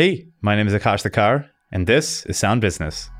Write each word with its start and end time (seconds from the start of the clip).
Hey, 0.00 0.28
my 0.40 0.56
name 0.56 0.66
is 0.66 0.72
Akash 0.72 1.06
Thakar, 1.06 1.50
and 1.70 1.86
this 1.86 2.24
is 2.24 2.38
Sound 2.38 2.62
Business. 2.62 3.10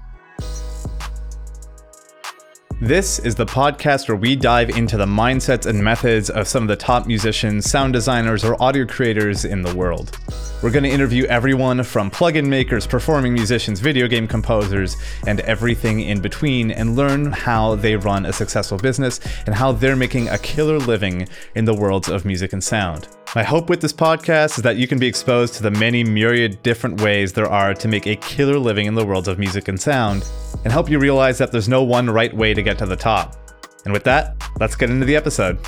This 2.80 3.18
is 3.18 3.34
the 3.34 3.44
podcast 3.44 4.08
where 4.08 4.16
we 4.16 4.34
dive 4.34 4.70
into 4.70 4.96
the 4.96 5.04
mindsets 5.04 5.66
and 5.66 5.84
methods 5.84 6.30
of 6.30 6.48
some 6.48 6.62
of 6.62 6.68
the 6.70 6.76
top 6.76 7.06
musicians, 7.06 7.70
sound 7.70 7.92
designers, 7.92 8.46
or 8.46 8.56
audio 8.62 8.86
creators 8.86 9.44
in 9.44 9.60
the 9.60 9.76
world. 9.76 10.18
We're 10.62 10.70
going 10.70 10.84
to 10.84 10.90
interview 10.90 11.26
everyone 11.26 11.82
from 11.82 12.10
plugin 12.10 12.46
makers, 12.46 12.86
performing 12.86 13.34
musicians, 13.34 13.78
video 13.78 14.08
game 14.08 14.26
composers, 14.26 14.96
and 15.26 15.40
everything 15.40 16.00
in 16.00 16.22
between 16.22 16.70
and 16.70 16.96
learn 16.96 17.30
how 17.30 17.74
they 17.74 17.96
run 17.96 18.24
a 18.24 18.32
successful 18.32 18.78
business 18.78 19.20
and 19.44 19.54
how 19.54 19.72
they're 19.72 19.96
making 19.96 20.30
a 20.30 20.38
killer 20.38 20.78
living 20.78 21.28
in 21.54 21.66
the 21.66 21.74
worlds 21.74 22.08
of 22.08 22.24
music 22.24 22.54
and 22.54 22.64
sound. 22.64 23.06
My 23.36 23.44
hope 23.44 23.70
with 23.70 23.80
this 23.80 23.92
podcast 23.92 24.58
is 24.58 24.64
that 24.64 24.76
you 24.76 24.88
can 24.88 24.98
be 24.98 25.06
exposed 25.06 25.54
to 25.54 25.62
the 25.62 25.70
many 25.70 26.02
myriad 26.02 26.64
different 26.64 27.00
ways 27.00 27.32
there 27.32 27.48
are 27.48 27.74
to 27.74 27.86
make 27.86 28.08
a 28.08 28.16
killer 28.16 28.58
living 28.58 28.86
in 28.86 28.96
the 28.96 29.06
worlds 29.06 29.28
of 29.28 29.38
music 29.38 29.68
and 29.68 29.80
sound 29.80 30.26
and 30.64 30.72
help 30.72 30.90
you 30.90 30.98
realize 30.98 31.38
that 31.38 31.52
there's 31.52 31.68
no 31.68 31.84
one 31.84 32.10
right 32.10 32.34
way 32.34 32.54
to 32.54 32.60
get 32.60 32.76
to 32.78 32.86
the 32.86 32.96
top. 32.96 33.36
And 33.84 33.92
with 33.92 34.02
that, 34.02 34.34
let's 34.58 34.74
get 34.74 34.90
into 34.90 35.06
the 35.06 35.14
episode. 35.14 35.60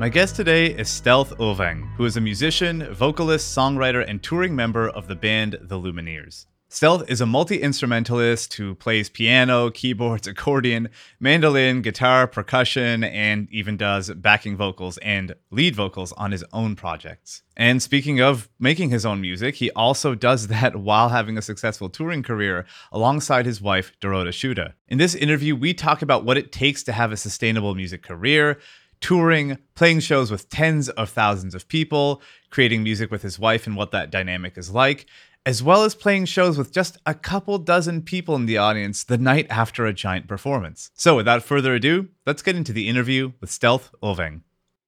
My 0.00 0.08
guest 0.08 0.34
today 0.34 0.66
is 0.66 0.88
Stelth 0.88 1.36
Ulvang, 1.36 1.94
who 1.94 2.06
is 2.06 2.16
a 2.16 2.20
musician, 2.20 2.92
vocalist, 2.92 3.56
songwriter, 3.56 4.04
and 4.04 4.20
touring 4.20 4.56
member 4.56 4.88
of 4.88 5.06
the 5.06 5.14
band 5.14 5.58
The 5.62 5.78
Lumineers. 5.78 6.46
Stelth 6.72 7.06
is 7.10 7.20
a 7.20 7.26
multi 7.26 7.60
instrumentalist 7.60 8.54
who 8.54 8.74
plays 8.74 9.10
piano, 9.10 9.70
keyboards, 9.70 10.26
accordion, 10.26 10.88
mandolin, 11.20 11.82
guitar, 11.82 12.26
percussion, 12.26 13.04
and 13.04 13.46
even 13.50 13.76
does 13.76 14.08
backing 14.08 14.56
vocals 14.56 14.96
and 15.02 15.34
lead 15.50 15.76
vocals 15.76 16.12
on 16.12 16.32
his 16.32 16.42
own 16.50 16.74
projects. 16.74 17.42
And 17.58 17.82
speaking 17.82 18.22
of 18.22 18.48
making 18.58 18.88
his 18.88 19.04
own 19.04 19.20
music, 19.20 19.56
he 19.56 19.70
also 19.72 20.14
does 20.14 20.46
that 20.46 20.74
while 20.80 21.10
having 21.10 21.36
a 21.36 21.42
successful 21.42 21.90
touring 21.90 22.22
career 22.22 22.64
alongside 22.90 23.44
his 23.44 23.60
wife, 23.60 23.92
Dorota 24.00 24.32
Szuba. 24.32 24.74
In 24.88 24.96
this 24.96 25.14
interview, 25.14 25.54
we 25.54 25.74
talk 25.74 26.00
about 26.00 26.24
what 26.24 26.38
it 26.38 26.52
takes 26.52 26.82
to 26.84 26.92
have 26.92 27.12
a 27.12 27.18
sustainable 27.18 27.74
music 27.74 28.02
career, 28.02 28.58
touring, 29.02 29.58
playing 29.74 30.00
shows 30.00 30.30
with 30.30 30.48
tens 30.48 30.88
of 30.88 31.10
thousands 31.10 31.54
of 31.54 31.68
people, 31.68 32.22
creating 32.48 32.82
music 32.82 33.10
with 33.10 33.20
his 33.20 33.38
wife 33.38 33.66
and 33.66 33.76
what 33.76 33.90
that 33.90 34.10
dynamic 34.10 34.56
is 34.56 34.70
like, 34.70 35.06
as 35.44 35.62
well 35.62 35.82
as 35.84 35.94
playing 35.94 36.24
shows 36.24 36.56
with 36.56 36.72
just 36.72 36.98
a 37.04 37.14
couple 37.14 37.58
dozen 37.58 38.02
people 38.02 38.36
in 38.36 38.46
the 38.46 38.58
audience 38.58 39.04
the 39.04 39.18
night 39.18 39.46
after 39.50 39.86
a 39.86 39.92
giant 39.92 40.28
performance. 40.28 40.90
So, 40.94 41.16
without 41.16 41.42
further 41.42 41.74
ado, 41.74 42.08
let's 42.26 42.42
get 42.42 42.56
into 42.56 42.72
the 42.72 42.88
interview 42.88 43.32
with 43.40 43.50
Stelth 43.50 43.90
Ulvang. 44.02 44.42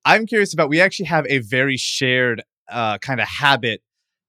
I'm 0.05 0.27
curious 0.27 0.53
about, 0.53 0.69
we 0.69 0.81
actually 0.81 1.07
have 1.07 1.27
a 1.29 1.39
very 1.39 1.77
shared 1.77 2.43
uh, 2.71 2.99
kind 2.99 3.21
of 3.21 3.27
habit. 3.27 3.83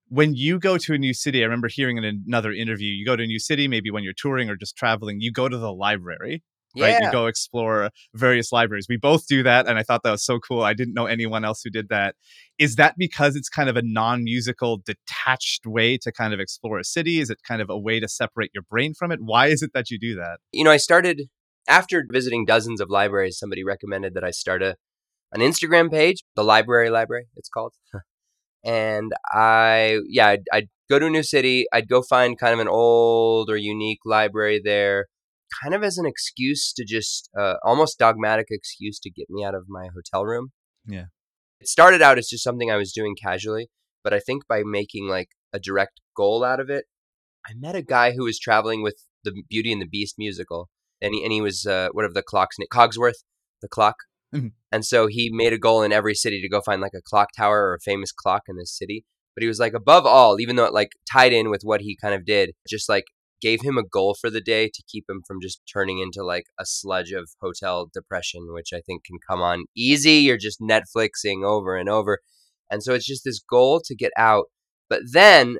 When 0.08 0.34
you 0.34 0.60
go 0.60 0.78
to 0.78 0.94
a 0.94 0.98
new 0.98 1.14
city, 1.14 1.42
I 1.42 1.46
remember 1.46 1.68
hearing 1.68 1.98
in 1.98 2.24
another 2.26 2.52
interview, 2.52 2.92
you 2.92 3.06
go 3.06 3.16
to 3.16 3.24
a 3.24 3.28
new 3.28 3.40
city, 3.40 3.68
maybe 3.68 3.92
when 3.92 4.04
you're 4.04 4.14
touring 4.14 4.50
or 4.50 4.56
just 4.56 4.78
traveling, 4.78 5.20
you 5.20 5.32
go 5.32 5.50
to 5.50 5.58
the 5.58 5.74
library 5.74 6.44
right? 6.80 7.02
You 7.02 7.12
go 7.12 7.28
explore 7.28 7.90
various 8.14 8.52
libraries. 8.52 8.88
We 8.90 8.98
both 8.98 9.28
do 9.28 9.44
that, 9.44 9.68
and 9.68 9.78
I 9.78 9.84
thought 9.84 10.04
that 10.04 10.12
was 10.12 10.26
so 10.26 10.40
cool. 10.40 10.62
I 10.62 10.74
didn't 10.74 10.94
know 10.94 11.06
anyone 11.06 11.46
else 11.46 11.62
who 11.64 11.70
did 11.70 11.90
that. 11.90 12.16
Is 12.58 12.76
that 12.76 12.96
because 12.98 13.36
it's 13.36 13.50
kind 13.50 13.70
of 13.70 13.76
a 13.76 13.82
non-musical, 13.84 14.82
detached 14.86 15.66
way 15.66 15.98
to 15.98 16.12
kind 16.12 16.34
of 16.34 16.40
explore 16.40 16.80
a 16.80 16.84
city? 16.84 17.20
Is 17.20 17.30
it 17.30 17.40
kind 17.48 17.62
of 17.62 17.70
a 17.70 17.78
way 17.78 18.00
to 18.00 18.08
separate 18.08 18.52
your 18.54 18.64
brain 18.64 18.94
from 18.94 19.12
it? 19.12 19.20
Why 19.22 19.48
is 19.48 19.62
it 19.62 19.72
that 19.74 19.90
you 19.92 20.00
do 20.00 20.16
that? 20.16 20.40
You 20.52 20.64
know, 20.64 20.72
I 20.72 20.78
started 20.78 21.24
after 21.68 22.06
visiting 22.10 22.46
dozens 22.46 22.80
of 22.80 22.90
libraries. 22.90 23.38
Somebody 23.38 23.64
recommended 23.64 24.14
that 24.14 24.24
I 24.24 24.32
start 24.32 24.64
a 24.64 24.76
an 25.32 25.42
Instagram 25.42 25.92
page, 25.92 26.24
the 26.36 26.44
Library 26.44 26.90
Library, 26.90 27.28
it's 27.36 27.50
called. 27.50 27.74
and 28.64 29.12
I, 29.34 30.00
yeah, 30.08 30.28
I'd, 30.28 30.44
I'd 30.52 30.70
go 30.90 30.98
to 30.98 31.08
a 31.08 31.10
new 31.10 31.24
city. 31.24 31.66
I'd 31.74 31.90
go 31.90 32.02
find 32.02 32.40
kind 32.40 32.54
of 32.54 32.60
an 32.60 32.68
old 32.68 33.50
or 33.50 33.58
unique 33.58 34.00
library 34.06 34.62
there 34.64 35.08
kind 35.64 35.74
of 35.74 35.84
as 35.84 35.98
an 35.98 36.06
excuse 36.06 36.74
to 36.74 36.86
just 36.86 37.30
uh, 37.40 37.56
almost 37.64 38.00
dogmatic 38.00 38.48
excuse 38.50 39.00
to 39.00 39.10
get 39.10 39.30
me 39.30 39.44
out 39.44 39.56
of 39.56 39.66
my 39.68 39.88
hotel 39.94 40.26
room. 40.26 40.52
Yeah. 40.86 41.06
It 41.60 41.68
started 41.68 42.02
out 42.02 42.18
as 42.18 42.28
just 42.28 42.44
something 42.44 42.70
I 42.70 42.78
was 42.78 42.92
doing 42.92 43.16
casually, 43.22 43.70
but 44.04 44.14
I 44.14 44.20
think 44.20 44.48
by 44.48 44.64
making 44.66 45.08
like 45.08 45.30
a 45.54 45.60
direct 45.60 46.02
goal 46.16 46.44
out 46.44 46.60
of 46.60 46.70
it, 46.70 46.86
I 47.48 47.54
met 47.56 47.76
a 47.76 47.82
guy 47.82 48.12
who 48.12 48.26
was 48.26 48.40
traveling 48.40 48.82
with 48.82 48.98
the 49.24 49.34
Beauty 49.50 49.72
and 49.72 49.82
the 49.82 49.88
Beast 49.88 50.16
musical, 50.18 50.70
and 51.02 51.14
he 51.14 51.24
and 51.24 51.32
he 51.32 51.42
was 51.42 51.66
uh, 51.66 51.90
whatever 51.92 52.14
the 52.14 52.24
clock's 52.24 52.58
name, 52.60 52.68
Cogsworth, 52.72 53.24
the 53.62 53.68
clock. 53.68 53.96
Mhm. 54.34 54.52
And 54.72 54.86
so 54.86 55.08
he 55.08 55.30
made 55.32 55.54
a 55.54 55.58
goal 55.58 55.84
in 55.84 55.92
every 55.92 56.16
city 56.16 56.42
to 56.42 56.50
go 56.50 56.62
find 56.62 56.82
like 56.82 56.94
a 56.96 57.02
clock 57.02 57.30
tower 57.38 57.68
or 57.68 57.76
a 57.76 57.80
famous 57.80 58.12
clock 58.12 58.44
in 58.48 58.58
this 58.58 58.76
city. 58.76 59.06
But 59.36 59.44
he 59.44 59.48
was 59.48 59.60
like, 59.60 59.74
above 59.74 60.06
all, 60.06 60.40
even 60.40 60.56
though 60.56 60.66
it 60.66 60.74
like 60.74 60.92
tied 61.12 61.34
in 61.34 61.50
with 61.50 61.62
what 61.64 61.82
he 61.82 61.98
kind 62.02 62.16
of 62.16 62.26
did, 62.26 62.52
just 62.68 62.90
like 62.90 63.06
gave 63.46 63.62
him 63.62 63.78
a 63.78 63.84
goal 63.86 64.16
for 64.20 64.32
the 64.32 64.42
day 64.42 64.68
to 64.74 64.84
keep 64.88 65.06
him 65.08 65.22
from 65.28 65.40
just 65.40 65.62
turning 65.72 66.00
into 66.00 66.24
like 66.24 66.46
a 66.60 66.66
sludge 66.66 67.12
of 67.12 67.30
hotel 67.40 67.88
depression, 67.94 68.48
which 68.52 68.74
I 68.74 68.82
think 68.82 69.04
can 69.04 69.20
come 69.30 69.40
on 69.40 69.66
easy. 69.78 70.14
You're 70.14 70.36
just 70.36 70.60
Netflixing 70.60 71.46
over 71.46 71.76
and 71.76 71.88
over. 71.88 72.22
And 72.72 72.82
so 72.82 72.96
it's 72.96 73.06
just 73.06 73.24
this 73.24 73.40
goal 73.40 73.84
to 73.86 73.96
get 73.96 74.12
out. 74.18 74.46
But 74.90 75.02
then 75.12 75.58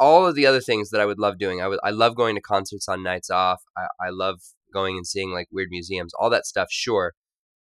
all 0.00 0.26
of 0.26 0.34
the 0.34 0.44
other 0.44 0.60
things 0.60 0.90
that 0.90 1.00
I 1.00 1.06
would 1.06 1.20
love 1.20 1.38
doing, 1.38 1.62
I 1.62 1.68
would 1.68 1.78
I 1.84 1.90
love 1.90 2.16
going 2.16 2.34
to 2.34 2.40
concerts 2.40 2.88
on 2.88 3.04
nights 3.04 3.30
off. 3.30 3.62
I, 3.78 3.82
I 4.06 4.10
love 4.10 4.40
going 4.72 4.96
and 4.96 5.06
seeing 5.06 5.30
like 5.30 5.46
weird 5.52 5.68
museums, 5.70 6.12
all 6.18 6.30
that 6.30 6.46
stuff, 6.46 6.66
sure. 6.68 7.12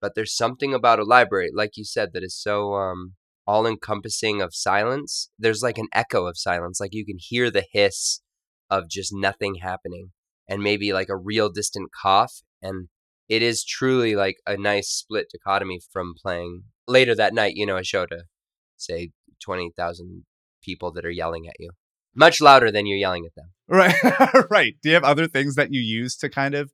But 0.01 0.15
there's 0.15 0.35
something 0.35 0.73
about 0.73 0.99
a 0.99 1.05
library, 1.05 1.51
like 1.55 1.77
you 1.77 1.85
said, 1.85 2.15
that 2.15 2.25
is 2.25 2.35
so 2.35 2.73
um 2.73 3.13
all 3.47 3.67
encompassing 3.67 4.41
of 4.41 4.55
silence. 4.55 5.29
There's 5.39 5.63
like 5.63 5.77
an 5.77 5.89
echo 5.93 6.27
of 6.27 6.39
silence. 6.39 6.81
Like 6.81 6.95
you 6.95 7.05
can 7.05 7.19
hear 7.21 7.51
the 7.51 7.67
hiss 7.71 8.23
of 8.71 8.89
just 8.89 9.13
nothing 9.13 9.57
happening 9.63 10.11
and 10.49 10.63
maybe 10.63 10.93
like 10.93 11.09
a 11.09 11.17
real 11.17 11.49
distant 11.49 11.91
cough 12.03 12.43
and 12.63 12.89
it 13.29 13.43
is 13.43 13.65
truly 13.65 14.15
like 14.15 14.37
a 14.47 14.57
nice 14.57 14.89
split 14.89 15.27
dichotomy 15.33 15.81
from 15.93 16.15
playing 16.21 16.63
later 16.87 17.15
that 17.15 17.35
night 17.35 17.55
you 17.57 17.67
know 17.67 17.77
a 17.77 17.85
show 17.85 18.07
to 18.07 18.25
say 18.77 19.11
20,000 19.45 20.25
people 20.63 20.93
that 20.93 21.05
are 21.05 21.11
yelling 21.11 21.47
at 21.49 21.57
you 21.59 21.71
much 22.15 22.41
louder 22.41 22.71
than 22.71 22.87
you're 22.87 22.99
yelling 22.99 23.25
at 23.27 23.35
them 23.35 23.53
Right. 23.69 23.95
right. 24.51 24.75
Do 24.83 24.89
you 24.89 24.95
have 24.95 25.05
other 25.05 25.27
things 25.27 25.57
that 25.57 25.73
you 25.73 25.81
use 25.81 26.17
to 26.19 26.29
kind 26.29 26.55
of 26.55 26.73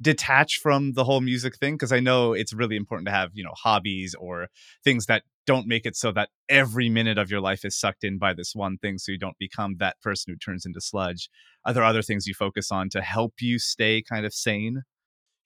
detach 0.00 0.58
from 0.58 0.92
the 0.92 1.04
whole 1.04 1.20
music 1.20 1.56
thing? 1.56 1.74
Because 1.74 1.92
I 1.92 2.00
know 2.00 2.32
it's 2.32 2.52
really 2.52 2.76
important 2.76 3.06
to 3.06 3.12
have, 3.12 3.30
you 3.34 3.44
know, 3.44 3.54
hobbies 3.56 4.14
or 4.18 4.48
things 4.84 5.06
that 5.06 5.22
don't 5.46 5.66
make 5.66 5.86
it 5.86 5.96
so 5.96 6.10
that 6.12 6.30
every 6.48 6.88
minute 6.88 7.18
of 7.18 7.30
your 7.30 7.40
life 7.40 7.64
is 7.64 7.78
sucked 7.78 8.04
in 8.04 8.18
by 8.18 8.34
this 8.34 8.52
one 8.54 8.78
thing 8.78 8.98
so 8.98 9.12
you 9.12 9.18
don't 9.18 9.38
become 9.38 9.76
that 9.78 10.00
person 10.02 10.32
who 10.32 10.38
turns 10.38 10.66
into 10.66 10.80
sludge. 10.80 11.30
Are 11.64 11.72
there 11.72 11.84
other 11.84 12.02
things 12.02 12.26
you 12.26 12.34
focus 12.34 12.70
on 12.70 12.88
to 12.90 13.00
help 13.00 13.34
you 13.40 13.58
stay 13.58 14.02
kind 14.02 14.26
of 14.26 14.34
sane? 14.34 14.82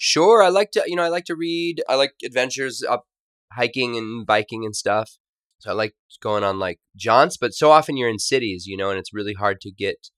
sure 0.03 0.43
i 0.43 0.49
like 0.49 0.71
to 0.71 0.83
you 0.87 0.97
know 0.97 1.03
i 1.03 1.09
like 1.09 1.27
to 1.27 1.37
read 1.37 1.83
i 1.87 1.95
like 1.95 2.15
adventures 2.25 2.83
up 2.89 3.05
hiking 3.53 3.99
and 3.99 4.27
biking 4.27 4.65
and 4.65 4.75
stuff 4.75 5.19
so 5.59 5.71
i 5.71 5.75
like 5.75 5.95
going 6.23 6.43
on 6.43 6.59
like 6.59 6.81
jaunts 6.97 7.37
but 7.37 7.53
so 7.53 7.71
often 7.71 7.99
you're 7.99 8.09
in 8.09 8.19
cities 8.19 8.65
you 8.67 8.79
know 8.79 8.89
and 8.89 8.99
it's 8.99 9.13
really 9.13 9.35
hard 9.35 9.61
to 9.61 9.71
get 9.71 10.09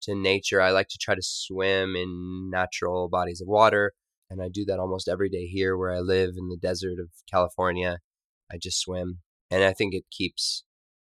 to 0.00 0.14
nature 0.14 0.60
i 0.60 0.70
like 0.70 0.88
to 0.88 0.98
try 1.00 1.14
to 1.14 1.22
swim 1.22 1.96
in 1.96 2.50
natural 2.50 3.08
bodies 3.08 3.40
of 3.40 3.48
water 3.48 3.92
and 4.30 4.42
i 4.42 4.48
do 4.48 4.64
that 4.64 4.78
almost 4.78 5.08
every 5.08 5.28
day 5.28 5.46
here 5.46 5.76
where 5.76 5.92
i 5.92 5.98
live 5.98 6.34
in 6.36 6.48
the 6.48 6.56
desert 6.56 6.98
of 7.00 7.08
california 7.30 7.98
i 8.52 8.56
just 8.56 8.80
swim 8.80 9.18
and 9.50 9.64
i 9.64 9.72
think 9.72 9.94
it 9.94 10.04
keeps 10.10 10.64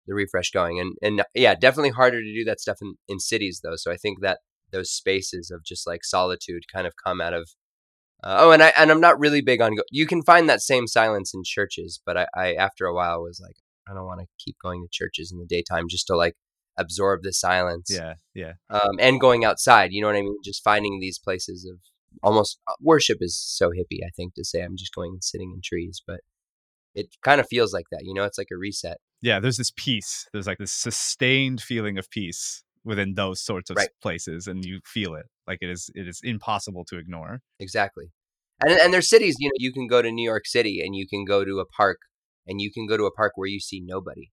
the 0.08 0.14
refresh 0.14 0.52
going 0.52 0.80
and 0.80 0.96
and 1.02 1.24
yeah 1.34 1.56
definitely 1.56 1.92
harder 1.92 2.22
to 2.22 2.34
do 2.34 2.44
that 2.44 2.60
stuff 2.60 2.78
in, 2.82 2.96
in 3.08 3.20
cities 3.20 3.62
though 3.64 3.76
so 3.76 3.92
i 3.92 3.98
think 3.98 4.22
that 4.22 4.40
those 4.72 4.92
spaces 4.92 5.52
of 5.52 5.64
just 5.64 5.88
like 5.88 6.04
solitude 6.04 6.64
kind 6.72 6.88
of 6.88 6.94
come 7.04 7.22
out 7.22 7.34
of 7.34 7.50
uh, 8.22 8.38
oh, 8.40 8.52
and 8.52 8.62
I 8.62 8.74
and 8.78 8.92
I'm 8.92 9.00
not 9.00 9.20
really 9.20 9.42
big 9.42 9.62
on. 9.62 9.76
Go- 9.76 9.84
you 9.92 10.06
can 10.06 10.22
find 10.22 10.50
that 10.50 10.62
same 10.62 10.88
silence 10.88 11.34
in 11.34 11.44
churches, 11.46 12.02
but 12.06 12.18
I, 12.18 12.28
I 12.36 12.54
after 12.54 12.86
a 12.86 12.94
while 12.94 13.22
was 13.22 13.40
like, 13.42 13.56
I 13.90 13.94
don't 13.94 14.06
want 14.06 14.20
to 14.20 14.28
keep 14.44 14.58
going 14.62 14.82
to 14.82 14.90
churches 14.92 15.32
in 15.32 15.40
the 15.40 15.46
daytime 15.46 15.86
just 15.90 16.08
to 16.08 16.18
like 16.18 16.36
absorb 16.78 17.24
the 17.24 17.34
silence. 17.34 17.90
Yeah. 17.90 18.14
Yeah. 18.34 18.54
Um, 18.70 18.98
and 19.00 19.20
going 19.20 19.44
outside, 19.46 19.92
you 19.92 20.02
know 20.02 20.08
what 20.08 20.16
I 20.16 20.22
mean? 20.22 20.38
Just 20.44 20.64
finding 20.64 21.00
these 21.00 21.20
places 21.20 21.66
of 21.70 21.80
almost 22.24 22.60
uh, 22.68 22.74
worship 22.82 23.18
is 23.22 23.38
so 23.38 23.70
hippie. 23.70 24.04
I 24.06 24.10
think 24.16 24.34
to 24.36 24.44
say 24.44 24.62
I'm 24.62 24.78
just 24.78 24.94
going 24.94 25.12
and 25.14 25.24
sitting 25.24 25.52
in 25.54 25.62
trees, 25.64 26.02
but 26.06 26.22
it 26.96 27.08
kind 27.24 27.40
of 27.40 27.48
feels 27.48 27.74
like 27.74 27.86
that. 27.92 28.02
You 28.04 28.14
know, 28.14 28.24
it's 28.24 28.38
like 28.38 28.48
a 28.52 28.58
reset. 28.58 28.98
Yeah. 29.22 29.40
There's 29.40 29.58
this 29.58 29.72
peace. 29.76 30.28
There's 30.32 30.48
like 30.48 30.58
this 30.58 30.72
sustained 30.72 31.62
feeling 31.62 31.98
of 31.98 32.10
peace 32.10 32.64
within 32.84 33.14
those 33.16 33.42
sorts 33.42 33.70
of 33.70 33.76
Right. 33.76 33.90
places 34.02 34.48
and 34.48 34.66
you 34.66 34.80
feel 34.86 35.14
it 35.14 35.26
like 35.46 35.60
it 35.62 35.70
is 35.70 35.90
it 35.96 36.08
is 36.08 36.22
impossible 36.24 36.86
to 36.86 36.98
ignore 36.98 37.42
Exactly. 37.60 38.06
And 38.62 38.72
and 38.80 38.94
there's 38.94 39.10
cities, 39.10 39.36
you 39.40 39.50
know, 39.50 39.54
you 39.58 39.74
can 39.74 39.88
go 39.88 40.02
to 40.02 40.12
New 40.12 40.24
York 40.28 40.48
City 40.48 40.82
and 40.84 40.96
you 40.96 41.08
can 41.08 41.26
go 41.26 41.44
to 41.44 41.60
a 41.60 41.66
park 41.66 42.00
and 42.48 42.62
you 42.62 42.72
can 42.72 42.88
go 42.88 42.98
to 42.98 43.06
a 43.06 43.12
park 43.12 43.34
where 43.36 43.48
you 43.48 43.60
see 43.60 43.82
nobody. 43.84 44.30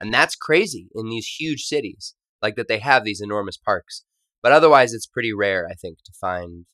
And 0.00 0.12
that's 0.12 0.34
crazy 0.34 0.88
in 0.94 1.08
these 1.08 1.26
huge 1.38 1.64
cities, 1.64 2.14
like 2.40 2.56
that 2.56 2.68
they 2.68 2.78
have 2.78 3.04
these 3.04 3.20
enormous 3.20 3.56
parks. 3.56 4.04
But 4.42 4.52
otherwise 4.52 4.94
it's 4.94 5.06
pretty 5.06 5.32
rare, 5.32 5.66
I 5.70 5.74
think, 5.74 5.98
to 6.04 6.12
find 6.18 6.64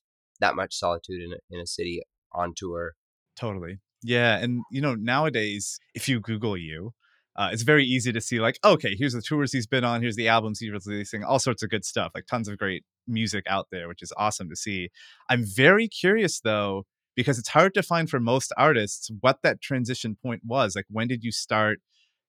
that 0.41 0.55
much 0.55 0.75
solitude 0.75 1.23
in 1.23 1.33
a, 1.33 1.37
in 1.51 1.61
a 1.61 1.67
city 1.67 2.03
on 2.33 2.53
tour. 2.57 2.93
totally 3.37 3.79
Yeah, 4.03 4.39
and 4.39 4.63
you 4.71 4.81
know, 4.81 4.95
nowadays, 4.95 5.79
if 5.95 6.09
you 6.09 6.21
Google 6.21 6.57
you, 6.57 6.93
uh, 7.37 7.51
it's 7.53 7.63
very 7.63 7.85
easy 7.85 8.13
to 8.13 8.21
see 8.21 8.41
like, 8.41 8.59
okay, 8.65 8.95
here's 8.97 9.13
the 9.13 9.23
tours 9.23 9.53
he's 9.53 9.67
been 9.67 9.85
on, 9.85 10.03
here's 10.03 10.17
the 10.17 10.29
albums 10.29 10.59
he's 10.59 10.71
releasing, 10.71 11.25
all 11.25 11.39
sorts 11.39 11.63
of 11.63 11.71
good 11.71 11.85
stuff, 11.85 12.13
like 12.15 12.27
tons 12.27 12.49
of 12.49 12.59
great 12.59 12.85
music 13.07 13.45
out 13.49 13.67
there, 13.71 13.89
which 13.89 14.03
is 14.03 14.13
awesome 14.17 14.49
to 14.49 14.57
see. 14.57 14.89
I'm 15.29 15.45
very 15.45 15.89
curious 15.89 16.41
though, 16.41 16.85
because 17.15 17.39
it's 17.39 17.49
hard 17.49 17.75
to 17.75 17.83
find 17.83 18.09
for 18.09 18.21
most 18.21 18.53
artists 18.57 19.11
what 19.21 19.39
that 19.43 19.61
transition 19.61 20.17
point 20.23 20.43
was. 20.45 20.77
Like, 20.77 20.87
when 20.89 21.09
did 21.09 21.25
you 21.25 21.33
start 21.33 21.81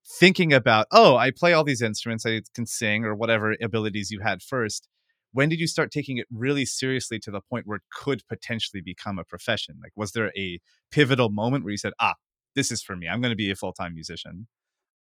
thinking 0.07 0.53
about, 0.53 0.87
oh, 0.91 1.17
I 1.17 1.31
play 1.31 1.53
all 1.53 1.63
these 1.63 1.81
instruments, 1.81 2.25
I 2.25 2.41
can 2.53 2.65
sing, 2.65 3.03
or 3.03 3.13
whatever 3.15 3.55
abilities 3.61 4.11
you 4.11 4.21
had 4.21 4.41
first? 4.41 4.87
When 5.33 5.49
did 5.49 5.59
you 5.59 5.67
start 5.67 5.91
taking 5.91 6.17
it 6.17 6.25
really 6.31 6.65
seriously 6.65 7.19
to 7.19 7.31
the 7.31 7.41
point 7.41 7.67
where 7.67 7.77
it 7.77 7.83
could 7.93 8.23
potentially 8.27 8.81
become 8.81 9.19
a 9.19 9.25
profession? 9.25 9.75
Like, 9.83 9.91
was 9.95 10.13
there 10.13 10.31
a 10.37 10.59
pivotal 10.91 11.29
moment 11.29 11.63
where 11.63 11.71
you 11.71 11.77
said, 11.77 11.93
ah, 11.99 12.15
this 12.55 12.71
is 12.71 12.81
for 12.81 12.95
me, 12.95 13.07
I'm 13.07 13.21
going 13.21 13.31
to 13.31 13.35
be 13.35 13.51
a 13.51 13.55
full 13.55 13.73
time 13.73 13.93
musician? 13.93 14.47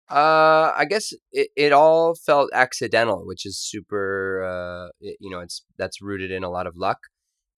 Uh, 0.10 0.72
I 0.76 0.86
guess 0.90 1.14
it, 1.32 1.50
it 1.56 1.72
all 1.72 2.14
felt 2.16 2.50
accidental, 2.54 3.26
which 3.26 3.46
is 3.46 3.58
super. 3.58 4.44
Uh, 4.44 4.90
it, 5.00 5.18
you 5.20 5.30
know, 5.30 5.40
it's 5.40 5.64
that's 5.78 6.02
rooted 6.02 6.30
in 6.30 6.44
a 6.44 6.50
lot 6.50 6.68
of 6.68 6.76
luck, 6.76 7.00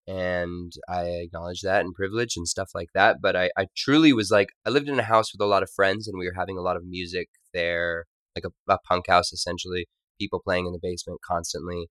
and 0.08 0.72
I 0.88 1.04
acknowledge 1.06 1.62
that 1.62 1.84
and 1.84 1.94
privilege 1.94 2.38
and 2.38 2.48
stuff 2.48 2.72
like 2.76 2.90
that. 2.94 3.18
But 3.22 3.36
I, 3.36 3.50
I 3.58 3.68
truly 3.76 4.14
was 4.14 4.30
like, 4.32 4.50
I 4.66 4.70
lived 4.70 4.88
in 4.88 5.00
a 5.00 5.04
house 5.04 5.34
with 5.34 5.42
a 5.42 5.50
lot 5.50 5.64
of 5.64 5.72
friends, 5.72 6.08
and 6.08 6.18
we 6.18 6.28
were 6.28 6.36
having 6.36 6.58
a 6.58 6.62
lot 6.62 6.78
of 6.78 6.86
music 6.86 7.30
there, 7.54 8.06
like 8.36 8.46
a, 8.46 8.74
a 8.74 8.78
punk 8.88 9.08
house 9.08 9.34
essentially. 9.34 9.88
People 10.20 10.42
playing 10.44 10.66
in 10.66 10.74
the 10.74 10.80
basement 10.82 11.20
constantly. 11.28 11.88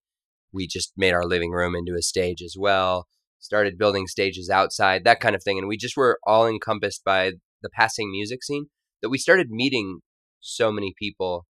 We 0.52 0.66
just 0.66 0.93
made 0.96 1.12
our 1.12 1.26
living 1.26 1.50
room 1.50 1.75
into 1.75 1.94
a 1.99 2.02
stage 2.02 2.40
as 2.43 2.56
well. 2.58 3.06
Started 3.40 3.76
building 3.76 4.06
stages 4.06 4.49
outside, 4.49 5.05
that 5.05 5.20
kind 5.20 5.34
of 5.34 5.43
thing, 5.43 5.58
and 5.58 5.69
we 5.69 5.76
just 5.76 5.96
were 5.96 6.19
all 6.25 6.46
encompassed 6.46 7.02
by 7.05 7.32
the 7.62 7.69
passing 7.69 8.10
music 8.10 8.43
scene 8.43 8.67
that 9.02 9.10
we 9.10 9.19
started 9.19 9.50
meeting 9.50 10.00
so 10.40 10.72
many 10.72 10.94
people. 10.99 11.46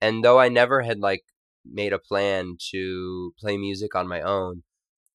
And 0.00 0.24
though 0.24 0.38
I 0.38 0.48
never 0.48 0.82
had 0.82 1.00
like 1.00 1.22
made 1.64 1.92
a 1.92 1.98
plan 1.98 2.56
to 2.70 3.32
play 3.38 3.56
music 3.56 3.94
on 3.94 4.08
my 4.08 4.20
own, 4.20 4.62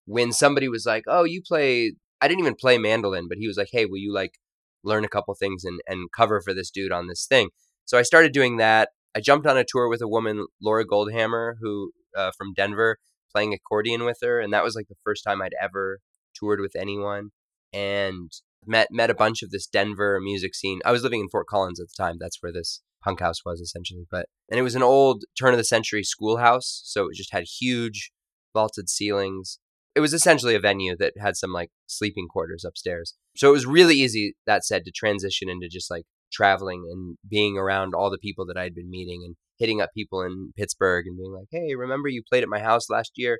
when 0.10 0.32
somebody 0.32 0.68
was 0.68 0.86
like, 0.86 1.04
"Oh, 1.08 1.24
you 1.24 1.42
play," 1.48 1.94
I 2.20 2.28
didn't 2.28 2.42
even 2.42 2.56
play 2.56 2.78
mandolin, 2.78 3.28
but 3.30 3.38
he 3.38 3.48
was 3.48 3.58
like, 3.58 3.70
"Hey, 3.72 3.86
will 3.86 4.00
you 4.00 4.14
like 4.14 4.40
learn 4.84 5.06
a 5.06 5.10
couple 5.10 5.34
things 5.36 5.64
and 5.64 5.80
and 5.88 6.10
cover 6.16 6.42
for 6.42 6.54
this 6.54 6.72
dude 6.72 6.92
on 6.92 7.08
this 7.08 7.26
thing?" 7.28 7.50
So 7.86 7.98
I 7.98 8.02
started 8.04 8.34
doing 8.34 8.58
that. 8.58 8.90
I 9.16 9.22
jumped 9.22 9.48
on 9.48 9.58
a 9.58 9.66
tour 9.68 9.88
with 9.88 10.02
a 10.02 10.08
woman, 10.08 10.48
Laura 10.62 10.86
Goldhammer, 10.86 11.56
who 11.62 11.92
uh, 12.18 12.32
from 12.38 12.54
Denver, 12.54 12.98
playing 13.32 13.54
accordion 13.54 14.04
with 14.04 14.18
her, 14.24 14.40
and 14.40 14.52
that 14.54 14.64
was 14.64 14.76
like 14.76 14.88
the 14.90 15.04
first 15.04 15.24
time 15.24 15.42
I'd 15.42 15.54
ever 15.62 16.00
toured 16.36 16.60
with 16.60 16.76
anyone. 16.76 17.30
And 17.72 18.32
met 18.66 18.88
met 18.92 19.12
a 19.12 19.16
bunch 19.16 19.44
of 19.44 19.52
this 19.52 19.68
Denver 19.68 20.20
music 20.20 20.56
scene. 20.56 20.80
I 20.86 20.92
was 20.92 21.04
living 21.04 21.22
in 21.22 21.30
Fort 21.30 21.48
Collins 21.48 21.80
at 21.80 21.88
the 21.88 22.04
time. 22.04 22.18
That's 22.20 22.42
where 22.42 22.52
this 22.52 22.82
punk 23.04 23.20
house 23.20 23.46
was 23.46 23.62
essentially. 23.62 24.06
But 24.10 24.26
and 24.50 24.60
it 24.60 24.64
was 24.64 24.76
an 24.76 24.84
old 24.84 25.26
turn 25.40 25.54
of 25.54 25.60
the 25.60 25.64
century 25.64 26.04
schoolhouse, 26.04 26.82
so 26.84 27.10
it 27.10 27.16
just 27.16 27.32
had 27.32 27.44
huge 27.60 28.12
vaulted 28.54 28.90
ceilings. 28.90 29.60
It 29.96 30.02
was 30.02 30.14
essentially 30.14 30.56
a 30.56 30.60
venue 30.60 30.96
that 30.98 31.14
had 31.20 31.36
some 31.36 31.52
like 31.52 31.72
sleeping 31.88 32.28
quarters 32.28 32.64
upstairs. 32.64 33.16
So 33.36 33.50
it 33.50 33.54
was 33.54 33.66
really 33.66 33.96
easy, 33.96 34.36
that 34.46 34.64
said, 34.64 34.86
to 34.86 34.92
transition 34.92 35.50
into 35.50 35.68
just 35.68 35.90
like 35.90 36.06
traveling 36.32 36.88
and 36.92 37.18
being 37.28 37.58
around 37.58 37.94
all 37.96 38.10
the 38.10 38.18
people 38.18 38.46
that 38.48 38.58
I'd 38.58 38.76
been 38.76 38.90
meeting 38.90 39.24
and 39.26 39.36
hitting 39.58 39.82
up 39.82 39.90
people 39.94 40.22
in 40.22 40.54
Pittsburgh 40.56 41.06
and 41.08 41.18
being 41.18 41.34
like, 41.34 41.48
hey, 41.52 41.76
remember 41.76 42.08
you 42.08 42.22
played 42.28 42.44
at 42.44 42.50
my 42.50 42.60
house 42.60 42.90
last 42.90 43.14
year? 43.16 43.40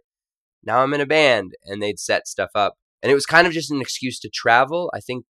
Now 0.64 0.80
I'm 0.80 0.94
in 0.94 1.02
a 1.02 1.06
band. 1.06 1.54
And 1.64 1.82
they'd 1.82 2.00
set 2.00 2.28
stuff 2.28 2.50
up. 2.56 2.76
And 3.02 3.12
it 3.12 3.16
was 3.16 3.26
kind 3.26 3.48
of 3.48 3.54
just 3.54 3.72
an 3.72 3.80
excuse 3.80 4.20
to 4.20 4.30
travel. 4.34 4.92
I 4.94 5.00
think 5.00 5.26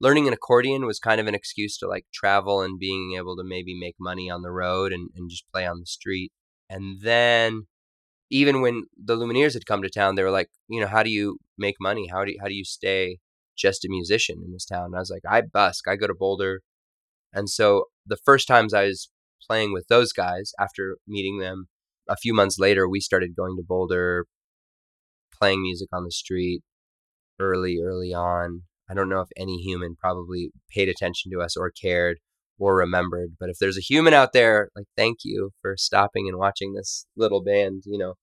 learning 0.00 0.26
an 0.26 0.34
accordion 0.34 0.84
was 0.84 0.98
kind 0.98 1.20
of 1.20 1.26
an 1.26 1.34
excuse 1.34 1.78
to 1.78 1.88
like 1.88 2.04
travel 2.12 2.60
and 2.60 2.78
being 2.78 3.14
able 3.16 3.36
to 3.36 3.44
maybe 3.44 3.78
make 3.78 3.94
money 3.98 4.30
on 4.30 4.42
the 4.42 4.50
road 4.50 4.92
and, 4.92 5.08
and 5.16 5.30
just 5.30 5.48
play 5.52 5.66
on 5.66 5.80
the 5.80 5.86
street. 5.86 6.32
And 6.68 7.00
then 7.00 7.66
even 8.30 8.60
when 8.60 8.84
the 8.96 9.16
Lumineers 9.16 9.54
had 9.54 9.66
come 9.66 9.82
to 9.82 9.90
town, 9.90 10.14
they 10.14 10.22
were 10.22 10.30
like, 10.30 10.48
you 10.68 10.80
know, 10.80 10.86
how 10.86 11.02
do 11.02 11.10
you 11.10 11.38
make 11.56 11.76
money? 11.80 12.08
How 12.10 12.24
do 12.24 12.32
you, 12.32 12.38
how 12.40 12.48
do 12.48 12.54
you 12.54 12.64
stay 12.64 13.18
just 13.56 13.84
a 13.84 13.88
musician 13.88 14.42
in 14.44 14.52
this 14.52 14.64
town? 14.64 14.86
And 14.86 14.96
I 14.96 14.98
was 14.98 15.10
like, 15.10 15.22
I 15.28 15.42
busk, 15.42 15.88
I 15.88 15.96
go 15.96 16.06
to 16.06 16.14
Boulder. 16.14 16.62
And 17.32 17.48
so 17.48 17.84
the 18.04 18.18
first 18.24 18.48
times 18.48 18.74
I 18.74 18.84
was 18.84 19.10
playing 19.46 19.72
with 19.72 19.86
those 19.88 20.12
guys 20.12 20.52
after 20.58 20.96
meeting 21.06 21.38
them, 21.38 21.68
a 22.08 22.16
few 22.16 22.32
months 22.34 22.58
later, 22.58 22.88
we 22.88 23.00
started 23.00 23.36
going 23.36 23.56
to 23.56 23.64
Boulder, 23.66 24.26
playing 25.38 25.62
music 25.62 25.88
on 25.92 26.04
the 26.04 26.10
street 26.10 26.62
early, 27.38 27.78
early 27.82 28.14
on. 28.14 28.62
I 28.88 28.94
don't 28.94 29.08
know 29.08 29.20
if 29.20 29.28
any 29.36 29.56
human 29.58 29.96
probably 29.96 30.50
paid 30.70 30.88
attention 30.88 31.32
to 31.32 31.40
us 31.40 31.56
or 31.56 31.70
cared 31.70 32.18
or 32.58 32.76
remembered. 32.76 33.36
But 33.38 33.50
if 33.50 33.56
there's 33.58 33.78
a 33.78 33.82
human 33.82 34.14
out 34.14 34.32
there, 34.32 34.70
like, 34.76 34.86
thank 34.96 35.18
you 35.24 35.50
for 35.62 35.74
stopping 35.76 36.28
and 36.28 36.38
watching 36.38 36.74
this 36.74 37.06
little 37.16 37.42
band, 37.42 37.82
you 37.86 37.98
know, 37.98 38.14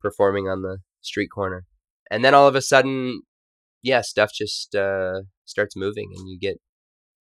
performing 0.00 0.48
on 0.48 0.62
the 0.62 0.78
street 1.00 1.28
corner. 1.34 1.64
And 2.10 2.24
then 2.24 2.34
all 2.34 2.46
of 2.46 2.54
a 2.54 2.62
sudden, 2.62 3.22
yeah, 3.82 4.00
stuff 4.02 4.30
just 4.34 4.74
uh, 4.74 5.22
starts 5.44 5.76
moving 5.76 6.10
and 6.16 6.28
you 6.28 6.38
get 6.38 6.58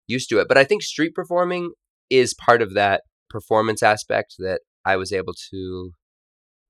used 0.06 0.28
to 0.30 0.40
it. 0.40 0.48
But 0.48 0.58
I 0.58 0.64
think 0.64 0.82
street 0.82 1.14
performing 1.14 1.72
is 2.10 2.34
part 2.34 2.60
of 2.60 2.74
that 2.74 3.02
performance 3.28 3.82
aspect 3.82 4.34
that 4.38 4.60
I 4.84 4.96
was 4.96 5.12
able 5.12 5.34
to 5.50 5.92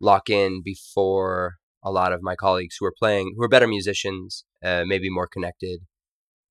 lock 0.00 0.28
in 0.28 0.62
before 0.62 1.54
a 1.82 1.90
lot 1.90 2.12
of 2.12 2.22
my 2.22 2.36
colleagues 2.36 2.76
who 2.78 2.86
are 2.86 2.94
playing, 2.96 3.34
who 3.36 3.44
are 3.44 3.48
better 3.48 3.66
musicians, 3.66 4.44
uh, 4.62 4.84
maybe 4.86 5.08
more 5.08 5.26
connected, 5.26 5.80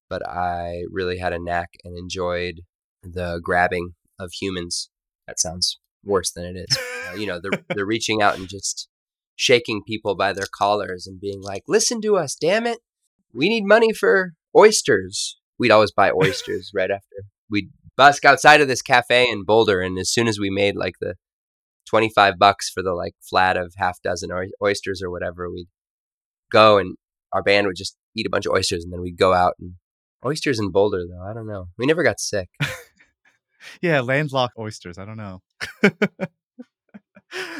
but 0.09 0.27
I 0.27 0.83
really 0.91 1.19
had 1.19 1.33
a 1.33 1.39
knack 1.39 1.69
and 1.83 1.97
enjoyed 1.97 2.61
the 3.03 3.39
grabbing 3.43 3.95
of 4.19 4.31
humans. 4.39 4.89
That 5.27 5.39
sounds 5.39 5.79
worse 6.03 6.31
than 6.31 6.45
it 6.45 6.65
is. 6.69 6.77
Uh, 7.09 7.15
you 7.15 7.27
know, 7.27 7.39
they're 7.41 7.63
they're 7.75 7.85
reaching 7.85 8.21
out 8.21 8.37
and 8.37 8.47
just 8.47 8.87
shaking 9.35 9.81
people 9.85 10.15
by 10.15 10.33
their 10.33 10.47
collars 10.57 11.07
and 11.07 11.19
being 11.19 11.41
like, 11.41 11.63
"Listen 11.67 12.01
to 12.01 12.17
us, 12.17 12.35
damn 12.35 12.65
it! 12.65 12.79
We 13.33 13.49
need 13.49 13.65
money 13.65 13.93
for 13.93 14.33
oysters." 14.55 15.37
We'd 15.57 15.71
always 15.71 15.91
buy 15.91 16.11
oysters 16.11 16.71
right 16.75 16.91
after. 16.91 17.25
We'd 17.49 17.69
busk 17.97 18.23
outside 18.23 18.61
of 18.61 18.67
this 18.67 18.81
cafe 18.81 19.29
in 19.29 19.43
Boulder, 19.43 19.81
and 19.81 19.97
as 19.99 20.11
soon 20.11 20.27
as 20.27 20.39
we 20.39 20.49
made 20.49 20.75
like 20.75 20.95
the 20.99 21.15
twenty 21.87 22.09
five 22.13 22.39
bucks 22.39 22.69
for 22.69 22.81
the 22.81 22.93
like 22.93 23.15
flat 23.29 23.57
of 23.57 23.73
half 23.77 24.01
dozen 24.01 24.29
oysters 24.63 25.01
or 25.01 25.09
whatever, 25.09 25.49
we'd 25.49 25.67
go 26.51 26.77
and 26.77 26.95
our 27.31 27.43
band 27.43 27.67
would 27.67 27.75
just 27.75 27.95
eat 28.15 28.25
a 28.25 28.29
bunch 28.29 28.45
of 28.45 28.53
oysters, 28.53 28.83
and 28.83 28.91
then 28.91 29.01
we'd 29.01 29.17
go 29.17 29.33
out 29.33 29.53
and 29.59 29.75
Oysters 30.25 30.59
in 30.59 30.71
Boulder, 30.71 31.05
though. 31.07 31.23
I 31.23 31.33
don't 31.33 31.47
know. 31.47 31.67
We 31.77 31.85
never 31.85 32.03
got 32.03 32.19
sick. 32.19 32.49
Yeah, 33.81 34.01
landlocked 34.01 34.57
oysters. 34.57 34.97
I 34.97 35.05
don't 35.05 35.17
know. 35.17 35.41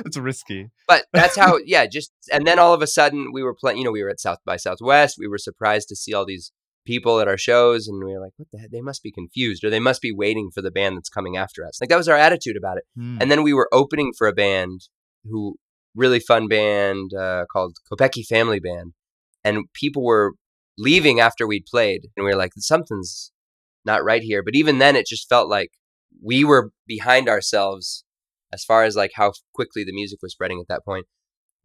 it's 0.06 0.18
risky. 0.18 0.70
But 0.88 1.06
that's 1.14 1.38
how, 1.38 1.58
yeah, 1.66 1.86
just, 1.86 2.12
and 2.32 2.46
then 2.46 2.60
all 2.60 2.74
of 2.74 2.82
a 2.82 2.88
sudden 2.88 3.32
we 3.34 3.44
were 3.44 3.54
playing, 3.54 3.80
you 3.80 3.84
know, 3.84 3.92
we 3.92 4.04
were 4.04 4.10
at 4.10 4.20
South 4.20 4.40
by 4.46 4.58
Southwest. 4.58 5.18
We 5.20 5.28
were 5.28 5.38
surprised 5.38 5.90
to 5.90 5.96
see 5.96 6.14
all 6.14 6.26
these 6.26 6.52
people 6.86 7.20
at 7.20 7.28
our 7.28 7.38
shows 7.38 7.88
and 7.88 8.04
we 8.04 8.14
were 8.14 8.22
like, 8.22 8.34
what 8.38 8.48
the 8.52 8.60
heck? 8.60 8.72
They 8.72 8.82
must 8.82 9.04
be 9.04 9.12
confused 9.12 9.64
or 9.64 9.70
they 9.70 9.80
must 9.80 10.02
be 10.02 10.12
waiting 10.12 10.50
for 10.54 10.62
the 10.62 10.72
band 10.72 10.98
that's 10.98 11.10
coming 11.10 11.38
after 11.38 11.66
us. 11.66 11.80
Like 11.80 11.90
that 11.90 11.98
was 11.98 12.08
our 12.08 12.18
attitude 12.18 12.58
about 12.58 12.78
it. 12.78 12.84
Mm. 12.98 13.22
And 13.22 13.32
then 13.32 13.44
we 13.44 13.54
were 13.54 13.70
opening 13.72 14.12
for 14.18 14.28
a 14.28 14.34
band 14.34 14.82
who, 15.26 15.56
really 15.96 16.20
fun 16.20 16.48
band 16.48 17.14
uh, 17.14 17.46
called 17.52 17.78
Kopecky 17.92 18.26
Family 18.26 18.60
Band. 18.60 18.94
And 19.44 19.66
people 19.74 20.04
were 20.04 20.34
leaving 20.80 21.20
after 21.20 21.46
we'd 21.46 21.66
played 21.66 22.08
and 22.16 22.24
we 22.24 22.32
were 22.32 22.38
like 22.38 22.54
something's 22.58 23.32
not 23.86 24.04
right 24.04 24.22
here 24.22 24.42
but 24.42 24.56
even 24.56 24.80
then 24.80 24.96
it 24.96 25.06
just 25.06 25.28
felt 25.28 25.50
like 25.50 25.72
we 26.24 26.44
were 26.44 26.72
behind 26.88 27.30
ourselves 27.30 28.04
as 28.52 28.64
far 28.64 28.84
as 28.84 28.96
like 28.96 29.12
how 29.16 29.32
quickly 29.54 29.84
the 29.84 29.94
music 29.94 30.20
was 30.22 30.32
spreading 30.32 30.60
at 30.60 30.68
that 30.68 30.84
point 30.86 31.06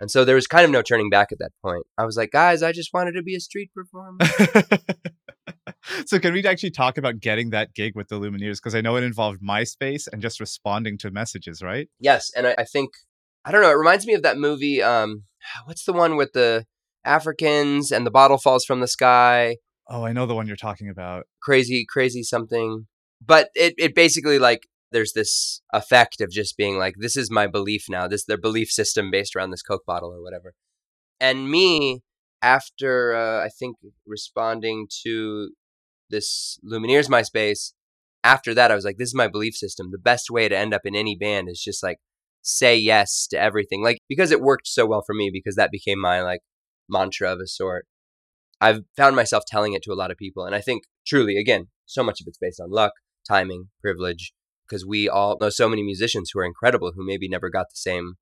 and 0.00 0.10
so 0.10 0.24
there 0.24 0.34
was 0.34 0.46
kind 0.46 0.64
of 0.64 0.70
no 0.70 0.82
turning 0.82 1.10
back 1.10 1.32
at 1.32 1.38
that 1.38 1.52
point 1.62 1.84
i 1.98 2.04
was 2.04 2.16
like 2.16 2.30
guys 2.30 2.62
i 2.62 2.72
just 2.72 2.92
wanted 2.92 3.12
to 3.12 3.22
be 3.22 3.34
a 3.34 3.40
street 3.40 3.70
performer 3.74 4.18
so 6.06 6.18
can 6.18 6.32
we 6.32 6.44
actually 6.46 6.70
talk 6.70 6.98
about 6.98 7.20
getting 7.20 7.50
that 7.50 7.74
gig 7.74 7.94
with 7.94 8.08
the 8.08 8.18
lumineers 8.18 8.56
because 8.56 8.74
i 8.74 8.80
know 8.80 8.96
it 8.96 9.04
involved 9.04 9.40
myspace 9.42 10.06
and 10.12 10.20
just 10.22 10.40
responding 10.40 10.98
to 10.98 11.10
messages 11.10 11.62
right 11.62 11.88
yes 11.98 12.30
and 12.36 12.46
I, 12.46 12.54
I 12.58 12.64
think 12.64 12.90
i 13.44 13.50
don't 13.50 13.62
know 13.62 13.70
it 13.70 13.78
reminds 13.78 14.06
me 14.06 14.14
of 14.14 14.22
that 14.22 14.36
movie 14.36 14.82
um 14.82 15.24
what's 15.64 15.84
the 15.84 15.92
one 15.92 16.16
with 16.16 16.32
the 16.32 16.66
Africans 17.04 17.92
and 17.92 18.06
the 18.06 18.10
bottle 18.10 18.38
falls 18.38 18.64
from 18.64 18.80
the 18.80 18.88
sky. 18.88 19.56
Oh, 19.88 20.04
I 20.04 20.12
know 20.12 20.26
the 20.26 20.34
one 20.34 20.46
you're 20.46 20.56
talking 20.56 20.88
about. 20.88 21.26
Crazy, 21.42 21.84
crazy 21.86 22.22
something. 22.22 22.86
But 23.20 23.48
it, 23.54 23.74
it 23.78 23.94
basically 23.94 24.38
like 24.38 24.66
there's 24.92 25.12
this 25.12 25.60
effect 25.72 26.20
of 26.20 26.30
just 26.30 26.56
being 26.56 26.78
like, 26.78 26.94
this 26.98 27.16
is 27.16 27.30
my 27.30 27.46
belief 27.46 27.86
now. 27.88 28.06
This 28.06 28.24
their 28.24 28.38
belief 28.38 28.70
system 28.70 29.10
based 29.10 29.34
around 29.34 29.50
this 29.50 29.62
Coke 29.62 29.84
bottle 29.86 30.10
or 30.10 30.22
whatever. 30.22 30.54
And 31.20 31.50
me, 31.50 32.02
after 32.42 33.14
uh, 33.14 33.44
I 33.44 33.48
think 33.48 33.76
responding 34.06 34.86
to 35.04 35.50
this 36.10 36.58
Lumineers 36.64 37.08
MySpace, 37.08 37.72
after 38.22 38.54
that 38.54 38.70
I 38.70 38.74
was 38.74 38.84
like, 38.84 38.96
this 38.98 39.08
is 39.08 39.14
my 39.14 39.28
belief 39.28 39.54
system. 39.54 39.88
The 39.90 39.98
best 39.98 40.30
way 40.30 40.48
to 40.48 40.56
end 40.56 40.72
up 40.72 40.82
in 40.84 40.94
any 40.94 41.16
band 41.16 41.48
is 41.48 41.60
just 41.62 41.82
like 41.82 41.98
say 42.42 42.76
yes 42.76 43.26
to 43.30 43.40
everything. 43.40 43.82
Like 43.82 43.98
because 44.08 44.30
it 44.30 44.40
worked 44.40 44.68
so 44.68 44.86
well 44.86 45.02
for 45.04 45.14
me 45.14 45.30
because 45.32 45.56
that 45.56 45.72
became 45.72 46.00
my 46.00 46.22
like 46.22 46.40
mantra 46.88 47.32
of 47.32 47.40
a 47.40 47.46
sort. 47.46 47.86
I've 48.60 48.82
found 48.96 49.16
myself 49.16 49.44
telling 49.46 49.72
it 49.72 49.82
to 49.82 49.92
a 49.92 49.94
lot 49.94 50.10
of 50.10 50.16
people. 50.16 50.44
And 50.44 50.54
I 50.54 50.60
think 50.60 50.84
truly, 51.06 51.36
again, 51.36 51.68
so 51.86 52.02
much 52.02 52.20
of 52.20 52.26
it's 52.26 52.38
based 52.38 52.60
on 52.60 52.70
luck, 52.70 52.92
timing, 53.28 53.68
privilege, 53.80 54.32
because 54.66 54.84
we 54.86 55.08
all 55.08 55.36
know 55.40 55.50
so 55.50 55.68
many 55.68 55.82
musicians 55.82 56.30
who 56.32 56.40
are 56.40 56.44
incredible 56.44 56.92
who 56.94 57.06
maybe 57.06 57.28
never 57.28 57.50
got 57.50 57.66
the 57.70 57.76
same 57.76 58.14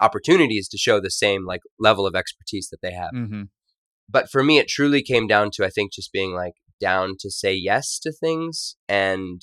opportunities 0.00 0.68
to 0.68 0.78
show 0.78 1.00
the 1.00 1.10
same 1.10 1.46
like 1.46 1.62
level 1.78 2.06
of 2.06 2.14
expertise 2.14 2.68
that 2.70 2.78
they 2.82 2.92
have. 2.92 3.12
Mm-hmm. 3.14 3.42
But 4.08 4.30
for 4.30 4.42
me, 4.42 4.58
it 4.58 4.68
truly 4.68 5.02
came 5.02 5.26
down 5.26 5.50
to, 5.54 5.64
I 5.64 5.70
think, 5.70 5.92
just 5.92 6.12
being 6.12 6.34
like 6.34 6.54
down 6.80 7.14
to 7.20 7.30
say 7.30 7.54
yes 7.54 7.98
to 8.00 8.12
things. 8.12 8.76
And 8.88 9.40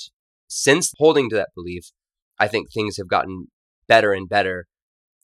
since 0.47 0.93
holding 0.97 1.29
to 1.29 1.35
that 1.35 1.49
belief, 1.55 1.91
I 2.39 2.47
think 2.47 2.71
things 2.71 2.97
have 2.97 3.07
gotten 3.07 3.47
better 3.87 4.13
and 4.13 4.29
better. 4.29 4.67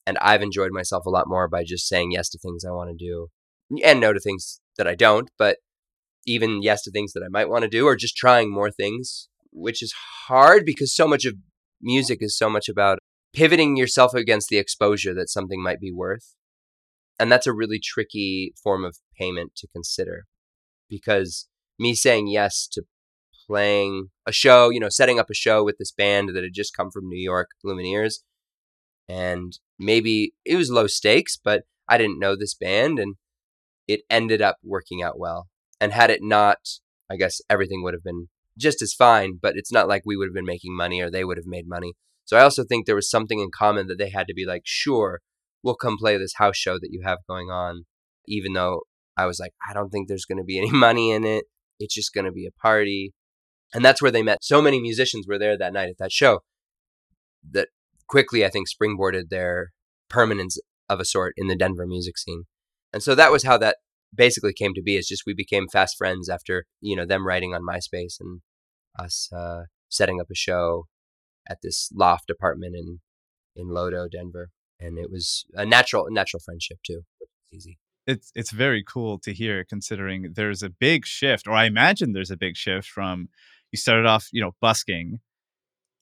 And 0.06 0.18
I've 0.18 0.42
enjoyed 0.42 0.72
myself 0.72 1.06
a 1.06 1.10
lot 1.10 1.28
more 1.28 1.48
by 1.48 1.64
just 1.64 1.86
saying 1.86 2.12
yes 2.12 2.28
to 2.30 2.38
things 2.38 2.64
I 2.64 2.72
want 2.72 2.90
to 2.90 3.04
do 3.04 3.28
and 3.84 4.00
no 4.00 4.12
to 4.12 4.20
things 4.20 4.60
that 4.76 4.88
I 4.88 4.94
don't, 4.94 5.30
but 5.38 5.58
even 6.26 6.62
yes 6.62 6.82
to 6.82 6.90
things 6.90 7.12
that 7.12 7.22
I 7.24 7.28
might 7.28 7.48
want 7.48 7.62
to 7.62 7.68
do 7.68 7.86
or 7.86 7.96
just 7.96 8.16
trying 8.16 8.52
more 8.52 8.70
things, 8.70 9.28
which 9.52 9.82
is 9.82 9.94
hard 10.28 10.64
because 10.64 10.94
so 10.94 11.06
much 11.06 11.24
of 11.24 11.34
music 11.80 12.18
is 12.20 12.36
so 12.36 12.48
much 12.48 12.68
about 12.68 12.98
pivoting 13.32 13.76
yourself 13.76 14.14
against 14.14 14.48
the 14.48 14.58
exposure 14.58 15.14
that 15.14 15.28
something 15.28 15.62
might 15.62 15.80
be 15.80 15.92
worth. 15.92 16.34
And 17.18 17.30
that's 17.30 17.46
a 17.46 17.52
really 17.52 17.80
tricky 17.82 18.54
form 18.62 18.84
of 18.84 18.96
payment 19.18 19.54
to 19.56 19.68
consider 19.68 20.24
because 20.88 21.48
me 21.78 21.94
saying 21.94 22.28
yes 22.28 22.68
to 22.72 22.82
playing 23.46 24.08
a 24.26 24.32
show, 24.32 24.70
you 24.70 24.80
know, 24.80 24.88
setting 24.88 25.18
up 25.18 25.30
a 25.30 25.34
show 25.34 25.64
with 25.64 25.76
this 25.78 25.92
band 25.92 26.30
that 26.30 26.42
had 26.42 26.52
just 26.54 26.76
come 26.76 26.90
from 26.90 27.08
New 27.08 27.22
York, 27.22 27.50
Lumineers, 27.64 28.20
and 29.08 29.58
maybe 29.78 30.34
it 30.44 30.56
was 30.56 30.70
low 30.70 30.86
stakes, 30.86 31.36
but 31.42 31.64
I 31.88 31.98
didn't 31.98 32.20
know 32.20 32.36
this 32.36 32.54
band 32.54 32.98
and 32.98 33.16
it 33.88 34.02
ended 34.08 34.40
up 34.40 34.58
working 34.62 35.02
out 35.02 35.18
well. 35.18 35.48
And 35.80 35.92
had 35.92 36.10
it 36.10 36.22
not, 36.22 36.58
I 37.10 37.16
guess 37.16 37.40
everything 37.50 37.82
would 37.82 37.94
have 37.94 38.04
been 38.04 38.28
just 38.60 38.82
as 38.82 38.94
fine, 38.94 39.38
but 39.40 39.54
it's 39.56 39.72
not 39.72 39.88
like 39.88 40.02
we 40.04 40.16
would 40.16 40.28
have 40.28 40.34
been 40.34 40.44
making 40.44 40.76
money 40.76 41.00
or 41.00 41.10
they 41.10 41.24
would 41.24 41.36
have 41.36 41.46
made 41.46 41.66
money. 41.66 41.94
So 42.24 42.36
I 42.36 42.42
also 42.42 42.64
think 42.64 42.86
there 42.86 42.94
was 42.94 43.10
something 43.10 43.40
in 43.40 43.50
common 43.56 43.88
that 43.88 43.98
they 43.98 44.10
had 44.10 44.26
to 44.28 44.34
be 44.34 44.46
like, 44.46 44.62
sure, 44.64 45.20
we'll 45.62 45.74
come 45.74 45.96
play 45.98 46.16
this 46.16 46.34
house 46.36 46.56
show 46.56 46.74
that 46.74 46.90
you 46.90 47.02
have 47.04 47.18
going 47.28 47.50
on, 47.50 47.86
even 48.28 48.52
though 48.52 48.82
I 49.16 49.26
was 49.26 49.40
like, 49.40 49.52
I 49.68 49.74
don't 49.74 49.90
think 49.90 50.08
there's 50.08 50.24
going 50.24 50.38
to 50.38 50.44
be 50.44 50.58
any 50.62 50.70
money 50.70 51.10
in 51.10 51.24
it. 51.24 51.44
It's 51.78 51.94
just 51.94 52.14
going 52.14 52.26
to 52.26 52.32
be 52.32 52.46
a 52.46 52.60
party. 52.62 53.12
And 53.72 53.84
that's 53.84 54.02
where 54.02 54.10
they 54.10 54.22
met. 54.22 54.42
So 54.42 54.60
many 54.60 54.80
musicians 54.80 55.26
were 55.26 55.38
there 55.38 55.56
that 55.56 55.72
night 55.72 55.88
at 55.88 55.98
that 55.98 56.12
show 56.12 56.40
that 57.52 57.68
quickly, 58.08 58.44
I 58.44 58.50
think, 58.50 58.66
springboarded 58.68 59.28
their 59.30 59.70
permanence 60.08 60.58
of 60.88 61.00
a 61.00 61.04
sort 61.04 61.34
in 61.36 61.46
the 61.46 61.56
Denver 61.56 61.86
music 61.86 62.18
scene. 62.18 62.44
And 62.92 63.02
so 63.02 63.14
that 63.14 63.30
was 63.30 63.44
how 63.44 63.56
that 63.58 63.76
basically 64.14 64.52
came 64.52 64.74
to 64.74 64.82
be. 64.82 64.96
Is 64.96 65.06
just 65.06 65.22
we 65.24 65.34
became 65.34 65.68
fast 65.68 65.96
friends 65.96 66.28
after 66.28 66.64
you 66.80 66.96
know 66.96 67.06
them 67.06 67.26
writing 67.26 67.54
on 67.54 67.62
MySpace 67.62 68.16
and 68.20 68.40
us 69.00 69.28
uh, 69.32 69.62
setting 69.88 70.20
up 70.20 70.28
a 70.30 70.34
show 70.34 70.86
at 71.48 71.58
this 71.62 71.90
loft 71.94 72.30
apartment 72.30 72.74
in 72.76 73.00
in 73.56 73.68
Lodo, 73.68 74.08
Denver, 74.10 74.50
and 74.78 74.98
it 74.98 75.10
was 75.10 75.44
a 75.54 75.66
natural 75.66 76.06
natural 76.10 76.40
friendship 76.44 76.78
too. 76.86 77.02
easy. 77.52 77.78
It's 78.06 78.30
it's 78.34 78.50
very 78.50 78.82
cool 78.82 79.18
to 79.20 79.32
hear, 79.32 79.64
considering 79.64 80.32
there's 80.34 80.62
a 80.62 80.70
big 80.70 81.06
shift, 81.06 81.46
or 81.46 81.52
I 81.52 81.64
imagine 81.64 82.12
there's 82.12 82.30
a 82.30 82.36
big 82.36 82.56
shift 82.56 82.88
from 82.88 83.28
you 83.72 83.76
started 83.76 84.06
off, 84.06 84.28
you 84.32 84.42
know, 84.42 84.52
busking 84.60 85.20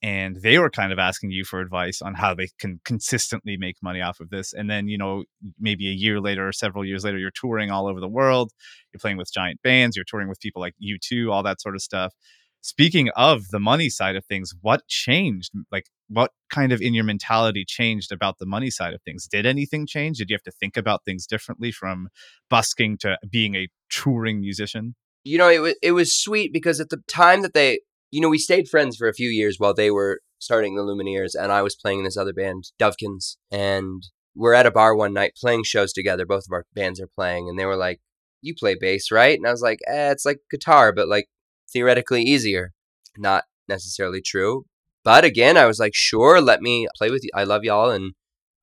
and 0.01 0.37
they 0.37 0.57
were 0.57 0.69
kind 0.69 0.93
of 0.93 0.99
asking 0.99 1.31
you 1.31 1.43
for 1.43 1.59
advice 1.59 2.01
on 2.01 2.13
how 2.13 2.33
they 2.33 2.47
can 2.59 2.79
consistently 2.85 3.57
make 3.57 3.75
money 3.81 4.01
off 4.01 4.19
of 4.19 4.29
this 4.29 4.53
and 4.53 4.69
then 4.69 4.87
you 4.87 4.97
know 4.97 5.23
maybe 5.59 5.87
a 5.89 5.93
year 5.93 6.21
later 6.21 6.47
or 6.47 6.51
several 6.51 6.85
years 6.85 7.03
later 7.03 7.17
you're 7.17 7.31
touring 7.31 7.69
all 7.69 7.87
over 7.87 7.99
the 7.99 8.07
world 8.07 8.51
you're 8.93 8.99
playing 8.99 9.17
with 9.17 9.31
giant 9.33 9.61
bands 9.61 9.95
you're 9.95 10.05
touring 10.05 10.29
with 10.29 10.39
people 10.39 10.61
like 10.61 10.73
U2 10.81 11.31
all 11.31 11.43
that 11.43 11.61
sort 11.61 11.75
of 11.75 11.81
stuff 11.81 12.13
speaking 12.61 13.09
of 13.15 13.49
the 13.49 13.59
money 13.59 13.89
side 13.89 14.15
of 14.15 14.25
things 14.25 14.53
what 14.61 14.85
changed 14.87 15.51
like 15.71 15.85
what 16.07 16.31
kind 16.51 16.71
of 16.71 16.81
in 16.81 16.93
your 16.93 17.03
mentality 17.03 17.63
changed 17.65 18.11
about 18.11 18.37
the 18.39 18.45
money 18.45 18.69
side 18.69 18.93
of 18.93 19.01
things 19.03 19.27
did 19.27 19.45
anything 19.45 19.85
change 19.87 20.17
did 20.17 20.29
you 20.29 20.35
have 20.35 20.43
to 20.43 20.51
think 20.51 20.75
about 20.75 21.03
things 21.05 21.25
differently 21.25 21.71
from 21.71 22.09
busking 22.49 22.97
to 22.97 23.17
being 23.29 23.55
a 23.55 23.67
touring 23.89 24.39
musician 24.39 24.95
you 25.23 25.37
know 25.37 25.49
it 25.49 25.59
was 25.59 25.75
it 25.81 25.91
was 25.91 26.15
sweet 26.15 26.51
because 26.51 26.79
at 26.79 26.89
the 26.89 27.01
time 27.07 27.41
that 27.41 27.53
they 27.53 27.79
you 28.11 28.21
know, 28.21 28.29
we 28.29 28.37
stayed 28.37 28.67
friends 28.67 28.97
for 28.97 29.07
a 29.07 29.13
few 29.13 29.29
years 29.29 29.57
while 29.59 29.73
they 29.73 29.91
were 29.91 30.21
starting 30.39 30.75
the 30.75 30.83
Lumineers, 30.83 31.35
and 31.39 31.51
I 31.51 31.61
was 31.61 31.75
playing 31.75 31.99
in 31.99 32.05
this 32.05 32.17
other 32.17 32.33
band, 32.33 32.71
Dovekins, 32.79 33.37
and 33.51 34.03
we're 34.35 34.53
at 34.53 34.65
a 34.65 34.71
bar 34.71 34.95
one 34.95 35.13
night 35.13 35.33
playing 35.39 35.63
shows 35.63 35.93
together. 35.93 36.25
Both 36.25 36.45
of 36.47 36.53
our 36.53 36.65
bands 36.73 36.99
are 36.99 37.07
playing, 37.07 37.49
and 37.49 37.59
they 37.59 37.65
were 37.65 37.75
like, 37.75 37.99
"You 38.41 38.55
play 38.55 38.75
bass, 38.79 39.11
right?" 39.11 39.37
And 39.37 39.47
I 39.47 39.51
was 39.51 39.61
like, 39.61 39.79
"Eh, 39.87 40.11
it's 40.11 40.25
like 40.25 40.39
guitar, 40.49 40.91
but 40.91 41.07
like 41.07 41.27
theoretically 41.71 42.23
easier." 42.23 42.73
Not 43.17 43.45
necessarily 43.67 44.21
true, 44.21 44.65
but 45.03 45.23
again, 45.23 45.57
I 45.57 45.65
was 45.65 45.79
like, 45.79 45.93
"Sure, 45.95 46.41
let 46.41 46.61
me 46.61 46.87
play 46.97 47.09
with 47.11 47.23
you. 47.23 47.29
I 47.33 47.43
love 47.43 47.63
y'all, 47.63 47.89
and 47.89 48.13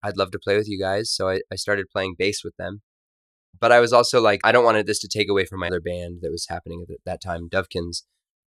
I'd 0.02 0.16
love 0.16 0.30
to 0.32 0.38
play 0.38 0.56
with 0.56 0.68
you 0.68 0.78
guys." 0.78 1.10
So 1.10 1.28
I, 1.28 1.40
I 1.52 1.56
started 1.56 1.86
playing 1.92 2.16
bass 2.18 2.42
with 2.44 2.56
them. 2.56 2.82
But 3.58 3.72
I 3.72 3.80
was 3.80 3.92
also 3.92 4.20
like, 4.20 4.40
I 4.44 4.52
don't 4.52 4.64
want 4.64 4.86
this 4.86 4.98
to 5.00 5.08
take 5.08 5.30
away 5.30 5.46
from 5.46 5.60
my 5.60 5.68
other 5.68 5.80
band 5.80 6.18
that 6.20 6.30
was 6.30 6.46
happening 6.48 6.84
at 6.90 6.98
that 7.06 7.22
time, 7.22 7.48
Dovekins 7.48 8.02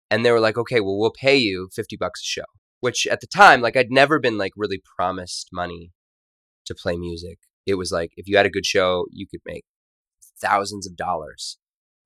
and 0.09 0.25
they 0.25 0.31
were 0.31 0.39
like, 0.39 0.57
okay, 0.57 0.79
well, 0.79 0.97
we'll 0.97 1.11
pay 1.11 1.35
you 1.35 1.69
50 1.73 1.97
bucks 1.97 2.21
a 2.21 2.25
show, 2.25 2.45
which 2.79 3.05
at 3.07 3.21
the 3.21 3.27
time, 3.27 3.61
like 3.61 3.77
I'd 3.77 3.91
never 3.91 4.19
been 4.19 4.37
like 4.37 4.53
really 4.55 4.81
promised 4.97 5.49
money 5.53 5.91
to 6.65 6.75
play 6.75 6.97
music. 6.97 7.39
It 7.65 7.75
was 7.75 7.91
like, 7.91 8.11
if 8.17 8.27
you 8.27 8.37
had 8.37 8.45
a 8.45 8.51
good 8.51 8.65
show, 8.65 9.05
you 9.11 9.27
could 9.27 9.41
make 9.45 9.65
thousands 10.41 10.87
of 10.87 10.95
dollars. 10.95 11.57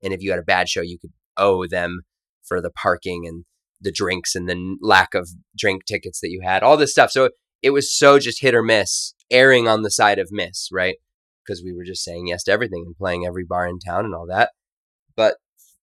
And 0.02 0.12
if 0.12 0.22
you 0.22 0.30
had 0.30 0.40
a 0.40 0.44
bad 0.44 0.68
show, 0.68 0.82
you 0.82 0.98
could 0.98 1.12
owe 1.36 1.66
them 1.66 2.02
for 2.46 2.60
the 2.60 2.70
parking 2.70 3.26
and 3.26 3.44
the 3.80 3.92
drinks 3.92 4.34
and 4.34 4.48
the 4.48 4.76
lack 4.80 5.14
of 5.14 5.30
drink 5.56 5.84
tickets 5.84 6.20
that 6.20 6.30
you 6.30 6.40
had, 6.42 6.62
all 6.62 6.76
this 6.76 6.92
stuff. 6.92 7.10
So 7.10 7.30
it 7.62 7.70
was 7.70 7.96
so 7.96 8.18
just 8.18 8.42
hit 8.42 8.54
or 8.54 8.62
miss, 8.62 9.14
erring 9.30 9.68
on 9.68 9.82
the 9.82 9.90
side 9.90 10.18
of 10.18 10.28
miss, 10.30 10.68
right? 10.72 10.96
Because 11.44 11.62
we 11.62 11.74
were 11.74 11.84
just 11.84 12.02
saying 12.02 12.28
yes 12.28 12.44
to 12.44 12.52
everything 12.52 12.84
and 12.86 12.96
playing 12.96 13.26
every 13.26 13.44
bar 13.44 13.66
in 13.66 13.78
town 13.78 14.04
and 14.04 14.14
all 14.14 14.26
that. 14.28 14.50
But 15.16 15.36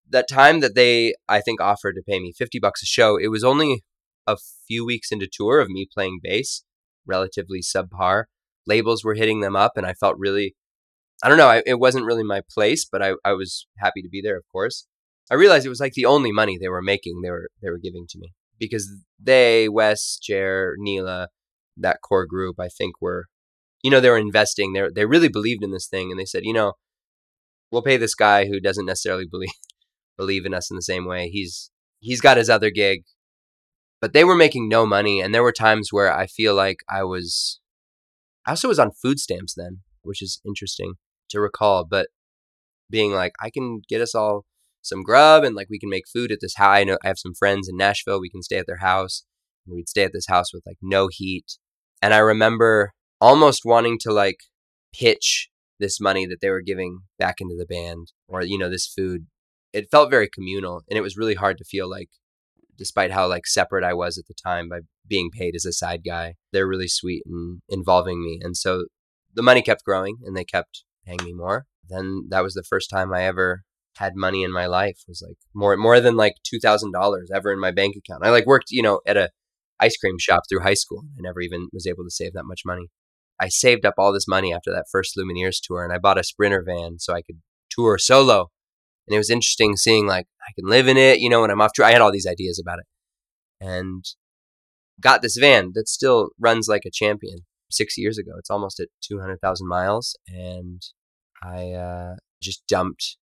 that 0.09 0.27
time 0.29 0.59
that 0.59 0.75
they 0.75 1.15
I 1.29 1.41
think 1.41 1.61
offered 1.61 1.93
to 1.93 2.03
pay 2.07 2.19
me 2.19 2.33
50 2.37 2.59
bucks 2.59 2.83
a 2.83 2.85
show, 2.85 3.17
it 3.17 3.27
was 3.27 3.43
only 3.43 3.83
a 4.27 4.37
few 4.67 4.85
weeks 4.85 5.11
into 5.11 5.27
tour 5.31 5.59
of 5.59 5.69
me 5.69 5.87
playing 5.91 6.19
bass, 6.21 6.63
relatively 7.05 7.61
subpar. 7.61 8.25
Labels 8.67 9.03
were 9.03 9.15
hitting 9.15 9.41
them 9.41 9.55
up 9.55 9.73
and 9.75 9.85
I 9.85 9.93
felt 9.93 10.15
really 10.17 10.55
I 11.23 11.29
don't 11.29 11.37
know, 11.37 11.49
I, 11.49 11.61
it 11.67 11.79
wasn't 11.79 12.05
really 12.05 12.23
my 12.23 12.41
place, 12.51 12.87
but 12.91 13.03
I, 13.03 13.13
I 13.23 13.33
was 13.33 13.67
happy 13.77 14.01
to 14.01 14.09
be 14.09 14.21
there, 14.21 14.37
of 14.37 14.43
course. 14.51 14.87
I 15.31 15.35
realized 15.35 15.65
it 15.65 15.69
was 15.69 15.79
like 15.79 15.93
the 15.93 16.05
only 16.05 16.31
money 16.31 16.57
they 16.57 16.67
were 16.67 16.81
making, 16.81 17.21
they 17.23 17.31
were 17.31 17.49
they 17.61 17.69
were 17.69 17.79
giving 17.79 18.05
to 18.09 18.19
me. 18.19 18.33
Because 18.59 18.87
they, 19.19 19.69
Wes, 19.69 20.19
Jer, 20.21 20.75
Neyla, 20.79 21.27
that 21.77 22.01
core 22.01 22.27
group, 22.27 22.59
I 22.59 22.67
think 22.67 23.01
were 23.01 23.25
you 23.83 23.89
know, 23.89 23.99
they 23.99 24.09
were 24.09 24.17
investing. 24.17 24.73
They 24.73 24.87
they 24.93 25.05
really 25.05 25.29
believed 25.29 25.63
in 25.63 25.71
this 25.71 25.87
thing 25.87 26.11
and 26.11 26.19
they 26.19 26.25
said, 26.25 26.43
you 26.45 26.53
know, 26.53 26.73
we'll 27.71 27.81
pay 27.81 27.97
this 27.97 28.15
guy 28.15 28.45
who 28.45 28.59
doesn't 28.59 28.85
necessarily 28.85 29.25
believe 29.29 29.49
believe 30.17 30.45
in 30.45 30.53
us 30.53 30.69
in 30.69 30.75
the 30.75 30.81
same 30.81 31.05
way. 31.05 31.29
He's 31.29 31.71
he's 31.99 32.21
got 32.21 32.37
his 32.37 32.49
other 32.49 32.69
gig. 32.69 33.03
But 33.99 34.13
they 34.13 34.23
were 34.23 34.35
making 34.35 34.67
no 34.67 34.85
money 34.85 35.21
and 35.21 35.33
there 35.33 35.43
were 35.43 35.51
times 35.51 35.89
where 35.91 36.11
I 36.11 36.25
feel 36.25 36.55
like 36.55 36.77
I 36.89 37.03
was 37.03 37.59
I 38.45 38.51
also 38.51 38.67
was 38.67 38.79
on 38.79 38.91
food 38.91 39.19
stamps 39.19 39.53
then, 39.55 39.81
which 40.01 40.21
is 40.21 40.41
interesting 40.45 40.95
to 41.29 41.39
recall, 41.39 41.85
but 41.85 42.07
being 42.89 43.13
like 43.13 43.33
I 43.39 43.49
can 43.49 43.81
get 43.87 44.01
us 44.01 44.15
all 44.15 44.45
some 44.81 45.03
grub 45.03 45.43
and 45.43 45.55
like 45.55 45.67
we 45.69 45.79
can 45.79 45.89
make 45.89 46.07
food 46.11 46.31
at 46.31 46.39
this 46.41 46.55
house. 46.55 46.77
I 46.77 46.83
know 46.83 46.97
I 47.03 47.07
have 47.07 47.19
some 47.19 47.33
friends 47.33 47.67
in 47.69 47.77
Nashville. 47.77 48.19
We 48.19 48.29
can 48.29 48.43
stay 48.43 48.57
at 48.57 48.67
their 48.67 48.77
house. 48.77 49.23
And 49.65 49.75
we'd 49.75 49.89
stay 49.89 50.03
at 50.03 50.13
this 50.13 50.27
house 50.27 50.53
with 50.53 50.63
like 50.65 50.77
no 50.81 51.07
heat. 51.11 51.57
And 52.01 52.13
I 52.13 52.17
remember 52.17 52.93
almost 53.19 53.61
wanting 53.63 53.99
to 53.99 54.11
like 54.11 54.39
pitch 54.93 55.49
this 55.79 55.99
money 55.99 56.25
that 56.25 56.41
they 56.41 56.49
were 56.49 56.61
giving 56.61 56.99
back 57.17 57.35
into 57.39 57.55
the 57.57 57.65
band 57.65 58.11
or 58.27 58.43
you 58.43 58.57
know 58.57 58.69
this 58.69 58.87
food 58.87 59.27
it 59.73 59.89
felt 59.89 60.09
very 60.09 60.29
communal 60.29 60.81
and 60.89 60.97
it 60.97 61.01
was 61.01 61.17
really 61.17 61.35
hard 61.35 61.57
to 61.57 61.63
feel 61.63 61.89
like 61.89 62.09
despite 62.77 63.11
how 63.11 63.27
like 63.27 63.45
separate 63.45 63.83
I 63.83 63.93
was 63.93 64.17
at 64.17 64.25
the 64.27 64.33
time 64.33 64.69
by 64.69 64.79
being 65.07 65.29
paid 65.31 65.55
as 65.55 65.65
a 65.65 65.73
side 65.73 66.01
guy 66.05 66.35
they're 66.51 66.67
really 66.67 66.87
sweet 66.87 67.23
and 67.25 67.61
involving 67.69 68.23
me 68.23 68.39
and 68.41 68.57
so 68.57 68.85
the 69.33 69.43
money 69.43 69.61
kept 69.61 69.85
growing 69.85 70.17
and 70.23 70.35
they 70.35 70.43
kept 70.43 70.83
paying 71.05 71.23
me 71.23 71.33
more 71.33 71.65
then 71.89 72.27
that 72.29 72.43
was 72.43 72.53
the 72.53 72.63
first 72.63 72.89
time 72.89 73.13
I 73.13 73.23
ever 73.23 73.63
had 73.97 74.15
money 74.15 74.43
in 74.43 74.51
my 74.51 74.65
life 74.65 74.99
was 75.07 75.23
like 75.25 75.37
more 75.53 75.75
more 75.77 75.99
than 75.99 76.15
like 76.15 76.35
$2000 76.53 76.91
ever 77.33 77.51
in 77.51 77.59
my 77.59 77.71
bank 77.71 77.95
account 77.95 78.25
I 78.25 78.29
like 78.29 78.45
worked 78.45 78.71
you 78.71 78.81
know 78.81 79.01
at 79.05 79.17
a 79.17 79.29
ice 79.79 79.97
cream 79.97 80.17
shop 80.19 80.43
through 80.49 80.61
high 80.61 80.75
school 80.75 81.03
I 81.17 81.21
never 81.21 81.41
even 81.41 81.67
was 81.73 81.87
able 81.87 82.03
to 82.03 82.11
save 82.11 82.33
that 82.33 82.45
much 82.45 82.61
money 82.65 82.87
I 83.39 83.49
saved 83.49 83.85
up 83.85 83.95
all 83.97 84.13
this 84.13 84.27
money 84.27 84.53
after 84.53 84.71
that 84.71 84.85
first 84.91 85.17
Lumineers 85.17 85.57
tour 85.61 85.83
and 85.83 85.93
I 85.93 85.97
bought 85.97 86.19
a 86.19 86.23
sprinter 86.23 86.63
van 86.65 86.99
so 86.99 87.13
I 87.13 87.21
could 87.21 87.41
tour 87.69 87.97
solo 87.97 88.49
and 89.07 89.15
it 89.15 89.17
was 89.17 89.29
interesting 89.29 89.75
seeing 89.75 90.07
like 90.07 90.27
I 90.47 90.53
can 90.55 90.69
live 90.69 90.87
in 90.87 90.97
it, 90.97 91.19
you 91.19 91.29
know, 91.29 91.41
when 91.41 91.51
I'm 91.51 91.61
off 91.61 91.73
tour. 91.73 91.85
I 91.85 91.91
had 91.91 92.01
all 92.01 92.11
these 92.11 92.27
ideas 92.27 92.59
about 92.59 92.79
it, 92.79 92.85
and 93.59 94.05
got 94.99 95.21
this 95.21 95.37
van 95.37 95.71
that 95.73 95.89
still 95.89 96.29
runs 96.39 96.67
like 96.67 96.83
a 96.85 96.91
champion. 96.91 97.39
Six 97.69 97.97
years 97.97 98.17
ago, 98.17 98.31
it's 98.37 98.49
almost 98.49 98.79
at 98.79 98.89
two 99.01 99.19
hundred 99.19 99.39
thousand 99.41 99.67
miles, 99.67 100.15
and 100.27 100.81
I 101.41 101.71
uh, 101.71 102.15
just 102.41 102.65
dumped 102.67 103.17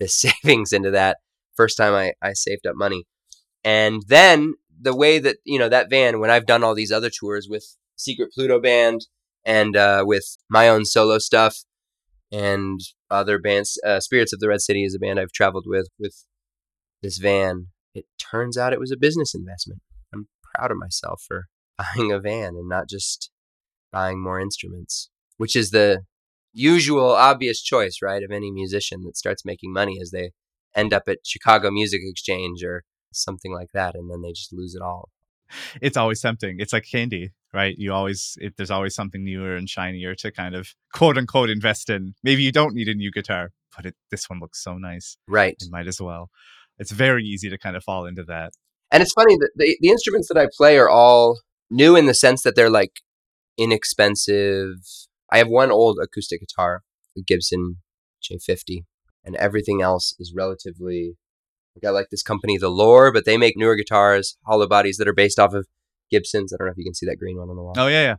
this 0.00 0.16
savings 0.42 0.72
into 0.72 0.90
that 0.90 1.18
first 1.56 1.76
time 1.76 1.94
I, 1.94 2.14
I 2.22 2.32
saved 2.32 2.66
up 2.66 2.74
money. 2.74 3.04
And 3.62 4.02
then 4.08 4.54
the 4.80 4.96
way 4.96 5.18
that, 5.18 5.36
you 5.44 5.58
know, 5.58 5.68
that 5.68 5.90
van, 5.90 6.18
when 6.18 6.30
I've 6.30 6.46
done 6.46 6.64
all 6.64 6.74
these 6.74 6.90
other 6.90 7.10
tours 7.10 7.46
with 7.48 7.76
Secret 7.96 8.32
Pluto 8.32 8.58
Band 8.58 9.06
and 9.44 9.76
uh, 9.76 10.04
with 10.06 10.38
my 10.48 10.68
own 10.68 10.86
solo 10.86 11.18
stuff 11.18 11.58
and 12.32 12.80
other 13.10 13.38
bands, 13.38 13.78
uh, 13.84 14.00
Spirits 14.00 14.32
of 14.32 14.40
the 14.40 14.48
Red 14.48 14.62
City 14.62 14.84
is 14.84 14.94
a 14.94 14.98
band 14.98 15.20
I've 15.20 15.32
traveled 15.32 15.66
with, 15.66 15.88
with 15.98 16.24
this 17.02 17.18
van. 17.18 17.66
It 17.94 18.06
turns 18.18 18.56
out 18.56 18.72
it 18.72 18.80
was 18.80 18.92
a 18.92 18.96
business 18.96 19.34
investment. 19.34 19.82
I'm 20.14 20.28
proud 20.54 20.70
of 20.70 20.78
myself 20.78 21.22
for 21.26 21.46
buying 21.78 22.10
a 22.10 22.18
van 22.18 22.54
and 22.56 22.68
not 22.68 22.88
just 22.88 23.30
buying 23.92 24.22
more 24.22 24.40
instruments, 24.40 25.10
which 25.36 25.54
is 25.54 25.70
the 25.70 26.04
usual 26.52 27.10
obvious 27.10 27.62
choice, 27.62 27.98
right, 28.02 28.22
of 28.22 28.30
any 28.30 28.50
musician 28.50 29.02
that 29.04 29.16
starts 29.16 29.44
making 29.44 29.72
money 29.72 29.98
as 30.00 30.10
they 30.10 30.32
end 30.74 30.92
up 30.92 31.04
at 31.08 31.18
Chicago 31.24 31.70
Music 31.70 32.00
Exchange 32.04 32.62
or 32.64 32.84
something 33.12 33.52
like 33.52 33.70
that, 33.74 33.94
and 33.94 34.10
then 34.10 34.22
they 34.22 34.32
just 34.32 34.52
lose 34.52 34.74
it 34.74 34.82
all. 34.82 35.10
It's 35.80 35.96
always 35.96 36.20
tempting. 36.20 36.56
It's 36.60 36.72
like 36.72 36.84
candy, 36.90 37.30
right? 37.52 37.74
You 37.76 37.92
always 37.92 38.36
it, 38.40 38.54
there's 38.56 38.70
always 38.70 38.94
something 38.94 39.24
newer 39.24 39.56
and 39.56 39.68
shinier 39.68 40.14
to 40.16 40.30
kind 40.30 40.54
of 40.54 40.68
quote 40.94 41.18
unquote 41.18 41.50
invest 41.50 41.90
in. 41.90 42.14
Maybe 42.22 42.42
you 42.42 42.52
don't 42.52 42.74
need 42.74 42.88
a 42.88 42.94
new 42.94 43.10
guitar, 43.10 43.50
but 43.76 43.86
it, 43.86 43.96
this 44.10 44.30
one 44.30 44.40
looks 44.40 44.62
so 44.62 44.78
nice, 44.78 45.16
right? 45.26 45.56
You 45.60 45.70
might 45.70 45.88
as 45.88 46.00
well. 46.00 46.30
It's 46.78 46.92
very 46.92 47.24
easy 47.24 47.50
to 47.50 47.58
kind 47.58 47.76
of 47.76 47.84
fall 47.84 48.06
into 48.06 48.22
that. 48.24 48.52
And 48.90 49.02
it's 49.02 49.12
funny 49.12 49.36
that 49.36 49.50
the, 49.56 49.76
the 49.80 49.88
instruments 49.88 50.28
that 50.28 50.38
I 50.38 50.46
play 50.56 50.78
are 50.78 50.88
all 50.88 51.40
new 51.70 51.94
in 51.94 52.06
the 52.06 52.14
sense 52.14 52.42
that 52.42 52.56
they're 52.56 52.70
like 52.70 53.00
inexpensive. 53.58 54.76
I 55.32 55.38
have 55.38 55.48
one 55.48 55.70
old 55.70 55.98
acoustic 56.02 56.40
guitar, 56.40 56.82
a 57.16 57.22
Gibson 57.22 57.78
J50, 58.22 58.84
and 59.24 59.36
everything 59.36 59.82
else 59.82 60.14
is 60.18 60.32
relatively. 60.34 61.16
Like 61.76 61.88
I 61.88 61.92
like 61.92 62.08
this 62.10 62.22
company, 62.22 62.58
The 62.58 62.68
Loar, 62.68 63.12
but 63.12 63.24
they 63.24 63.36
make 63.36 63.56
newer 63.56 63.76
guitars, 63.76 64.36
hollow 64.44 64.66
bodies 64.66 64.96
that 64.96 65.06
are 65.06 65.14
based 65.14 65.38
off 65.38 65.54
of 65.54 65.68
Gibsons. 66.10 66.52
I 66.52 66.56
don't 66.56 66.66
know 66.66 66.72
if 66.72 66.78
you 66.78 66.84
can 66.84 66.94
see 66.94 67.06
that 67.06 67.18
green 67.18 67.38
one 67.38 67.48
on 67.48 67.56
the 67.56 67.62
wall. 67.62 67.74
Oh 67.76 67.86
yeah, 67.86 68.02
yeah. 68.02 68.16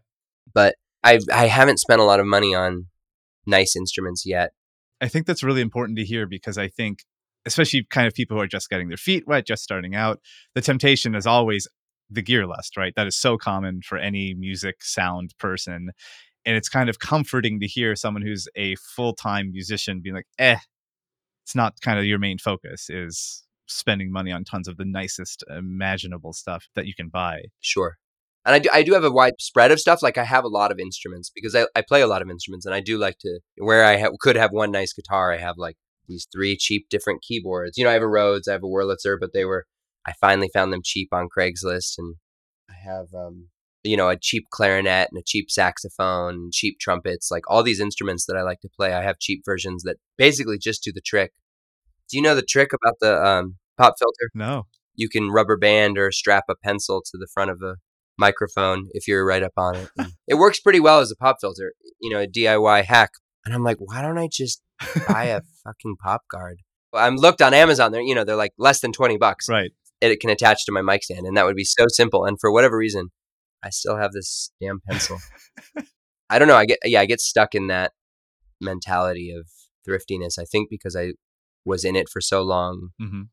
But 0.53 0.75
I 1.03 1.19
I 1.33 1.47
haven't 1.47 1.79
spent 1.79 1.99
a 1.99 2.05
lot 2.05 2.19
of 2.19 2.25
money 2.25 2.55
on 2.55 2.87
nice 3.45 3.75
instruments 3.75 4.25
yet. 4.25 4.51
I 5.01 5.07
think 5.07 5.25
that's 5.25 5.43
really 5.43 5.61
important 5.61 5.97
to 5.97 6.05
hear 6.05 6.25
because 6.27 6.57
I 6.57 6.69
think 6.69 6.99
especially 7.45 7.85
kind 7.89 8.07
of 8.07 8.13
people 8.13 8.37
who 8.37 8.43
are 8.43 8.47
just 8.47 8.69
getting 8.69 8.87
their 8.87 8.97
feet 8.97 9.27
wet, 9.27 9.47
just 9.47 9.63
starting 9.63 9.95
out, 9.95 10.19
the 10.53 10.61
temptation 10.61 11.15
is 11.15 11.25
always 11.25 11.67
the 12.09 12.21
gear 12.21 12.45
lust, 12.45 12.77
right? 12.77 12.93
That 12.95 13.07
is 13.07 13.17
so 13.17 13.37
common 13.37 13.81
for 13.81 13.97
any 13.97 14.33
music 14.33 14.83
sound 14.83 15.33
person. 15.39 15.89
And 16.45 16.55
it's 16.55 16.69
kind 16.69 16.89
of 16.89 16.99
comforting 16.99 17.59
to 17.59 17.67
hear 17.67 17.95
someone 17.95 18.23
who's 18.23 18.47
a 18.55 18.75
full 18.75 19.13
time 19.13 19.51
musician 19.51 20.01
being 20.01 20.15
like, 20.15 20.27
eh, 20.39 20.57
it's 21.43 21.55
not 21.55 21.79
kind 21.81 21.99
of 21.99 22.05
your 22.05 22.19
main 22.19 22.37
focus, 22.37 22.89
is 22.89 23.43
spending 23.67 24.11
money 24.11 24.31
on 24.31 24.43
tons 24.43 24.67
of 24.67 24.77
the 24.77 24.85
nicest 24.85 25.43
imaginable 25.49 26.33
stuff 26.33 26.67
that 26.75 26.85
you 26.85 26.93
can 26.93 27.09
buy. 27.09 27.43
Sure. 27.59 27.97
And 28.43 28.55
I 28.55 28.59
do, 28.59 28.69
I 28.73 28.81
do 28.81 28.93
have 28.93 29.03
a 29.03 29.11
wide 29.11 29.35
spread 29.39 29.71
of 29.71 29.79
stuff. 29.79 30.01
Like 30.01 30.17
I 30.17 30.23
have 30.23 30.43
a 30.43 30.49
lot 30.49 30.71
of 30.71 30.79
instruments 30.79 31.31
because 31.33 31.55
I, 31.55 31.67
I 31.75 31.83
play 31.87 32.01
a 32.01 32.07
lot 32.07 32.23
of 32.23 32.29
instruments 32.29 32.65
and 32.65 32.73
I 32.73 32.79
do 32.79 32.97
like 32.97 33.19
to, 33.19 33.39
where 33.57 33.83
I 33.85 33.99
ha- 33.99 34.09
could 34.19 34.35
have 34.35 34.51
one 34.51 34.71
nice 34.71 34.93
guitar, 34.93 35.31
I 35.31 35.37
have 35.37 35.57
like 35.57 35.77
these 36.07 36.27
three 36.31 36.57
cheap 36.57 36.89
different 36.89 37.21
keyboards. 37.21 37.77
You 37.77 37.83
know, 37.83 37.91
I 37.91 37.93
have 37.93 38.01
a 38.01 38.07
Rhodes, 38.07 38.47
I 38.47 38.53
have 38.53 38.63
a 38.63 38.67
Wurlitzer, 38.67 39.17
but 39.19 39.31
they 39.33 39.45
were 39.45 39.65
I 40.05 40.13
finally 40.19 40.49
found 40.53 40.73
them 40.73 40.81
cheap 40.83 41.09
on 41.11 41.29
Craigslist, 41.35 41.97
and 41.97 42.15
I 42.69 42.73
have 42.73 43.07
um, 43.13 43.49
you 43.83 43.97
know 43.97 44.09
a 44.09 44.17
cheap 44.17 44.47
clarinet 44.51 45.09
and 45.11 45.19
a 45.19 45.23
cheap 45.25 45.49
saxophone, 45.49 46.49
cheap 46.51 46.77
trumpets, 46.79 47.31
like 47.31 47.43
all 47.47 47.63
these 47.63 47.79
instruments 47.79 48.25
that 48.25 48.37
I 48.37 48.43
like 48.43 48.61
to 48.61 48.69
play. 48.69 48.93
I 48.93 49.03
have 49.03 49.19
cheap 49.19 49.43
versions 49.45 49.83
that 49.83 49.97
basically 50.17 50.57
just 50.57 50.83
do 50.83 50.91
the 50.91 51.01
trick. 51.01 51.31
Do 52.09 52.17
you 52.17 52.23
know 52.23 52.35
the 52.35 52.41
trick 52.41 52.71
about 52.73 52.95
the 52.99 53.23
um, 53.23 53.57
pop 53.77 53.95
filter? 53.97 54.31
No. 54.33 54.67
You 54.95 55.09
can 55.09 55.31
rubber 55.31 55.57
band 55.57 55.97
or 55.97 56.11
strap 56.11 56.45
a 56.49 56.55
pencil 56.55 57.01
to 57.01 57.17
the 57.17 57.27
front 57.33 57.51
of 57.51 57.61
a 57.61 57.75
microphone 58.17 58.89
if 58.91 59.07
you're 59.07 59.25
right 59.25 59.41
up 59.41 59.53
on 59.57 59.75
it. 59.75 59.89
it 60.27 60.35
works 60.35 60.59
pretty 60.59 60.79
well 60.79 60.99
as 60.99 61.11
a 61.11 61.15
pop 61.15 61.37
filter, 61.39 61.73
you 62.01 62.09
know, 62.09 62.21
a 62.21 62.27
DIY 62.27 62.83
hack. 62.83 63.11
And 63.45 63.55
I'm 63.55 63.63
like, 63.63 63.77
why 63.79 64.01
don't 64.01 64.17
I 64.17 64.27
just 64.31 64.61
buy 65.07 65.25
a 65.25 65.41
fucking 65.63 65.95
pop 66.03 66.23
guard? 66.29 66.59
Well, 66.91 67.03
I'm 67.03 67.15
looked 67.15 67.41
on 67.41 67.53
Amazon. 67.53 67.93
They're 67.93 68.01
you 68.01 68.13
know 68.13 68.25
they're 68.25 68.35
like 68.35 68.51
less 68.57 68.81
than 68.81 68.91
twenty 68.91 69.17
bucks. 69.17 69.47
Right 69.47 69.71
it 70.01 70.19
can 70.19 70.29
attach 70.29 70.65
to 70.65 70.71
my 70.71 70.81
mic 70.81 71.03
stand, 71.03 71.25
and 71.25 71.37
that 71.37 71.45
would 71.45 71.55
be 71.55 71.63
so 71.63 71.85
simple. 71.87 72.25
And 72.25 72.39
for 72.39 72.51
whatever 72.51 72.77
reason, 72.77 73.11
I 73.63 73.69
still 73.69 73.97
have 73.97 74.11
this 74.11 74.51
damn 74.61 74.81
pencil. 74.87 75.17
I 76.29 76.39
don't 76.39 76.47
know. 76.47 76.55
I 76.55 76.65
get 76.65 76.79
yeah, 76.83 77.01
I 77.01 77.05
get 77.05 77.19
stuck 77.19 77.55
in 77.55 77.67
that 77.67 77.91
mentality 78.59 79.31
of 79.31 79.47
thriftiness. 79.87 80.37
I 80.39 80.45
think 80.45 80.69
because 80.69 80.95
I 80.95 81.13
was 81.65 81.83
in 81.83 81.95
it 81.95 82.09
for 82.09 82.21
so 82.21 82.41
long, 82.41 82.89
mm-hmm. 83.01 83.23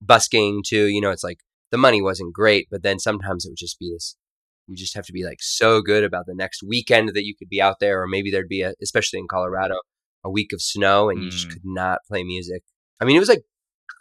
busking 0.00 0.62
too. 0.66 0.86
You 0.86 1.00
know, 1.00 1.10
it's 1.10 1.24
like 1.24 1.38
the 1.70 1.78
money 1.78 2.02
wasn't 2.02 2.34
great, 2.34 2.68
but 2.70 2.82
then 2.82 2.98
sometimes 2.98 3.44
it 3.44 3.50
would 3.50 3.58
just 3.58 3.78
be 3.78 3.92
this. 3.92 4.16
You 4.66 4.76
just 4.76 4.94
have 4.94 5.06
to 5.06 5.12
be 5.12 5.24
like 5.24 5.38
so 5.40 5.80
good 5.80 6.04
about 6.04 6.26
the 6.26 6.34
next 6.34 6.62
weekend 6.62 7.10
that 7.14 7.24
you 7.24 7.34
could 7.36 7.48
be 7.48 7.60
out 7.60 7.76
there, 7.80 8.02
or 8.02 8.08
maybe 8.08 8.30
there'd 8.30 8.48
be 8.48 8.62
a, 8.62 8.74
especially 8.82 9.18
in 9.18 9.28
Colorado, 9.28 9.76
a 10.24 10.30
week 10.30 10.52
of 10.52 10.62
snow, 10.62 11.08
and 11.10 11.18
mm. 11.18 11.24
you 11.24 11.30
just 11.30 11.48
mm. 11.48 11.52
could 11.52 11.64
not 11.64 11.98
play 12.08 12.22
music. 12.22 12.62
I 13.00 13.04
mean, 13.04 13.16
it 13.16 13.20
was 13.20 13.28
like 13.28 13.42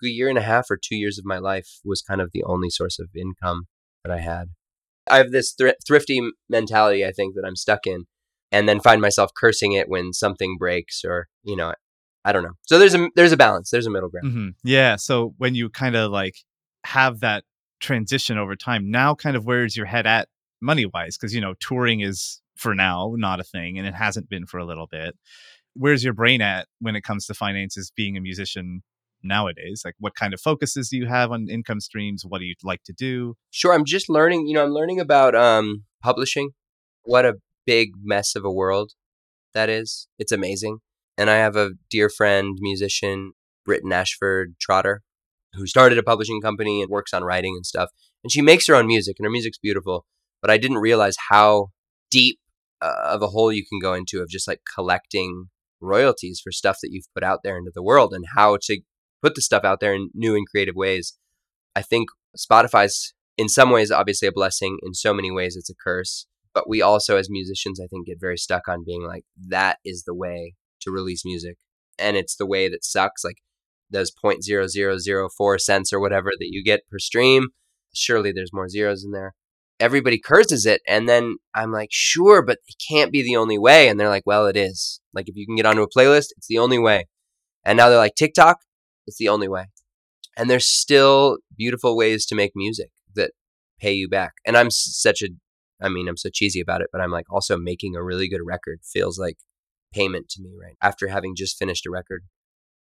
a 0.03 0.07
year 0.07 0.29
and 0.29 0.37
a 0.37 0.41
half 0.41 0.69
or 0.69 0.77
two 0.77 0.95
years 0.95 1.17
of 1.17 1.25
my 1.25 1.37
life 1.37 1.79
was 1.83 2.01
kind 2.01 2.21
of 2.21 2.31
the 2.33 2.43
only 2.43 2.69
source 2.69 2.99
of 2.99 3.09
income 3.15 3.67
that 4.03 4.11
I 4.11 4.19
had. 4.19 4.49
I 5.09 5.17
have 5.17 5.31
this 5.31 5.53
thr- 5.53 5.69
thrifty 5.85 6.21
mentality, 6.49 7.05
I 7.05 7.11
think, 7.11 7.35
that 7.35 7.45
I'm 7.45 7.55
stuck 7.55 7.85
in, 7.85 8.05
and 8.51 8.67
then 8.67 8.79
find 8.79 9.01
myself 9.01 9.31
cursing 9.35 9.73
it 9.73 9.89
when 9.89 10.13
something 10.13 10.57
breaks 10.57 11.03
or, 11.03 11.27
you 11.43 11.55
know, 11.55 11.73
I 12.23 12.31
don't 12.31 12.43
know. 12.43 12.53
So 12.63 12.77
there's 12.77 12.93
a 12.93 13.09
there's 13.15 13.31
a 13.31 13.37
balance. 13.37 13.71
There's 13.71 13.87
a 13.87 13.89
middle 13.89 14.09
ground. 14.09 14.27
Mm-hmm. 14.27 14.49
Yeah. 14.63 14.95
So 14.95 15.33
when 15.37 15.55
you 15.55 15.69
kind 15.69 15.95
of 15.95 16.11
like 16.11 16.35
have 16.85 17.21
that 17.21 17.43
transition 17.79 18.37
over 18.37 18.55
time, 18.55 18.91
now 18.91 19.15
kind 19.15 19.35
of 19.35 19.45
where's 19.45 19.75
your 19.75 19.87
head 19.87 20.05
at 20.05 20.27
money 20.61 20.85
wise? 20.85 21.17
Because 21.17 21.33
you 21.33 21.41
know 21.41 21.55
touring 21.59 22.01
is 22.01 22.41
for 22.55 22.75
now 22.75 23.15
not 23.17 23.39
a 23.39 23.43
thing, 23.43 23.77
and 23.77 23.87
it 23.87 23.95
hasn't 23.95 24.29
been 24.29 24.45
for 24.45 24.59
a 24.59 24.65
little 24.65 24.87
bit. 24.87 25.15
Where's 25.73 26.03
your 26.03 26.13
brain 26.13 26.41
at 26.41 26.67
when 26.79 26.95
it 26.95 27.03
comes 27.03 27.25
to 27.25 27.33
finances? 27.33 27.91
Being 27.95 28.17
a 28.17 28.21
musician 28.21 28.83
nowadays? 29.23 29.81
Like, 29.85 29.95
what 29.99 30.15
kind 30.15 30.33
of 30.33 30.41
focuses 30.41 30.89
do 30.89 30.97
you 30.97 31.07
have 31.07 31.31
on 31.31 31.47
income 31.49 31.79
streams? 31.79 32.23
What 32.27 32.39
do 32.39 32.45
you 32.45 32.55
like 32.63 32.83
to 32.83 32.93
do? 32.93 33.35
Sure, 33.49 33.73
I'm 33.73 33.85
just 33.85 34.09
learning. 34.09 34.47
You 34.47 34.55
know, 34.55 34.63
I'm 34.63 34.71
learning 34.71 34.99
about 34.99 35.35
um, 35.35 35.85
publishing. 36.01 36.51
What 37.03 37.25
a 37.25 37.35
big 37.65 37.91
mess 38.03 38.35
of 38.35 38.45
a 38.45 38.51
world 38.51 38.93
that 39.53 39.69
is. 39.69 40.07
It's 40.17 40.31
amazing. 40.31 40.79
And 41.17 41.29
I 41.29 41.35
have 41.35 41.55
a 41.55 41.71
dear 41.89 42.09
friend, 42.09 42.57
musician, 42.59 43.33
Britton 43.65 43.91
Ashford 43.91 44.55
Trotter, 44.59 45.01
who 45.53 45.67
started 45.67 45.97
a 45.97 46.03
publishing 46.03 46.41
company 46.41 46.81
and 46.81 46.89
works 46.89 47.13
on 47.13 47.23
writing 47.23 47.53
and 47.55 47.65
stuff. 47.65 47.89
And 48.23 48.31
she 48.31 48.41
makes 48.41 48.67
her 48.67 48.75
own 48.75 48.87
music, 48.87 49.17
and 49.19 49.25
her 49.25 49.31
music's 49.31 49.57
beautiful. 49.57 50.05
But 50.41 50.51
I 50.51 50.57
didn't 50.57 50.77
realize 50.77 51.15
how 51.29 51.67
deep 52.09 52.39
uh, 52.81 52.93
of 53.05 53.21
a 53.21 53.27
hole 53.27 53.51
you 53.51 53.63
can 53.67 53.79
go 53.79 53.93
into 53.93 54.21
of 54.21 54.29
just 54.29 54.47
like 54.47 54.61
collecting 54.75 55.49
royalties 55.79 56.39
for 56.43 56.51
stuff 56.51 56.77
that 56.81 56.89
you've 56.91 57.11
put 57.13 57.23
out 57.23 57.39
there 57.43 57.57
into 57.57 57.71
the 57.73 57.83
world 57.83 58.13
and 58.13 58.25
how 58.35 58.57
to 58.63 58.81
put 59.21 59.35
the 59.35 59.41
stuff 59.41 59.63
out 59.63 59.79
there 59.79 59.93
in 59.93 60.09
new 60.13 60.35
and 60.35 60.47
creative 60.47 60.75
ways. 60.75 61.17
I 61.75 61.81
think 61.81 62.09
Spotify's 62.37 63.13
in 63.37 63.49
some 63.49 63.69
ways 63.71 63.91
obviously 63.91 64.27
a 64.27 64.31
blessing. 64.31 64.77
In 64.83 64.93
so 64.93 65.13
many 65.13 65.31
ways, 65.31 65.55
it's 65.55 65.69
a 65.69 65.75
curse. 65.75 66.27
But 66.53 66.69
we 66.69 66.81
also, 66.81 67.15
as 67.15 67.29
musicians, 67.29 67.79
I 67.79 67.87
think, 67.87 68.07
get 68.07 68.19
very 68.19 68.37
stuck 68.37 68.67
on 68.67 68.83
being 68.85 69.03
like, 69.03 69.23
that 69.47 69.77
is 69.85 70.03
the 70.03 70.13
way 70.13 70.55
to 70.81 70.91
release 70.91 71.23
music. 71.23 71.57
And 71.97 72.17
it's 72.17 72.35
the 72.35 72.45
way 72.45 72.67
that 72.67 72.83
sucks. 72.83 73.23
Like 73.23 73.37
those 73.89 74.11
0.0004 74.11 75.59
cents 75.59 75.93
or 75.93 75.99
whatever 75.99 76.31
that 76.37 76.49
you 76.51 76.63
get 76.63 76.87
per 76.89 76.99
stream. 76.99 77.49
Surely 77.93 78.31
there's 78.31 78.53
more 78.53 78.69
zeros 78.69 79.03
in 79.03 79.11
there. 79.11 79.33
Everybody 79.79 80.19
curses 80.19 80.65
it. 80.65 80.81
And 80.87 81.09
then 81.09 81.37
I'm 81.55 81.71
like, 81.71 81.89
sure, 81.91 82.43
but 82.43 82.59
it 82.67 82.75
can't 82.87 83.11
be 83.11 83.23
the 83.23 83.35
only 83.35 83.57
way. 83.57 83.87
And 83.87 83.99
they're 83.99 84.09
like, 84.09 84.25
well, 84.25 84.45
it 84.45 84.57
is. 84.57 85.01
Like 85.13 85.27
if 85.27 85.35
you 85.35 85.45
can 85.45 85.55
get 85.55 85.65
onto 85.65 85.81
a 85.81 85.89
playlist, 85.89 86.27
it's 86.37 86.47
the 86.47 86.59
only 86.59 86.79
way. 86.79 87.07
And 87.63 87.77
now 87.77 87.89
they're 87.89 87.97
like, 87.97 88.15
TikTok, 88.15 88.57
it's 89.07 89.17
the 89.17 89.29
only 89.29 89.47
way. 89.47 89.65
And 90.37 90.49
there's 90.49 90.67
still 90.67 91.37
beautiful 91.57 91.95
ways 91.95 92.25
to 92.27 92.35
make 92.35 92.51
music 92.55 92.91
that 93.15 93.31
pay 93.79 93.93
you 93.93 94.07
back. 94.07 94.33
And 94.45 94.55
I'm 94.55 94.71
such 94.71 95.21
a, 95.21 95.29
I 95.81 95.89
mean, 95.89 96.07
I'm 96.07 96.17
so 96.17 96.29
cheesy 96.31 96.61
about 96.61 96.81
it, 96.81 96.87
but 96.91 97.01
I'm 97.01 97.11
like 97.11 97.25
also 97.29 97.57
making 97.57 97.95
a 97.95 98.03
really 98.03 98.29
good 98.29 98.41
record 98.45 98.79
feels 98.83 99.19
like 99.19 99.37
payment 99.93 100.29
to 100.29 100.41
me, 100.41 100.51
right? 100.59 100.77
After 100.81 101.09
having 101.09 101.35
just 101.35 101.57
finished 101.57 101.85
a 101.85 101.91
record 101.91 102.23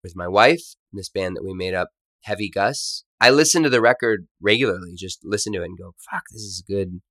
with 0.04 0.16
my 0.16 0.28
wife, 0.28 0.62
this 0.94 1.10
band 1.10 1.36
that 1.36 1.44
we 1.44 1.54
made 1.54 1.74
up, 1.74 1.90
Heavy 2.24 2.50
Gus, 2.50 3.04
I 3.22 3.30
listen 3.30 3.64
to 3.64 3.70
the 3.70 3.82
record 3.82 4.28
regularly, 4.42 4.94
just 4.96 5.20
listen 5.24 5.54
to 5.54 5.62
it 5.62 5.66
and 5.66 5.78
go, 5.78 5.94
fuck, 6.10 6.24
this 6.32 6.42
is 6.42 6.64
good. 6.68 7.02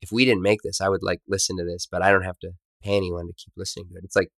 If 0.00 0.10
we 0.10 0.24
didn't 0.24 0.42
make 0.42 0.60
this, 0.62 0.80
I 0.80 0.88
would 0.88 1.02
like 1.02 1.20
listen 1.28 1.56
to 1.58 1.64
this, 1.64 1.86
but 1.90 2.02
I 2.02 2.10
don't 2.10 2.24
have 2.24 2.38
to 2.40 2.52
pay 2.82 2.96
anyone 2.96 3.26
to 3.26 3.32
keep 3.32 3.52
listening 3.56 3.86
to 3.90 3.96
it. 3.96 4.04
It's 4.04 4.16
like, 4.16 4.28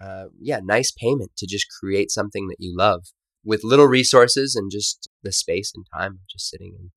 uh, 0.00 0.26
yeah, 0.40 0.60
nice 0.62 0.92
payment 0.92 1.32
to 1.38 1.46
just 1.46 1.66
create 1.80 2.10
something 2.10 2.48
that 2.48 2.56
you 2.58 2.76
love 2.76 3.06
with 3.46 3.64
little 3.64 3.86
resources 3.86 4.54
and 4.56 4.70
just 4.70 5.08
the 5.22 5.32
space 5.32 5.72
and 5.74 5.86
time 5.94 6.18
just 6.30 6.50
sitting 6.50 6.74
in, 6.78 6.90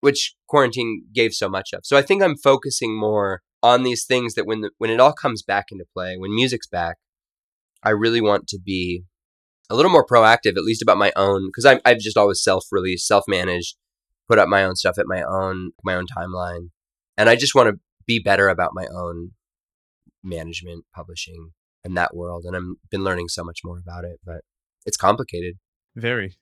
which 0.00 0.34
quarantine 0.48 1.04
gave 1.14 1.32
so 1.32 1.48
much 1.48 1.70
of. 1.72 1.80
So 1.84 1.96
I 1.96 2.02
think 2.02 2.22
I'm 2.22 2.36
focusing 2.36 2.98
more 2.98 3.40
on 3.62 3.84
these 3.84 4.04
things 4.04 4.34
that 4.34 4.44
when 4.44 4.62
the, 4.62 4.70
when 4.78 4.90
it 4.90 5.00
all 5.00 5.12
comes 5.12 5.42
back 5.42 5.66
into 5.70 5.84
play, 5.94 6.16
when 6.18 6.34
music's 6.34 6.66
back, 6.66 6.96
I 7.84 7.90
really 7.90 8.20
want 8.20 8.48
to 8.48 8.58
be 8.58 9.04
a 9.70 9.76
little 9.76 9.90
more 9.90 10.04
proactive, 10.04 10.56
at 10.56 10.64
least 10.64 10.82
about 10.82 10.98
my 10.98 11.12
own, 11.16 11.48
because 11.48 11.64
I've 11.84 11.98
just 11.98 12.16
always 12.16 12.42
self 12.42 12.66
released, 12.72 13.06
self 13.06 13.24
managed, 13.28 13.76
put 14.28 14.38
up 14.38 14.48
my 14.48 14.64
own 14.64 14.74
stuff 14.74 14.98
at 14.98 15.06
my 15.06 15.22
own 15.22 15.70
my 15.84 15.94
own 15.94 16.06
timeline, 16.06 16.70
and 17.16 17.30
I 17.30 17.36
just 17.36 17.54
want 17.54 17.68
to 17.68 17.80
be 18.06 18.18
better 18.18 18.48
about 18.48 18.72
my 18.74 18.86
own 18.92 19.30
management, 20.24 20.84
publishing, 20.94 21.52
and 21.84 21.96
that 21.96 22.14
world. 22.14 22.44
And 22.44 22.56
I've 22.56 22.90
been 22.90 23.04
learning 23.04 23.28
so 23.28 23.44
much 23.44 23.60
more 23.64 23.78
about 23.78 24.04
it, 24.04 24.18
but 24.24 24.40
it's 24.84 24.96
complicated. 24.96 25.54
Very. 25.96 26.36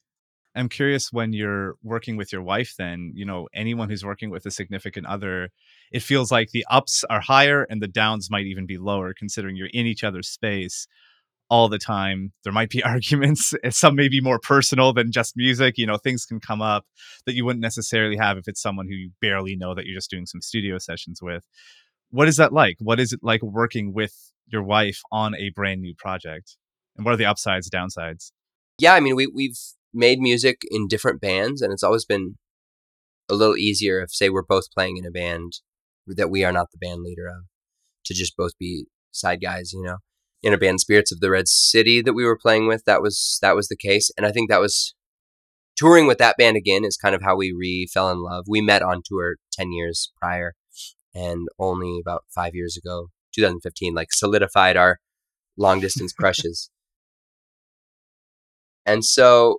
I'm 0.54 0.68
curious 0.68 1.12
when 1.12 1.32
you're 1.32 1.76
working 1.82 2.16
with 2.16 2.32
your 2.32 2.42
wife, 2.42 2.74
then, 2.76 3.12
you 3.14 3.24
know, 3.24 3.48
anyone 3.54 3.88
who's 3.88 4.04
working 4.04 4.30
with 4.30 4.44
a 4.46 4.50
significant 4.50 5.06
other, 5.06 5.50
it 5.92 6.02
feels 6.02 6.32
like 6.32 6.50
the 6.50 6.66
ups 6.68 7.04
are 7.08 7.20
higher 7.20 7.64
and 7.70 7.80
the 7.80 7.88
downs 7.88 8.30
might 8.30 8.46
even 8.46 8.66
be 8.66 8.76
lower, 8.76 9.14
considering 9.16 9.54
you're 9.54 9.68
in 9.72 9.86
each 9.86 10.02
other's 10.02 10.28
space 10.28 10.88
all 11.48 11.68
the 11.68 11.78
time. 11.78 12.32
There 12.42 12.52
might 12.52 12.70
be 12.70 12.82
arguments. 12.84 13.54
Eh, 13.62 13.70
some 13.70 13.94
may 13.94 14.08
be 14.08 14.20
more 14.20 14.40
personal 14.40 14.92
than 14.92 15.12
just 15.12 15.36
music. 15.36 15.78
You 15.78 15.86
know, 15.86 15.96
things 15.96 16.24
can 16.24 16.40
come 16.40 16.62
up 16.62 16.84
that 17.26 17.34
you 17.34 17.44
wouldn't 17.44 17.62
necessarily 17.62 18.16
have 18.16 18.38
if 18.38 18.48
it's 18.48 18.62
someone 18.62 18.86
who 18.86 18.94
you 18.94 19.10
barely 19.20 19.56
know 19.56 19.74
that 19.74 19.86
you're 19.86 19.98
just 19.98 20.10
doing 20.10 20.26
some 20.26 20.40
studio 20.40 20.78
sessions 20.78 21.20
with. 21.22 21.44
What 22.10 22.26
is 22.26 22.36
that 22.38 22.52
like? 22.52 22.76
What 22.80 22.98
is 22.98 23.12
it 23.12 23.20
like 23.22 23.42
working 23.42 23.92
with 23.92 24.32
your 24.46 24.64
wife 24.64 25.00
on 25.12 25.36
a 25.36 25.50
brand 25.50 25.80
new 25.80 25.94
project? 25.94 26.56
And 26.96 27.04
what 27.04 27.14
are 27.14 27.18
the 27.18 27.26
upsides, 27.26 27.70
downsides? 27.70 28.32
Yeah, 28.80 28.94
I 28.94 29.00
mean, 29.00 29.14
we, 29.14 29.26
we've 29.26 29.58
made 29.92 30.20
music 30.20 30.62
in 30.70 30.88
different 30.88 31.20
bands, 31.20 31.60
and 31.60 31.70
it's 31.70 31.82
always 31.82 32.06
been 32.06 32.36
a 33.28 33.34
little 33.34 33.56
easier 33.56 34.00
if, 34.00 34.10
say, 34.10 34.30
we're 34.30 34.42
both 34.42 34.72
playing 34.72 34.96
in 34.96 35.04
a 35.04 35.10
band 35.10 35.52
that 36.06 36.30
we 36.30 36.44
are 36.44 36.52
not 36.52 36.68
the 36.72 36.78
band 36.78 37.02
leader 37.02 37.26
of, 37.26 37.44
to 38.06 38.14
just 38.14 38.38
both 38.38 38.52
be 38.58 38.86
side 39.12 39.42
guys, 39.42 39.72
you 39.74 39.82
know. 39.82 39.98
In 40.42 40.54
a 40.54 40.58
band, 40.58 40.80
Spirits 40.80 41.12
of 41.12 41.20
the 41.20 41.30
Red 41.30 41.46
City, 41.46 42.00
that 42.00 42.14
we 42.14 42.24
were 42.24 42.38
playing 42.38 42.66
with, 42.66 42.84
that 42.86 43.02
was 43.02 43.38
that 43.42 43.54
was 43.54 43.68
the 43.68 43.76
case, 43.76 44.10
and 44.16 44.24
I 44.24 44.32
think 44.32 44.48
that 44.48 44.60
was 44.60 44.94
touring 45.76 46.06
with 46.06 46.16
that 46.16 46.38
band 46.38 46.56
again 46.56 46.82
is 46.82 46.96
kind 46.96 47.14
of 47.14 47.20
how 47.20 47.36
we 47.36 47.52
re 47.52 47.86
fell 47.92 48.10
in 48.10 48.22
love. 48.22 48.46
We 48.48 48.62
met 48.62 48.80
on 48.80 49.02
tour 49.04 49.36
ten 49.52 49.72
years 49.72 50.10
prior, 50.18 50.54
and 51.14 51.48
only 51.58 52.00
about 52.00 52.24
five 52.34 52.54
years 52.54 52.78
ago, 52.78 53.08
2015, 53.34 53.92
like 53.94 54.12
solidified 54.12 54.78
our 54.78 54.98
long 55.58 55.80
distance 55.80 56.12
crushes. 56.18 56.70
And 58.90 59.04
so 59.04 59.58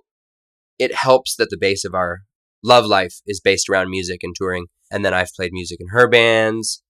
it 0.78 0.94
helps 0.94 1.36
that 1.36 1.48
the 1.48 1.56
base 1.56 1.86
of 1.86 1.94
our 1.94 2.20
love 2.62 2.84
life 2.84 3.14
is 3.26 3.40
based 3.40 3.66
around 3.66 3.88
music 3.88 4.20
and 4.22 4.34
touring. 4.36 4.66
And 4.90 5.06
then 5.06 5.14
I've 5.14 5.32
played 5.34 5.54
music 5.54 5.78
in 5.80 5.88
her 5.88 6.06
bands. 6.06 6.82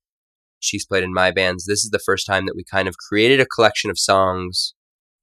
She's 0.58 0.84
played 0.84 1.04
in 1.04 1.14
my 1.14 1.30
bands. 1.30 1.66
This 1.66 1.84
is 1.84 1.90
the 1.90 2.02
first 2.04 2.26
time 2.26 2.46
that 2.46 2.56
we 2.56 2.64
kind 2.64 2.88
of 2.88 2.96
created 2.98 3.38
a 3.38 3.46
collection 3.46 3.90
of 3.90 3.98
songs 3.98 4.74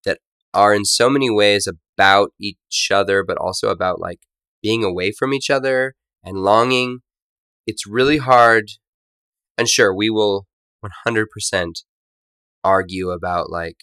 that 0.06 0.20
are 0.54 0.74
in 0.74 0.86
so 0.86 1.10
many 1.10 1.30
ways 1.30 1.68
about 1.68 2.30
each 2.40 2.88
other, 2.90 3.22
but 3.22 3.38
also 3.38 3.68
about 3.68 4.00
like 4.00 4.20
being 4.64 4.86
away 4.86 5.12
from 5.12 5.34
each 5.34 5.50
other 5.50 5.96
and 6.24 6.38
longing. 6.38 7.00
It's 7.68 7.86
really 7.86 8.20
hard. 8.20 8.70
And 9.58 9.68
sure, 9.68 9.94
we 9.94 10.10
will 10.10 10.48
100% 11.06 11.26
argue 12.64 13.10
about 13.10 13.50
like 13.50 13.80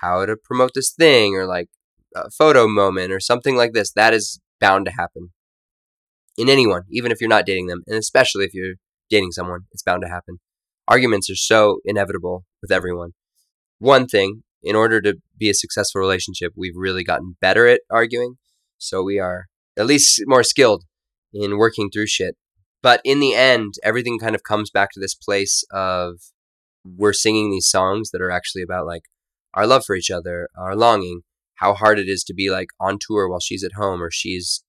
how 0.00 0.26
to 0.26 0.34
promote 0.36 0.72
this 0.74 0.92
thing 0.92 1.36
or 1.36 1.46
like 1.46 1.68
a 2.14 2.30
photo 2.30 2.66
moment 2.66 3.12
or 3.12 3.20
something 3.20 3.56
like 3.56 3.72
this, 3.72 3.92
that 3.92 4.14
is 4.14 4.40
bound 4.60 4.86
to 4.86 4.92
happen 4.92 5.30
in 6.36 6.48
anyone, 6.48 6.82
even 6.90 7.12
if 7.12 7.20
you're 7.20 7.28
not 7.28 7.46
dating 7.46 7.66
them, 7.66 7.82
and 7.86 7.96
especially 7.96 8.44
if 8.44 8.54
you're 8.54 8.74
dating 9.10 9.32
someone, 9.32 9.60
it's 9.72 9.82
bound 9.82 10.02
to 10.02 10.08
happen. 10.08 10.38
Arguments 10.88 11.30
are 11.30 11.36
so 11.36 11.78
inevitable 11.84 12.44
with 12.60 12.72
everyone. 12.72 13.10
One 13.78 14.06
thing, 14.06 14.42
in 14.62 14.76
order 14.76 15.00
to 15.02 15.16
be 15.38 15.50
a 15.50 15.54
successful 15.54 16.00
relationship, 16.00 16.52
we've 16.56 16.76
really 16.76 17.04
gotten 17.04 17.36
better 17.40 17.66
at 17.66 17.80
arguing. 17.90 18.36
So 18.78 19.02
we 19.02 19.18
are 19.18 19.46
at 19.76 19.86
least 19.86 20.22
more 20.26 20.42
skilled 20.42 20.84
in 21.32 21.58
working 21.58 21.90
through 21.90 22.06
shit. 22.06 22.36
But 22.82 23.00
in 23.04 23.20
the 23.20 23.34
end, 23.34 23.74
everything 23.82 24.18
kind 24.18 24.34
of 24.34 24.42
comes 24.42 24.70
back 24.70 24.90
to 24.92 25.00
this 25.00 25.14
place 25.14 25.64
of 25.72 26.16
we're 26.84 27.12
singing 27.12 27.50
these 27.50 27.68
songs 27.68 28.10
that 28.10 28.20
are 28.20 28.30
actually 28.30 28.62
about 28.62 28.86
like 28.86 29.02
our 29.54 29.66
love 29.66 29.84
for 29.84 29.94
each 29.94 30.10
other, 30.10 30.48
our 30.56 30.74
longing, 30.74 31.22
how 31.62 31.74
hard 31.74 31.98
it 32.00 32.08
is 32.08 32.24
to 32.24 32.34
be 32.34 32.50
like 32.50 32.66
on 32.80 32.98
tour 33.00 33.28
while 33.28 33.38
she's 33.38 33.62
at 33.62 33.74
home 33.76 34.02
or 34.02 34.10
she's 34.10 34.64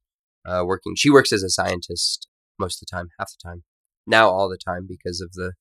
uh, 0.45 0.61
working. 0.63 0.93
She 0.95 1.09
works 1.09 1.33
as 1.33 1.41
a 1.41 1.49
scientist 1.49 2.27
most 2.59 2.75
of 2.75 2.87
the 2.87 2.95
time, 2.95 3.09
half 3.17 3.29
the 3.29 3.49
time. 3.49 3.63
Now 4.05 4.29
all 4.29 4.47
the 4.47 4.59
time 4.63 4.85
because 4.87 5.19
of 5.19 5.31
the 5.33 5.53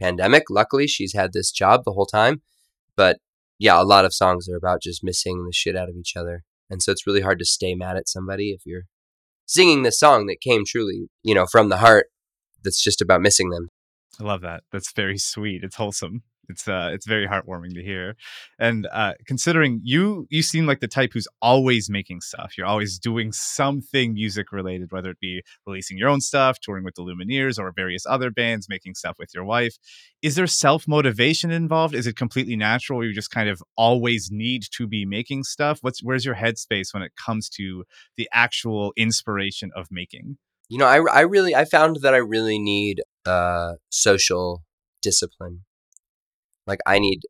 pandemic. 0.00 0.44
Luckily, 0.48 0.86
she's 0.86 1.12
had 1.14 1.32
this 1.32 1.52
job 1.52 1.82
the 1.84 1.92
whole 1.92 2.06
time. 2.06 2.40
But 2.96 3.18
yeah, 3.58 3.80
a 3.80 3.84
lot 3.84 4.06
of 4.06 4.14
songs 4.14 4.48
are 4.48 4.56
about 4.56 4.80
just 4.80 5.04
missing 5.04 5.44
the 5.44 5.52
shit 5.52 5.76
out 5.76 5.90
of 5.90 5.96
each 5.96 6.14
other. 6.16 6.44
And 6.70 6.82
so 6.82 6.90
it's 6.90 7.06
really 7.06 7.20
hard 7.20 7.38
to 7.40 7.44
stay 7.44 7.74
mad 7.74 7.98
at 7.98 8.08
somebody 8.08 8.52
if 8.52 8.62
you're 8.64 8.84
singing 9.44 9.82
this 9.82 10.00
song 10.00 10.26
that 10.26 10.40
came 10.40 10.62
truly, 10.66 11.08
you 11.22 11.34
know, 11.34 11.46
from 11.50 11.68
the 11.68 11.78
heart 11.78 12.06
that's 12.64 12.82
just 12.82 13.02
about 13.02 13.20
missing 13.20 13.50
them. 13.50 13.68
I 14.18 14.24
love 14.24 14.40
that. 14.40 14.62
That's 14.72 14.92
very 14.92 15.18
sweet. 15.18 15.62
It's 15.62 15.76
wholesome 15.76 16.22
it's 16.48 16.66
uh 16.68 16.90
it's 16.92 17.06
very 17.06 17.26
heartwarming 17.26 17.74
to 17.74 17.82
hear. 17.82 18.16
And 18.58 18.86
uh 18.92 19.14
considering 19.26 19.80
you 19.84 20.26
you 20.30 20.42
seem 20.42 20.66
like 20.66 20.80
the 20.80 20.88
type 20.88 21.10
who's 21.12 21.28
always 21.42 21.90
making 21.90 22.20
stuff. 22.20 22.56
You're 22.56 22.66
always 22.66 22.98
doing 22.98 23.32
something 23.32 24.14
music 24.14 24.52
related 24.52 24.92
whether 24.92 25.10
it 25.10 25.20
be 25.20 25.42
releasing 25.66 25.98
your 25.98 26.08
own 26.08 26.20
stuff 26.20 26.58
touring 26.60 26.84
with 26.84 26.94
the 26.94 27.02
lumineers 27.02 27.58
or 27.58 27.72
various 27.72 28.06
other 28.06 28.30
bands 28.30 28.68
making 28.68 28.94
stuff 28.94 29.16
with 29.18 29.30
your 29.34 29.44
wife. 29.44 29.78
Is 30.22 30.34
there 30.34 30.46
self 30.46 30.88
motivation 30.88 31.50
involved? 31.50 31.94
Is 31.94 32.06
it 32.06 32.16
completely 32.16 32.56
natural 32.56 33.04
you 33.04 33.12
just 33.12 33.30
kind 33.30 33.48
of 33.48 33.62
always 33.76 34.30
need 34.30 34.64
to 34.72 34.86
be 34.86 35.04
making 35.04 35.44
stuff? 35.44 35.78
What's 35.82 36.02
where's 36.02 36.24
your 36.24 36.34
headspace 36.34 36.92
when 36.92 37.02
it 37.02 37.12
comes 37.16 37.48
to 37.50 37.84
the 38.16 38.28
actual 38.32 38.92
inspiration 38.96 39.70
of 39.74 39.88
making? 39.90 40.38
You 40.68 40.76
know 40.78 40.86
i, 40.86 41.00
I 41.10 41.20
really 41.22 41.54
i 41.54 41.64
found 41.64 42.00
that 42.02 42.12
i 42.12 42.18
really 42.18 42.58
need 42.58 43.02
uh 43.24 43.74
social 43.90 44.64
discipline 45.00 45.64
like 46.68 46.78
I 46.86 47.00
need 47.00 47.22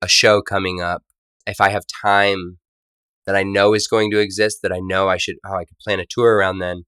a 0.00 0.08
show 0.08 0.40
coming 0.40 0.80
up. 0.80 1.02
If 1.46 1.60
I 1.60 1.68
have 1.68 1.84
time 2.02 2.58
that 3.26 3.36
I 3.36 3.42
know 3.42 3.74
is 3.74 3.86
going 3.86 4.10
to 4.12 4.18
exist, 4.18 4.60
that 4.62 4.72
I 4.72 4.80
know 4.80 5.08
I 5.08 5.18
should, 5.18 5.36
oh, 5.44 5.54
I 5.54 5.64
could 5.64 5.78
plan 5.84 6.00
a 6.00 6.06
tour 6.08 6.36
around 6.36 6.58
then, 6.58 6.84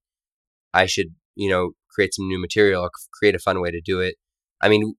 I 0.72 0.86
should, 0.86 1.08
you 1.34 1.50
know, 1.50 1.72
create 1.90 2.14
some 2.14 2.28
new 2.28 2.40
material, 2.40 2.82
or 2.82 2.90
create 3.12 3.34
a 3.34 3.38
fun 3.38 3.60
way 3.60 3.70
to 3.70 3.80
do 3.84 4.00
it. 4.00 4.16
I 4.62 4.68
mean, 4.68 4.94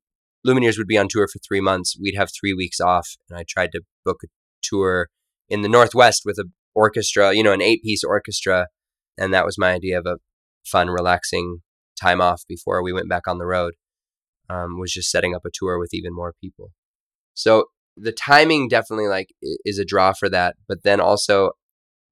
Lumineers 0.45 0.77
would 0.77 0.87
be 0.87 0.97
on 0.97 1.07
tour 1.09 1.27
for 1.27 1.39
three 1.39 1.61
months. 1.61 1.97
We'd 1.99 2.15
have 2.15 2.29
three 2.29 2.53
weeks 2.53 2.79
off. 2.79 3.07
And 3.29 3.39
I 3.39 3.43
tried 3.47 3.71
to 3.73 3.81
book 4.03 4.17
a 4.23 4.27
tour 4.61 5.09
in 5.49 5.61
the 5.61 5.69
Northwest 5.69 6.23
with 6.25 6.37
an 6.39 6.53
orchestra, 6.73 7.33
you 7.33 7.43
know, 7.43 7.53
an 7.53 7.61
eight 7.61 7.81
piece 7.83 8.03
orchestra. 8.03 8.67
And 9.17 9.33
that 9.33 9.45
was 9.45 9.57
my 9.57 9.73
idea 9.73 9.99
of 9.99 10.05
a 10.05 10.17
fun, 10.65 10.89
relaxing 10.89 11.59
time 11.99 12.21
off 12.21 12.43
before 12.47 12.83
we 12.83 12.93
went 12.93 13.09
back 13.09 13.27
on 13.27 13.37
the 13.37 13.45
road, 13.45 13.73
um, 14.49 14.79
was 14.79 14.93
just 14.93 15.09
setting 15.09 15.35
up 15.35 15.45
a 15.45 15.49
tour 15.53 15.79
with 15.79 15.93
even 15.93 16.13
more 16.13 16.33
people. 16.41 16.71
So 17.37 17.65
the 17.95 18.11
timing 18.11 18.67
definitely 18.67 19.07
like 19.07 19.29
is 19.63 19.77
a 19.77 19.85
draw 19.85 20.13
for 20.13 20.27
that, 20.29 20.55
but 20.67 20.81
then 20.83 20.99
also 20.99 21.51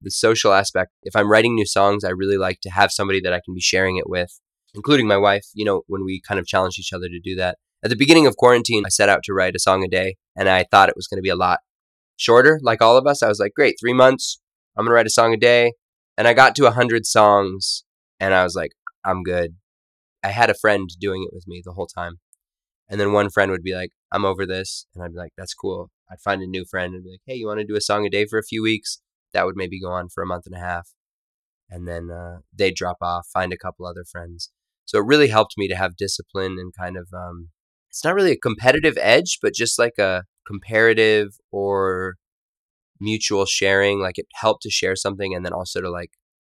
the 0.00 0.10
social 0.10 0.52
aspect. 0.52 0.92
If 1.02 1.16
I'm 1.16 1.30
writing 1.30 1.56
new 1.56 1.66
songs, 1.66 2.04
I 2.04 2.10
really 2.10 2.38
like 2.38 2.60
to 2.62 2.70
have 2.70 2.92
somebody 2.92 3.20
that 3.22 3.32
I 3.32 3.40
can 3.44 3.52
be 3.52 3.60
sharing 3.60 3.96
it 3.96 4.08
with, 4.08 4.40
including 4.72 5.08
my 5.08 5.16
wife, 5.16 5.44
you 5.52 5.64
know, 5.64 5.82
when 5.88 6.04
we 6.04 6.20
kind 6.26 6.38
of 6.38 6.46
challenge 6.46 6.78
each 6.78 6.92
other 6.92 7.08
to 7.08 7.18
do 7.18 7.34
that. 7.34 7.58
At 7.82 7.90
the 7.90 7.96
beginning 7.96 8.28
of 8.28 8.36
quarantine, 8.36 8.84
I 8.86 8.88
set 8.88 9.08
out 9.08 9.24
to 9.24 9.34
write 9.34 9.56
a 9.56 9.58
song 9.58 9.82
a 9.84 9.88
day, 9.88 10.14
and 10.36 10.48
I 10.48 10.64
thought 10.70 10.88
it 10.88 10.96
was 10.96 11.08
going 11.08 11.18
to 11.18 11.22
be 11.22 11.28
a 11.28 11.36
lot 11.36 11.58
shorter, 12.16 12.60
like 12.62 12.80
all 12.80 12.96
of 12.96 13.06
us. 13.06 13.20
I 13.20 13.28
was 13.28 13.40
like, 13.40 13.52
great, 13.54 13.74
three 13.80 13.92
months, 13.92 14.40
I'm 14.76 14.84
going 14.84 14.90
to 14.90 14.94
write 14.94 15.06
a 15.06 15.10
song 15.10 15.34
a 15.34 15.36
day. 15.36 15.72
And 16.16 16.28
I 16.28 16.34
got 16.34 16.54
to 16.56 16.62
100 16.62 17.04
songs, 17.04 17.84
and 18.20 18.32
I 18.32 18.44
was 18.44 18.54
like, 18.54 18.70
I'm 19.04 19.24
good. 19.24 19.56
I 20.22 20.28
had 20.28 20.50
a 20.50 20.54
friend 20.54 20.88
doing 21.00 21.24
it 21.24 21.34
with 21.34 21.48
me 21.48 21.62
the 21.64 21.72
whole 21.72 21.88
time. 21.88 22.20
And 22.88 23.00
then 23.00 23.12
one 23.12 23.30
friend 23.30 23.50
would 23.50 23.62
be 23.62 23.74
like, 23.74 23.90
I'm 24.12 24.24
over 24.24 24.46
this. 24.46 24.86
And 24.94 25.02
I'd 25.02 25.12
be 25.12 25.18
like, 25.18 25.32
that's 25.36 25.54
cool. 25.54 25.90
I'd 26.10 26.20
find 26.20 26.40
a 26.40 26.46
new 26.46 26.64
friend 26.64 26.94
and 26.94 27.02
be 27.02 27.10
like, 27.10 27.20
hey, 27.26 27.34
you 27.34 27.46
want 27.46 27.60
to 27.60 27.66
do 27.66 27.76
a 27.76 27.80
song 27.80 28.06
a 28.06 28.10
day 28.10 28.26
for 28.26 28.38
a 28.38 28.44
few 28.44 28.62
weeks? 28.62 29.00
That 29.32 29.44
would 29.44 29.56
maybe 29.56 29.80
go 29.80 29.90
on 29.90 30.08
for 30.08 30.22
a 30.22 30.26
month 30.26 30.46
and 30.46 30.54
a 30.54 30.60
half. 30.60 30.90
And 31.68 31.88
then 31.88 32.10
uh, 32.10 32.38
they'd 32.56 32.76
drop 32.76 32.98
off, 33.02 33.26
find 33.32 33.52
a 33.52 33.58
couple 33.58 33.86
other 33.86 34.04
friends. 34.10 34.50
So 34.84 34.98
it 34.98 35.06
really 35.06 35.28
helped 35.28 35.54
me 35.56 35.66
to 35.66 35.74
have 35.74 35.96
discipline 35.96 36.56
and 36.60 36.72
kind 36.78 36.96
of, 36.96 37.08
um, 37.12 37.48
it's 37.90 38.04
not 38.04 38.14
really 38.14 38.30
a 38.30 38.38
competitive 38.38 38.96
edge, 39.00 39.38
but 39.42 39.52
just 39.52 39.78
like 39.80 39.98
a 39.98 40.22
comparative 40.46 41.30
or 41.50 42.14
mutual 43.00 43.46
sharing. 43.46 44.00
Like 44.00 44.16
it 44.18 44.26
helped 44.34 44.62
to 44.62 44.70
share 44.70 44.94
something 44.94 45.34
and 45.34 45.44
then 45.44 45.52
also 45.52 45.80
to 45.80 45.90
like 45.90 46.10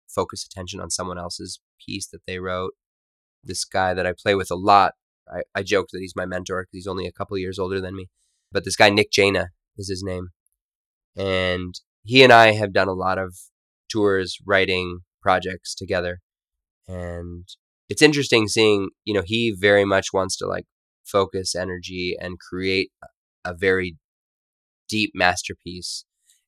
focus 0.07 0.45
attention 0.45 0.79
on 0.79 0.91
someone 0.91 1.17
else's 1.17 1.59
piece 1.83 2.07
that 2.09 2.21
they 2.27 2.37
wrote. 2.37 2.73
This 3.43 3.65
guy 3.65 3.95
that 3.95 4.05
I 4.05 4.13
play 4.15 4.35
with 4.35 4.51
a 4.51 4.55
lot 4.55 4.93
I, 5.31 5.41
I 5.55 5.63
joked 5.63 5.91
that 5.91 5.99
he's 5.99 6.15
my 6.15 6.25
mentor 6.25 6.63
because 6.63 6.83
he's 6.83 6.87
only 6.87 7.07
a 7.07 7.11
couple 7.11 7.37
years 7.37 7.59
older 7.59 7.79
than 7.79 7.95
me. 7.95 8.07
But 8.51 8.65
this 8.65 8.75
guy, 8.75 8.89
Nick 8.89 9.11
Jaina, 9.11 9.49
is 9.77 9.89
his 9.89 10.03
name. 10.03 10.29
And 11.15 11.73
he 12.03 12.23
and 12.23 12.33
I 12.33 12.53
have 12.53 12.73
done 12.73 12.87
a 12.87 12.93
lot 12.93 13.17
of 13.17 13.35
tours, 13.89 14.37
writing 14.45 14.99
projects 15.21 15.75
together. 15.75 16.19
And 16.87 17.47
it's 17.89 18.01
interesting 18.01 18.47
seeing, 18.47 18.89
you 19.05 19.13
know, 19.13 19.23
he 19.25 19.55
very 19.57 19.85
much 19.85 20.07
wants 20.13 20.37
to 20.37 20.47
like 20.47 20.65
focus 21.05 21.55
energy 21.55 22.15
and 22.19 22.37
create 22.39 22.91
a 23.45 23.53
very 23.53 23.97
deep 24.87 25.11
masterpiece. 25.13 26.05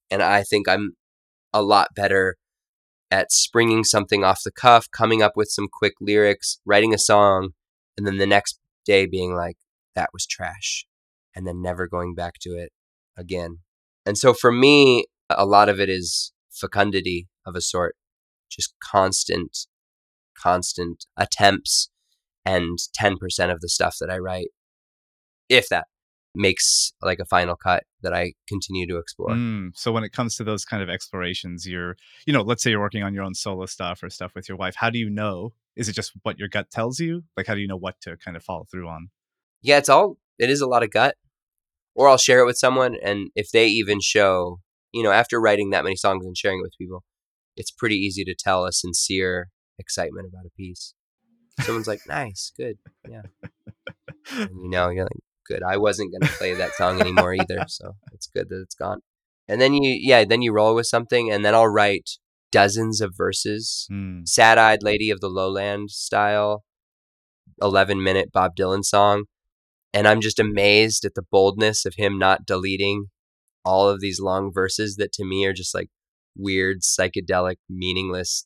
And 0.10 0.22
I 0.22 0.44
think 0.44 0.68
I'm 0.68 0.94
a 1.54 1.62
lot 1.62 1.90
better 1.96 2.38
at 3.10 3.32
springing 3.32 3.84
something 3.84 4.24
off 4.24 4.44
the 4.44 4.52
cuff, 4.52 4.88
coming 4.90 5.22
up 5.22 5.34
with 5.36 5.50
some 5.50 5.68
quick 5.72 5.94
lyrics, 6.00 6.60
writing 6.66 6.94
a 6.94 6.98
song, 6.98 7.50
and 7.98 8.08
then 8.08 8.18
the 8.18 8.26
next 8.26 8.60
day 8.86 9.06
being 9.06 9.36
like, 9.36 9.58
that 9.96 10.10
was 10.14 10.26
trash, 10.26 10.86
and 11.36 11.46
then 11.46 11.62
never 11.62 11.88
going 11.88 12.16
back 12.16 12.36
to 12.42 12.52
it 12.52 12.72
again. 13.18 13.60
And 14.06 14.18
so 14.18 14.34
for 14.34 14.52
me, 14.52 15.06
a 15.30 15.46
lot 15.46 15.70
of 15.70 15.80
it 15.80 15.90
is 15.90 16.32
fecundity 16.50 17.28
of 17.46 17.56
a 17.56 17.62
sort, 17.62 17.96
just 18.50 18.74
constant, 18.84 19.68
constant 20.38 21.06
attempts 21.18 21.90
and 22.46 22.80
10% 23.00 23.18
of 23.52 23.62
the 23.62 23.70
stuff 23.70 23.98
that 24.00 24.10
I 24.10 24.18
write, 24.18 24.50
if 25.50 25.70
that 25.70 25.88
makes 26.34 26.94
like 27.02 27.20
a 27.20 27.26
final 27.26 27.56
cut 27.56 27.84
that 28.02 28.14
I 28.14 28.34
continue 28.48 28.88
to 28.88 28.98
explore. 28.98 29.32
Mm, 29.32 29.72
so 29.76 29.92
when 29.92 30.04
it 30.04 30.14
comes 30.14 30.36
to 30.38 30.44
those 30.44 30.66
kind 30.66 30.82
of 30.82 30.90
explorations, 30.90 31.68
you're, 31.68 31.98
you 32.26 32.34
know, 32.34 32.42
let's 32.42 32.64
say 32.64 32.72
you're 32.72 32.80
working 32.80 33.04
on 33.04 33.14
your 33.14 33.24
own 33.24 33.36
solo 33.36 33.66
stuff 33.66 34.02
or 34.02 34.10
stuff 34.10 34.32
with 34.36 34.48
your 34.48 34.58
wife. 34.58 34.76
How 34.78 34.90
do 34.90 34.98
you 34.98 35.10
know? 35.10 35.54
Is 35.76 35.88
it 35.90 35.94
just 35.94 36.12
what 36.24 36.38
your 36.38 36.50
gut 36.50 36.70
tells 36.70 37.00
you? 37.00 37.24
Like, 37.38 37.48
how 37.48 37.56
do 37.56 37.62
you 37.62 37.68
know 37.68 37.78
what 37.78 37.96
to 38.02 38.18
kind 38.18 38.36
of 38.36 38.44
follow 38.44 38.66
through 38.70 38.88
on? 38.88 39.10
Yeah, 39.62 39.78
it's 39.78 39.90
all, 39.90 40.18
it 40.38 40.50
is 40.50 40.62
a 40.62 40.68
lot 40.68 40.84
of 40.84 40.92
gut. 40.92 41.16
Or 41.94 42.08
I'll 42.08 42.18
share 42.18 42.40
it 42.40 42.46
with 42.46 42.58
someone. 42.58 42.96
And 43.04 43.32
if 43.36 43.52
they 43.52 43.68
even 43.68 44.00
show, 44.02 44.60
you 44.94 45.04
know, 45.04 45.12
after 45.12 45.40
writing 45.42 45.72
that 45.72 45.84
many 45.84 45.96
songs 45.96 46.26
and 46.26 46.38
sharing 46.38 46.60
it 46.60 46.64
with 46.64 46.78
people, 46.78 47.04
it's 47.58 47.72
pretty 47.72 47.96
easy 47.96 48.24
to 48.24 48.34
tell 48.34 48.66
a 48.66 48.72
sincere 48.72 49.50
excitement 49.78 50.28
about 50.32 50.46
a 50.46 50.52
piece. 50.56 50.94
Someone's 51.60 51.88
like, 51.88 52.00
nice, 52.08 52.52
good. 52.56 52.78
Yeah. 53.10 53.24
And 54.32 54.50
you 54.62 54.70
know, 54.70 54.90
you're 54.90 55.04
like, 55.04 55.20
good. 55.46 55.64
I 55.64 55.78
wasn't 55.78 56.12
going 56.12 56.22
to 56.22 56.38
play 56.38 56.54
that 56.54 56.74
song 56.76 57.02
anymore 57.02 57.34
either. 57.34 57.66
So 57.68 57.96
it's 58.14 58.28
good 58.28 58.48
that 58.50 58.62
it's 58.62 58.76
gone. 58.76 59.02
And 59.48 59.60
then 59.60 59.74
you, 59.74 59.98
yeah, 60.00 60.24
then 60.24 60.42
you 60.42 60.54
roll 60.54 60.74
with 60.76 60.88
something, 60.88 61.30
and 61.30 61.44
then 61.44 61.54
I'll 61.54 61.68
write 61.68 62.12
dozens 62.52 63.02
of 63.02 63.14
verses, 63.16 63.88
Mm. 63.92 64.28
sad 64.28 64.58
eyed 64.58 64.84
lady 64.84 65.10
of 65.10 65.20
the 65.22 65.30
lowland 65.30 65.92
style, 65.92 66.64
11 67.62 68.02
minute 68.04 68.32
Bob 68.32 68.56
Dylan 68.56 68.84
song. 68.84 69.26
And 69.94 70.08
I'm 70.08 70.22
just 70.22 70.40
amazed 70.40 71.04
at 71.06 71.16
the 71.16 71.26
boldness 71.32 71.86
of 71.86 71.96
him 71.98 72.18
not 72.18 72.46
deleting 72.46 73.06
all 73.66 73.90
of 73.90 74.00
these 74.00 74.20
long 74.20 74.52
verses 74.54 74.96
that 74.96 75.12
to 75.14 75.26
me 75.26 75.46
are 75.46 75.54
just 75.54 75.76
like 75.76 75.90
weird, 76.38 76.82
psychedelic, 76.82 77.58
meaningless, 77.70 78.46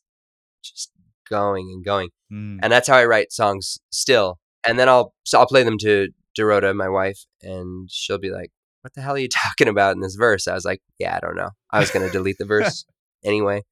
just 0.62 0.90
going 1.28 1.70
and 1.72 1.84
going. 1.84 2.08
Mm. 2.32 2.58
And 2.62 2.72
that's 2.72 2.88
how 2.88 2.96
I 2.96 3.04
write 3.04 3.32
songs 3.32 3.78
still. 3.92 4.38
And 4.66 4.78
then 4.78 4.88
I'll 4.88 5.14
so 5.24 5.38
I'll 5.38 5.46
play 5.46 5.62
them 5.62 5.78
to 5.78 6.08
Dorota, 6.38 6.74
my 6.74 6.88
wife, 6.88 7.20
and 7.42 7.88
she'll 7.90 8.18
be 8.18 8.30
like, 8.30 8.50
"What 8.82 8.92
the 8.94 9.00
hell 9.00 9.14
are 9.14 9.18
you 9.18 9.28
talking 9.32 9.68
about 9.68 9.94
in 9.94 10.00
this 10.00 10.16
verse?" 10.16 10.48
I 10.48 10.54
was 10.54 10.64
like, 10.64 10.82
"Yeah, 10.98 11.16
I 11.16 11.20
don't 11.20 11.36
know. 11.36 11.50
I 11.70 11.78
was 11.78 11.90
gonna 11.92 12.10
delete 12.10 12.38
the 12.38 12.44
verse 12.56 12.84
anyway, 13.24 13.62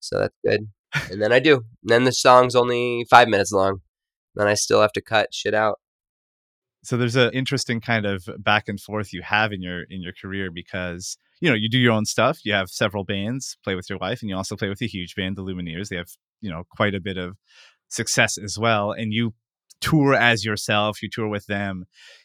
so 0.00 0.18
that's 0.18 0.36
good." 0.44 0.68
And 1.10 1.22
then 1.22 1.32
I 1.32 1.38
do. 1.38 1.54
And 1.56 1.64
then 1.84 2.04
the 2.04 2.12
song's 2.12 2.56
only 2.56 3.06
five 3.08 3.28
minutes 3.28 3.52
long. 3.52 3.80
Then 4.34 4.48
I 4.48 4.54
still 4.54 4.80
have 4.80 4.92
to 4.92 5.00
cut 5.02 5.28
shit 5.32 5.54
out. 5.54 5.78
so 6.82 6.96
there's 6.96 7.16
an 7.16 7.30
interesting 7.32 7.80
kind 7.80 8.06
of 8.06 8.28
back 8.38 8.68
and 8.68 8.80
forth 8.80 9.12
you 9.12 9.22
have 9.22 9.52
in 9.52 9.62
your 9.62 9.82
in 9.90 10.02
your 10.02 10.12
career 10.20 10.50
because 10.50 11.16
you 11.40 11.48
know 11.48 11.54
you 11.54 11.68
do 11.68 11.78
your 11.78 11.92
own 11.92 12.04
stuff 12.06 12.38
you 12.44 12.52
have 12.52 12.68
several 12.70 13.04
bands 13.04 13.56
play 13.64 13.74
with 13.74 13.88
your 13.90 13.98
wife 13.98 14.20
and 14.22 14.30
you 14.30 14.36
also 14.36 14.56
play 14.56 14.68
with 14.68 14.80
a 14.82 14.86
huge 14.86 15.14
band 15.14 15.36
the 15.36 15.42
lumineers 15.42 15.88
they 15.88 15.96
have 15.96 16.10
you 16.40 16.50
know 16.50 16.64
quite 16.70 16.94
a 16.94 17.00
bit 17.00 17.16
of 17.18 17.36
success 17.88 18.38
as 18.38 18.58
well 18.58 18.92
and 18.92 19.12
you 19.12 19.34
tour 19.80 20.14
as 20.14 20.44
yourself 20.44 21.02
you 21.02 21.08
tour 21.10 21.28
with 21.28 21.46
them 21.46 21.84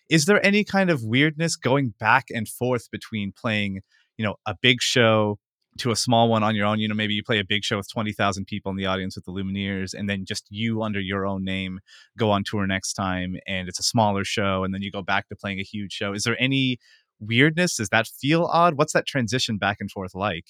is 0.10 0.26
there 0.26 0.46
any 0.46 0.64
kind 0.64 0.90
of 0.90 1.04
weirdness 1.04 1.56
going 1.56 1.94
back 2.00 2.26
and 2.34 2.48
forth 2.48 2.90
between 2.92 3.32
playing 3.32 3.82
you 4.18 4.26
know 4.26 4.36
a 4.46 4.56
big 4.62 4.82
show 4.82 5.38
to 5.78 5.92
a 5.92 5.96
small 5.96 6.30
one 6.30 6.44
on 6.44 6.56
your 6.56 6.66
own 6.66 6.80
you 6.80 6.88
know 6.88 6.96
maybe 6.96 7.14
you 7.14 7.24
play 7.24 7.40
a 7.40 7.44
big 7.44 7.64
show 7.64 7.78
with 7.78 7.90
20,000 7.92 8.46
people 8.46 8.70
in 8.72 8.78
the 8.78 8.86
audience 8.86 9.16
with 9.16 9.26
the 9.26 9.32
lumineers 9.32 9.94
and 9.94 10.10
then 10.10 10.26
just 10.26 10.46
you 10.50 10.82
under 10.82 11.00
your 11.00 11.26
own 11.26 11.44
name 11.44 11.80
go 12.18 12.32
on 12.32 12.44
tour 12.46 12.66
next 12.66 12.94
time 12.94 13.36
and 13.48 13.68
it's 13.68 13.80
a 13.80 13.84
smaller 13.84 14.24
show 14.24 14.64
and 14.64 14.74
then 14.74 14.82
you 14.82 14.92
go 14.92 15.02
back 15.02 15.28
to 15.30 15.36
playing 15.36 15.60
a 15.60 15.64
huge 15.64 15.92
show. 15.92 16.14
Is 16.14 16.24
there 16.24 16.38
any 16.40 16.78
weirdness? 17.20 17.78
Does 17.78 17.90
that 17.90 18.08
feel 18.08 18.46
odd? 18.46 18.78
What's 18.78 18.94
that 18.94 19.06
transition 19.06 19.58
back 19.58 19.78
and 19.80 19.90
forth 19.92 20.16
like? 20.16 20.46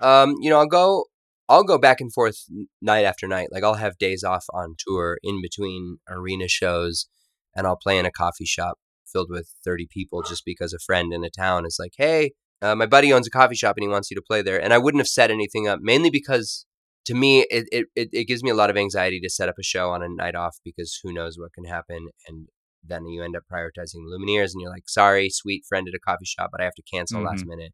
Um, 0.00 0.34
you 0.40 0.50
know, 0.50 0.58
I'll 0.58 0.66
go 0.66 1.04
I'll 1.48 1.64
go 1.64 1.78
back 1.78 2.00
and 2.00 2.12
forth 2.12 2.44
night 2.82 3.04
after 3.04 3.26
night. 3.26 3.48
Like 3.50 3.64
I'll 3.64 3.74
have 3.74 3.98
days 3.98 4.22
off 4.22 4.44
on 4.52 4.74
tour 4.78 5.18
in 5.22 5.40
between 5.40 5.98
arena 6.08 6.48
shows 6.48 7.08
and 7.56 7.66
I'll 7.66 7.76
play 7.76 7.98
in 7.98 8.06
a 8.06 8.10
coffee 8.10 8.44
shop 8.44 8.78
filled 9.06 9.30
with 9.30 9.54
30 9.64 9.88
people 9.90 10.22
just 10.22 10.44
because 10.44 10.74
a 10.74 10.78
friend 10.78 11.12
in 11.14 11.24
a 11.24 11.30
town 11.30 11.64
is 11.64 11.78
like, 11.80 11.92
"Hey, 11.96 12.32
uh, 12.62 12.74
my 12.74 12.86
buddy 12.86 13.12
owns 13.12 13.26
a 13.26 13.30
coffee 13.30 13.54
shop 13.54 13.76
and 13.76 13.84
he 13.84 13.88
wants 13.88 14.10
you 14.10 14.14
to 14.16 14.22
play 14.22 14.42
there." 14.42 14.62
And 14.62 14.72
I 14.72 14.78
wouldn't 14.78 15.00
have 15.00 15.08
set 15.08 15.30
anything 15.30 15.68
up 15.68 15.80
mainly 15.82 16.10
because 16.10 16.66
to 17.04 17.14
me 17.14 17.46
it, 17.50 17.86
it, 17.96 18.10
it, 18.12 18.26
gives 18.26 18.42
me 18.42 18.50
a 18.50 18.54
lot 18.54 18.70
of 18.70 18.76
anxiety 18.76 19.18
to 19.20 19.30
set 19.30 19.48
up 19.48 19.54
a 19.58 19.62
show 19.62 19.90
on 19.90 20.02
a 20.02 20.08
night 20.08 20.34
off 20.34 20.58
because 20.64 21.00
who 21.02 21.12
knows 21.12 21.38
what 21.38 21.52
can 21.54 21.64
happen 21.64 22.08
and 22.26 22.48
then 22.88 23.06
you 23.06 23.22
end 23.22 23.36
up 23.36 23.44
prioritizing 23.52 24.04
Lumineers 24.06 24.50
and 24.52 24.60
you're 24.60 24.70
like, 24.70 24.88
sorry, 24.88 25.30
sweet 25.30 25.64
friend 25.68 25.88
at 25.88 25.94
a 25.94 25.98
coffee 25.98 26.24
shop, 26.24 26.50
but 26.52 26.60
I 26.60 26.64
have 26.64 26.74
to 26.74 26.82
cancel 26.82 27.22
last 27.22 27.46
minute. 27.46 27.72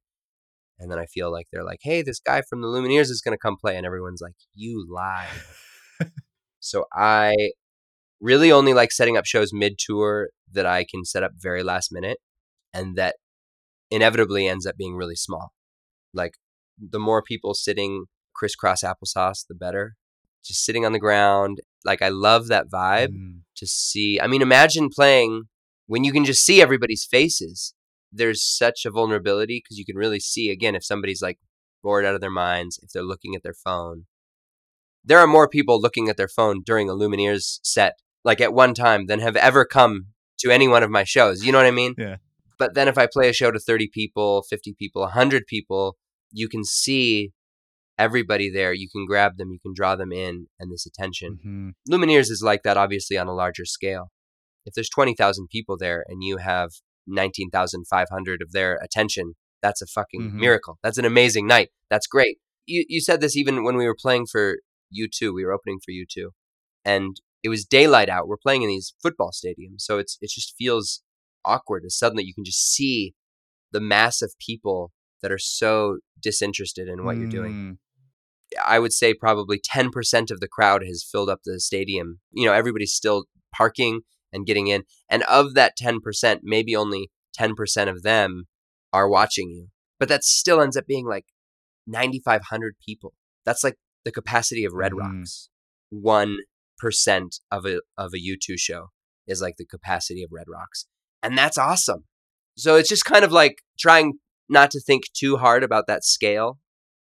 And 0.78 0.90
then 0.90 0.98
I 0.98 1.06
feel 1.06 1.30
like 1.30 1.46
they're 1.52 1.64
like, 1.64 1.80
hey, 1.82 2.02
this 2.02 2.20
guy 2.20 2.42
from 2.42 2.60
the 2.60 2.68
Lumineers 2.68 3.10
is 3.10 3.22
going 3.24 3.36
to 3.36 3.40
come 3.40 3.56
play. 3.56 3.76
And 3.76 3.86
everyone's 3.86 4.20
like, 4.20 4.34
you 4.54 4.86
lie. 4.88 5.28
so 6.60 6.86
I 6.92 7.34
really 8.20 8.50
only 8.50 8.74
like 8.74 8.90
setting 8.90 9.16
up 9.16 9.26
shows 9.26 9.52
mid 9.52 9.78
tour 9.78 10.30
that 10.52 10.66
I 10.66 10.84
can 10.84 11.04
set 11.04 11.22
up 11.22 11.32
very 11.36 11.62
last 11.62 11.92
minute 11.92 12.18
and 12.72 12.96
that 12.96 13.16
inevitably 13.94 14.46
ends 14.48 14.66
up 14.66 14.76
being 14.76 14.94
really 14.96 15.16
small. 15.16 15.52
Like 16.12 16.34
the 16.78 16.98
more 16.98 17.22
people 17.22 17.54
sitting 17.54 18.04
crisscross 18.34 18.82
applesauce, 18.82 19.46
the 19.48 19.54
better. 19.54 19.94
Just 20.44 20.64
sitting 20.64 20.84
on 20.84 20.92
the 20.92 20.98
ground. 20.98 21.58
Like 21.84 22.02
I 22.02 22.08
love 22.08 22.48
that 22.48 22.66
vibe 22.72 23.08
Mm. 23.12 23.40
to 23.56 23.66
see. 23.66 24.20
I 24.20 24.26
mean, 24.26 24.42
imagine 24.42 24.88
playing 24.90 25.44
when 25.86 26.04
you 26.04 26.12
can 26.12 26.24
just 26.24 26.44
see 26.44 26.60
everybody's 26.60 27.04
faces. 27.04 27.74
There's 28.12 28.42
such 28.42 28.84
a 28.84 28.90
vulnerability 28.90 29.62
because 29.62 29.78
you 29.78 29.84
can 29.84 29.96
really 29.96 30.20
see 30.20 30.50
again 30.50 30.74
if 30.74 30.84
somebody's 30.84 31.22
like 31.22 31.38
bored 31.82 32.04
out 32.04 32.14
of 32.14 32.20
their 32.20 32.30
minds, 32.30 32.78
if 32.82 32.90
they're 32.90 33.02
looking 33.02 33.34
at 33.34 33.42
their 33.42 33.54
phone. 33.54 34.06
There 35.04 35.18
are 35.18 35.26
more 35.26 35.48
people 35.48 35.80
looking 35.80 36.08
at 36.08 36.16
their 36.16 36.28
phone 36.28 36.62
during 36.64 36.88
a 36.88 36.94
Lumineers 36.94 37.58
set, 37.62 37.94
like 38.24 38.40
at 38.40 38.54
one 38.54 38.72
time, 38.72 39.06
than 39.06 39.20
have 39.20 39.36
ever 39.36 39.64
come 39.66 40.06
to 40.38 40.50
any 40.50 40.66
one 40.66 40.82
of 40.82 40.90
my 40.90 41.04
shows. 41.04 41.44
You 41.44 41.52
know 41.52 41.58
what 41.58 41.66
I 41.66 41.70
mean? 41.72 41.94
Yeah. 41.98 42.16
But 42.58 42.74
then 42.74 42.88
if 42.88 42.96
I 42.98 43.06
play 43.12 43.28
a 43.28 43.32
show 43.32 43.50
to 43.50 43.58
30 43.58 43.88
people, 43.92 44.42
50 44.48 44.74
people, 44.78 45.02
100 45.02 45.46
people, 45.46 45.96
you 46.32 46.48
can 46.48 46.64
see 46.64 47.32
everybody 47.98 48.50
there. 48.50 48.72
You 48.72 48.88
can 48.90 49.06
grab 49.06 49.36
them, 49.36 49.50
you 49.52 49.58
can 49.60 49.72
draw 49.74 49.94
them 49.96 50.12
in, 50.12 50.48
and 50.58 50.72
this 50.72 50.86
attention. 50.86 51.38
Mhm. 51.44 51.72
Lumineers 51.92 52.30
is 52.30 52.42
like 52.44 52.62
that, 52.64 52.76
obviously, 52.76 53.16
on 53.16 53.28
a 53.28 53.34
larger 53.34 53.64
scale. 53.64 54.10
If 54.66 54.74
there's 54.74 54.88
20,000 54.88 55.48
people 55.48 55.76
there 55.76 56.04
and 56.08 56.22
you 56.24 56.38
have 56.38 56.70
19,500 57.06 58.42
of 58.42 58.52
their 58.52 58.76
attention, 58.82 59.34
that's 59.62 59.82
a 59.82 59.86
fucking 59.86 60.22
Mhm. 60.22 60.34
miracle. 60.34 60.78
That's 60.82 60.98
an 60.98 61.04
amazing 61.04 61.46
night. 61.46 61.70
That's 61.88 62.06
great. 62.06 62.38
You, 62.66 62.84
you 62.88 63.00
said 63.00 63.20
this 63.20 63.36
even 63.36 63.62
when 63.62 63.76
we 63.76 63.86
were 63.86 63.96
playing 63.98 64.26
for 64.26 64.58
U2, 64.90 65.32
we 65.34 65.44
were 65.44 65.52
opening 65.52 65.80
for 65.84 65.92
U2, 65.92 66.30
and 66.84 67.20
it 67.42 67.48
was 67.50 67.64
daylight 67.64 68.08
out. 68.08 68.26
We're 68.26 68.38
playing 68.38 68.62
in 68.62 68.68
these 68.68 68.94
football 69.02 69.30
stadiums, 69.32 69.82
so 69.82 69.98
it's 69.98 70.16
it 70.20 70.30
just 70.30 70.54
feels 70.56 71.02
awkward. 71.44 71.82
And 71.82 71.92
suddenly 71.92 72.24
you 72.24 72.34
can 72.34 72.44
just 72.44 72.72
see 72.72 73.14
the 73.72 73.80
mass 73.80 74.22
of 74.22 74.34
people 74.38 74.92
that 75.22 75.32
are 75.32 75.38
so 75.38 75.98
disinterested 76.20 76.88
in 76.88 77.04
what 77.04 77.16
you're 77.16 77.28
doing. 77.28 77.52
Mm. 77.52 77.78
I 78.64 78.78
would 78.78 78.92
say 78.92 79.14
probably 79.14 79.58
10% 79.58 80.30
of 80.30 80.40
the 80.40 80.48
crowd 80.48 80.82
has 80.84 81.06
filled 81.10 81.30
up 81.30 81.40
the 81.44 81.58
stadium. 81.58 82.20
You 82.30 82.46
know, 82.46 82.52
everybody's 82.52 82.92
still 82.92 83.24
parking 83.56 84.02
and 84.32 84.46
getting 84.46 84.68
in. 84.68 84.84
And 85.08 85.22
of 85.24 85.54
that 85.54 85.72
10%, 85.80 86.40
maybe 86.42 86.76
only 86.76 87.10
10% 87.38 87.88
of 87.88 88.02
them 88.02 88.44
are 88.92 89.08
watching 89.08 89.50
you. 89.50 89.68
But 89.98 90.08
that 90.08 90.24
still 90.24 90.60
ends 90.60 90.76
up 90.76 90.86
being 90.86 91.06
like 91.06 91.26
9,500 91.86 92.76
people. 92.84 93.14
That's 93.44 93.64
like 93.64 93.76
the 94.04 94.12
capacity 94.12 94.64
of 94.64 94.72
Red 94.72 94.92
Mhm. 94.92 94.98
Rocks. 94.98 95.48
1% 95.92 97.40
of 97.50 97.64
a, 97.64 97.80
of 97.96 98.12
a 98.14 98.18
U2 98.18 98.58
show 98.58 98.90
is 99.26 99.40
like 99.40 99.56
the 99.56 99.66
capacity 99.66 100.22
of 100.22 100.30
Red 100.32 100.46
Rocks. 100.48 100.86
And 101.24 101.36
that's 101.36 101.58
awesome. 101.58 102.04
So 102.56 102.76
it's 102.76 102.88
just 102.88 103.04
kind 103.04 103.24
of 103.24 103.32
like 103.32 103.56
trying 103.78 104.18
not 104.48 104.70
to 104.72 104.80
think 104.80 105.04
too 105.12 105.38
hard 105.38 105.64
about 105.64 105.86
that 105.88 106.04
scale 106.04 106.58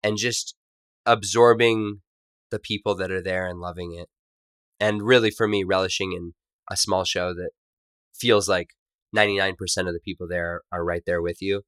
and 0.03 0.17
just 0.17 0.53
absorbing 1.05 2.01
the 2.51 2.59
people 2.59 2.93
that 2.97 3.09
are 3.09 3.23
there 3.23 3.47
and 3.47 3.59
loving 3.59 3.95
it. 3.97 4.09
And 4.79 5.01
really, 5.01 5.31
for 5.31 5.47
me, 5.47 5.63
relishing 5.63 6.11
in 6.11 6.33
a 6.69 6.75
small 6.75 7.05
show 7.05 7.33
that 7.33 7.51
feels 8.13 8.49
like 8.49 8.67
99% 9.15 9.55
of 9.79 9.93
the 9.93 9.99
people 10.03 10.27
there 10.27 10.61
are 10.71 10.83
right 10.83 11.03
there 11.05 11.21
with 11.21 11.41
you. 11.41 11.63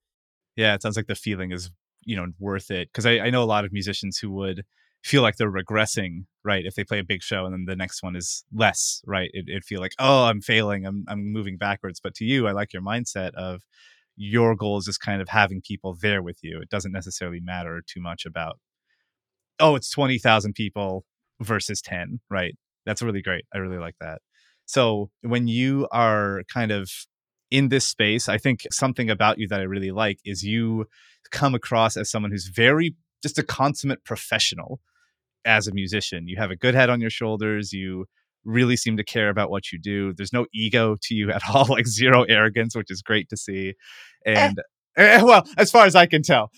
yeah 0.55 0.73
it 0.73 0.81
sounds 0.81 0.95
like 0.95 1.07
the 1.07 1.15
feeling 1.15 1.51
is 1.51 1.71
you 2.05 2.15
know 2.15 2.27
worth 2.39 2.69
it 2.69 2.89
because 2.89 3.05
I, 3.05 3.19
I 3.19 3.29
know 3.29 3.43
a 3.43 3.45
lot 3.45 3.65
of 3.65 3.73
musicians 3.73 4.17
who 4.17 4.31
would 4.31 4.63
feel 5.03 5.21
like 5.21 5.35
they're 5.35 5.51
regressing 5.51 6.25
right 6.43 6.65
if 6.65 6.75
they 6.75 6.83
play 6.83 6.99
a 6.99 7.03
big 7.03 7.21
show 7.21 7.45
and 7.45 7.53
then 7.53 7.65
the 7.65 7.75
next 7.75 8.01
one 8.01 8.15
is 8.15 8.45
less 8.53 9.01
right 9.05 9.29
it, 9.33 9.45
it'd 9.49 9.65
feel 9.65 9.81
like 9.81 9.93
oh 9.99 10.25
i'm 10.25 10.41
failing 10.41 10.85
i'm, 10.85 11.03
I'm 11.07 11.31
moving 11.31 11.57
backwards 11.57 11.99
but 12.01 12.13
to 12.15 12.25
you 12.25 12.47
i 12.47 12.51
like 12.51 12.73
your 12.73 12.81
mindset 12.81 13.33
of 13.35 13.63
your 14.15 14.55
goal 14.55 14.77
is 14.77 14.85
just 14.85 15.01
kind 15.01 15.21
of 15.21 15.29
having 15.29 15.61
people 15.61 15.97
there 16.01 16.21
with 16.21 16.37
you 16.41 16.59
it 16.61 16.69
doesn't 16.69 16.91
necessarily 16.91 17.39
matter 17.41 17.81
too 17.85 18.01
much 18.01 18.25
about 18.25 18.59
oh, 19.59 19.75
it's 19.75 19.89
20,000 19.89 20.53
people 20.53 21.05
versus 21.39 21.81
10, 21.81 22.19
right? 22.29 22.55
That's 22.85 23.01
really 23.01 23.21
great. 23.21 23.45
I 23.53 23.59
really 23.59 23.77
like 23.77 23.95
that. 24.01 24.21
So 24.65 25.09
when 25.21 25.47
you 25.47 25.87
are 25.91 26.43
kind 26.53 26.71
of 26.71 26.89
in 27.51 27.69
this 27.69 27.85
space, 27.85 28.27
I 28.27 28.37
think 28.37 28.61
something 28.71 29.09
about 29.09 29.37
you 29.37 29.47
that 29.47 29.59
I 29.59 29.63
really 29.63 29.91
like 29.91 30.19
is 30.25 30.43
you 30.43 30.85
come 31.31 31.55
across 31.55 31.97
as 31.97 32.09
someone 32.09 32.31
who's 32.31 32.47
very 32.47 32.95
just 33.21 33.39
a 33.39 33.43
consummate 33.43 34.03
professional 34.03 34.79
as 35.45 35.67
a 35.67 35.73
musician. 35.73 36.27
You 36.27 36.37
have 36.37 36.51
a 36.51 36.55
good 36.55 36.75
head 36.75 36.89
on 36.89 37.01
your 37.01 37.09
shoulders. 37.09 37.73
You 37.73 38.05
really 38.45 38.75
seem 38.75 38.97
to 38.97 39.03
care 39.03 39.29
about 39.29 39.49
what 39.49 39.71
you 39.71 39.79
do. 39.79 40.13
There's 40.13 40.33
no 40.33 40.45
ego 40.53 40.95
to 41.03 41.15
you 41.15 41.31
at 41.33 41.41
all, 41.53 41.65
like 41.65 41.87
zero 41.87 42.23
arrogance, 42.23 42.75
which 42.75 42.91
is 42.91 43.01
great 43.01 43.29
to 43.29 43.37
see. 43.37 43.73
And 44.25 44.59
eh. 44.97 45.21
well, 45.21 45.47
as 45.57 45.71
far 45.71 45.85
as 45.85 45.95
I 45.95 46.05
can 46.05 46.21
tell. 46.21 46.51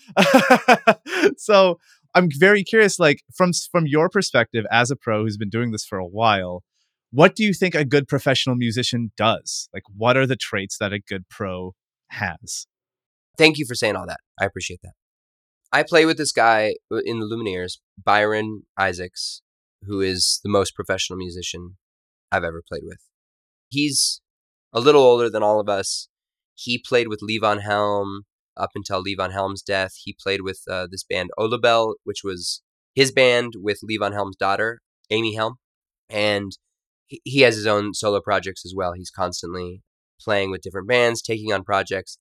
so 1.36 1.78
I'm 2.14 2.28
very 2.30 2.64
curious, 2.64 2.98
like 2.98 3.20
from 3.34 3.52
from 3.70 3.86
your 3.86 4.08
perspective 4.08 4.64
as 4.70 4.90
a 4.90 4.96
pro 4.96 5.22
who's 5.22 5.36
been 5.36 5.50
doing 5.50 5.72
this 5.72 5.84
for 5.84 5.98
a 5.98 6.06
while, 6.06 6.62
what 7.10 7.34
do 7.34 7.44
you 7.44 7.52
think 7.52 7.74
a 7.74 7.84
good 7.84 8.08
professional 8.08 8.56
musician 8.56 9.12
does? 9.16 9.68
Like, 9.72 9.84
what 9.94 10.16
are 10.16 10.26
the 10.26 10.36
traits 10.36 10.78
that 10.78 10.92
a 10.92 10.98
good 10.98 11.28
pro 11.28 11.74
has? 12.10 12.66
Thank 13.38 13.58
you 13.58 13.66
for 13.66 13.74
saying 13.74 13.96
all 13.96 14.06
that. 14.06 14.20
I 14.40 14.44
appreciate 14.44 14.80
that. 14.82 14.92
I 15.72 15.82
play 15.82 16.06
with 16.06 16.16
this 16.16 16.32
guy 16.32 16.74
uh, 16.92 17.00
in 17.04 17.20
the 17.20 17.26
Lumineers, 17.26 17.78
Byron 18.02 18.62
Isaacs, 18.78 19.42
who 19.82 20.00
is 20.00 20.40
the 20.42 20.50
most 20.50 20.74
professional 20.74 21.18
musician 21.18 21.76
I've 22.30 22.44
ever 22.44 22.62
played 22.66 22.84
with. 22.84 22.98
He's 23.68 24.20
a 24.72 24.80
little 24.80 25.02
older 25.02 25.28
than 25.28 25.42
all 25.42 25.60
of 25.60 25.68
us. 25.68 26.08
He 26.54 26.78
played 26.78 27.08
with 27.08 27.20
Levon 27.20 27.62
Helm 27.62 28.22
up 28.56 28.70
until 28.74 29.04
Levon 29.04 29.32
Helm's 29.32 29.62
death. 29.62 29.92
He 30.02 30.16
played 30.18 30.40
with 30.42 30.60
uh, 30.70 30.86
this 30.90 31.04
band 31.04 31.30
Ollabelle, 31.38 31.94
which 32.04 32.22
was 32.24 32.62
his 32.94 33.12
band 33.12 33.54
with 33.56 33.80
Levon 33.88 34.12
Helm's 34.12 34.36
daughter, 34.36 34.80
Amy 35.10 35.34
Helm. 35.34 35.56
And 36.08 36.52
he 37.06 37.40
has 37.40 37.56
his 37.56 37.66
own 37.66 37.94
solo 37.94 38.20
projects 38.20 38.64
as 38.64 38.74
well. 38.74 38.92
He's 38.92 39.10
constantly 39.10 39.82
playing 40.20 40.50
with 40.50 40.62
different 40.62 40.88
bands, 40.88 41.22
taking 41.22 41.52
on 41.52 41.62
projects. 41.62 42.18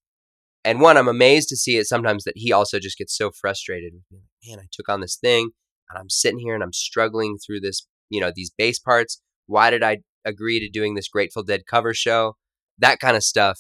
And 0.66 0.82
one, 0.82 0.98
I'm 0.98 1.08
amazed 1.08 1.48
to 1.50 1.56
see 1.56 1.78
it 1.78 1.86
sometimes 1.86 2.24
that 2.24 2.34
he 2.36 2.52
also 2.52 2.80
just 2.80 2.98
gets 2.98 3.16
so 3.16 3.30
frustrated. 3.30 3.94
Man, 4.12 4.60
I 4.60 4.66
took 4.72 4.90
on 4.90 5.00
this 5.00 5.16
thing 5.16 5.52
and 5.90 6.00
I'm 6.00 6.10
sitting 6.10 6.40
here 6.40 6.56
and 6.56 6.64
I'm 6.64 6.74
struggling 6.74 7.38
through 7.38 7.60
this, 7.60 7.88
you 8.10 8.20
know, 8.20 8.32
these 8.36 8.52
bass 8.58 8.80
parts. 8.80 9.22
Why 9.46 9.70
did 9.70 9.84
I 9.84 10.00
agree 10.26 10.60
to 10.60 10.68
doing 10.68 10.96
this 10.96 11.08
Grateful 11.08 11.44
Dead 11.44 11.68
cover 11.70 11.94
show? 11.94 12.36
That 12.80 13.00
kind 13.00 13.16
of 13.16 13.24
stuff. 13.24 13.60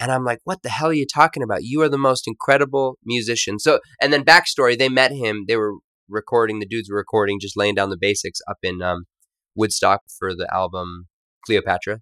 And 0.00 0.10
I'm 0.10 0.24
like, 0.24 0.40
what 0.42 0.62
the 0.62 0.70
hell 0.70 0.88
are 0.88 0.92
you 0.92 1.06
talking 1.06 1.44
about? 1.44 1.62
You 1.62 1.82
are 1.82 1.88
the 1.88 1.98
most 1.98 2.26
incredible 2.26 2.98
musician. 3.04 3.60
So, 3.60 3.78
and 4.02 4.12
then 4.12 4.24
backstory, 4.24 4.76
they 4.76 4.88
met 4.88 5.12
him. 5.12 5.44
They 5.46 5.56
were 5.56 5.74
recording, 6.08 6.58
the 6.58 6.66
dudes 6.66 6.90
were 6.90 6.96
recording, 6.96 7.38
just 7.38 7.56
laying 7.56 7.76
down 7.76 7.90
the 7.90 7.98
basics 8.00 8.40
up 8.48 8.56
in 8.64 8.82
um, 8.82 9.04
Woodstock 9.54 10.00
for 10.18 10.34
the 10.34 10.52
album 10.52 11.06
Cleopatra. 11.46 12.00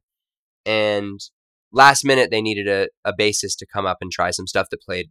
And 0.65 1.21
last 1.73 2.05
minute, 2.05 2.31
they 2.31 2.43
needed 2.43 2.69
a, 2.69 2.89
a 3.05 3.13
bassist 3.13 3.59
to 3.59 3.67
come 3.67 3.87
up 3.87 3.99
and 4.01 4.11
try 4.11 4.31
some 4.31 4.47
stuff 4.47 4.69
that 4.71 4.83
played 4.83 5.11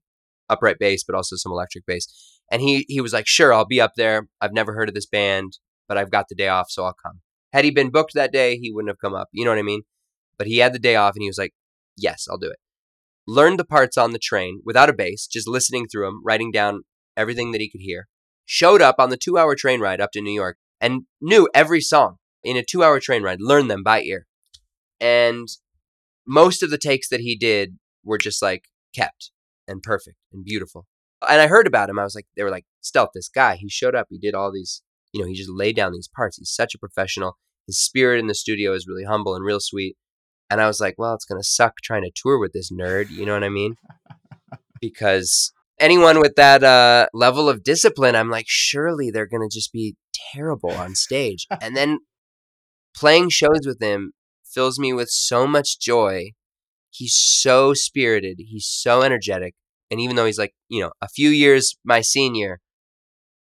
upright 0.49 0.77
bass, 0.79 1.03
but 1.03 1.15
also 1.15 1.35
some 1.35 1.51
electric 1.51 1.85
bass. 1.85 2.07
And 2.51 2.61
he, 2.61 2.85
he 2.87 3.01
was 3.01 3.13
like, 3.13 3.27
sure, 3.27 3.53
I'll 3.53 3.65
be 3.65 3.81
up 3.81 3.93
there. 3.97 4.27
I've 4.39 4.53
never 4.53 4.73
heard 4.73 4.89
of 4.89 4.95
this 4.95 5.05
band, 5.05 5.57
but 5.87 5.97
I've 5.97 6.11
got 6.11 6.27
the 6.29 6.35
day 6.35 6.47
off, 6.47 6.67
so 6.69 6.85
I'll 6.85 6.95
come. 7.05 7.21
Had 7.51 7.65
he 7.65 7.71
been 7.71 7.91
booked 7.91 8.13
that 8.13 8.31
day, 8.31 8.57
he 8.57 8.71
wouldn't 8.71 8.89
have 8.89 8.99
come 8.99 9.13
up. 9.13 9.27
You 9.31 9.45
know 9.45 9.51
what 9.51 9.59
I 9.59 9.63
mean? 9.63 9.81
But 10.37 10.47
he 10.47 10.59
had 10.59 10.73
the 10.73 10.79
day 10.79 10.95
off 10.95 11.15
and 11.15 11.21
he 11.23 11.29
was 11.29 11.37
like, 11.37 11.53
yes, 11.97 12.27
I'll 12.29 12.37
do 12.37 12.49
it 12.49 12.59
learned 13.27 13.59
the 13.59 13.65
parts 13.65 13.97
on 13.97 14.11
the 14.11 14.19
train 14.19 14.61
without 14.63 14.89
a 14.89 14.93
bass, 14.93 15.27
just 15.27 15.47
listening 15.47 15.87
through 15.87 16.05
them, 16.05 16.21
writing 16.23 16.51
down 16.51 16.83
everything 17.15 17.51
that 17.51 17.61
he 17.61 17.69
could 17.69 17.81
hear. 17.81 18.07
Showed 18.45 18.81
up 18.81 18.95
on 18.97 19.09
the 19.09 19.17
two 19.17 19.37
hour 19.37 19.55
train 19.55 19.81
ride 19.81 19.99
up 19.99 20.11
to 20.13 20.21
New 20.21 20.31
York 20.31 20.57
and 20.79 21.03
knew 21.19 21.49
every 21.53 21.81
song 21.81 22.15
in 22.43 22.55
a 22.55 22.63
two 22.63 22.83
hour 22.83 22.99
train 22.99 23.21
ride, 23.21 23.41
learned 23.41 23.69
them 23.69 23.83
by 23.83 24.01
ear. 24.01 24.25
And 25.01 25.47
most 26.27 26.61
of 26.61 26.69
the 26.69 26.77
takes 26.77 27.09
that 27.09 27.21
he 27.21 27.35
did 27.35 27.77
were 28.03 28.17
just 28.17 28.41
like 28.41 28.65
kept 28.95 29.31
and 29.67 29.81
perfect 29.81 30.17
and 30.31 30.43
beautiful. 30.43 30.85
And 31.27 31.41
I 31.41 31.47
heard 31.47 31.65
about 31.65 31.89
him. 31.89 31.97
I 31.97 32.03
was 32.03 32.15
like, 32.15 32.27
they 32.35 32.43
were 32.43 32.51
like, 32.51 32.65
Stelth, 32.83 33.09
this 33.13 33.29
guy, 33.29 33.55
he 33.55 33.69
showed 33.69 33.95
up. 33.95 34.07
He 34.09 34.19
did 34.19 34.35
all 34.35 34.51
these, 34.51 34.83
you 35.13 35.21
know, 35.21 35.27
he 35.27 35.33
just 35.33 35.49
laid 35.49 35.75
down 35.75 35.93
these 35.93 36.09
parts. 36.13 36.37
He's 36.37 36.51
such 36.51 36.75
a 36.75 36.79
professional. 36.79 37.37
His 37.65 37.79
spirit 37.79 38.19
in 38.19 38.27
the 38.27 38.35
studio 38.35 38.73
is 38.73 38.87
really 38.87 39.03
humble 39.03 39.35
and 39.35 39.43
real 39.43 39.59
sweet. 39.59 39.97
And 40.49 40.61
I 40.61 40.67
was 40.67 40.79
like, 40.79 40.95
well, 40.97 41.13
it's 41.13 41.25
going 41.25 41.41
to 41.41 41.47
suck 41.47 41.77
trying 41.83 42.03
to 42.03 42.11
tour 42.15 42.39
with 42.39 42.53
this 42.53 42.71
nerd. 42.71 43.09
You 43.09 43.25
know 43.25 43.33
what 43.33 43.43
I 43.43 43.49
mean? 43.49 43.75
because 44.81 45.51
anyone 45.79 46.19
with 46.19 46.35
that 46.35 46.63
uh, 46.63 47.07
level 47.13 47.49
of 47.49 47.63
discipline, 47.63 48.15
I'm 48.15 48.29
like, 48.29 48.45
surely 48.47 49.11
they're 49.11 49.27
going 49.27 49.47
to 49.47 49.53
just 49.53 49.73
be 49.73 49.95
terrible 50.33 50.71
on 50.71 50.95
stage. 50.95 51.47
and 51.61 51.75
then 51.75 51.99
playing 52.95 53.29
shows 53.29 53.61
with 53.65 53.81
him 53.81 54.13
fills 54.57 54.79
me 54.79 54.91
with 54.91 55.07
so 55.07 55.45
much 55.45 55.79
joy. 55.79 56.31
He's 56.89 57.13
so 57.15 57.75
spirited, 57.75 58.37
he's 58.39 58.65
so 58.65 59.03
energetic. 59.03 59.53
And 59.91 60.01
even 60.01 60.15
though 60.15 60.25
he's 60.25 60.39
like, 60.39 60.55
you 60.67 60.81
know, 60.81 60.91
a 60.99 61.07
few 61.07 61.29
years 61.29 61.75
my 61.85 62.01
senior, 62.01 62.59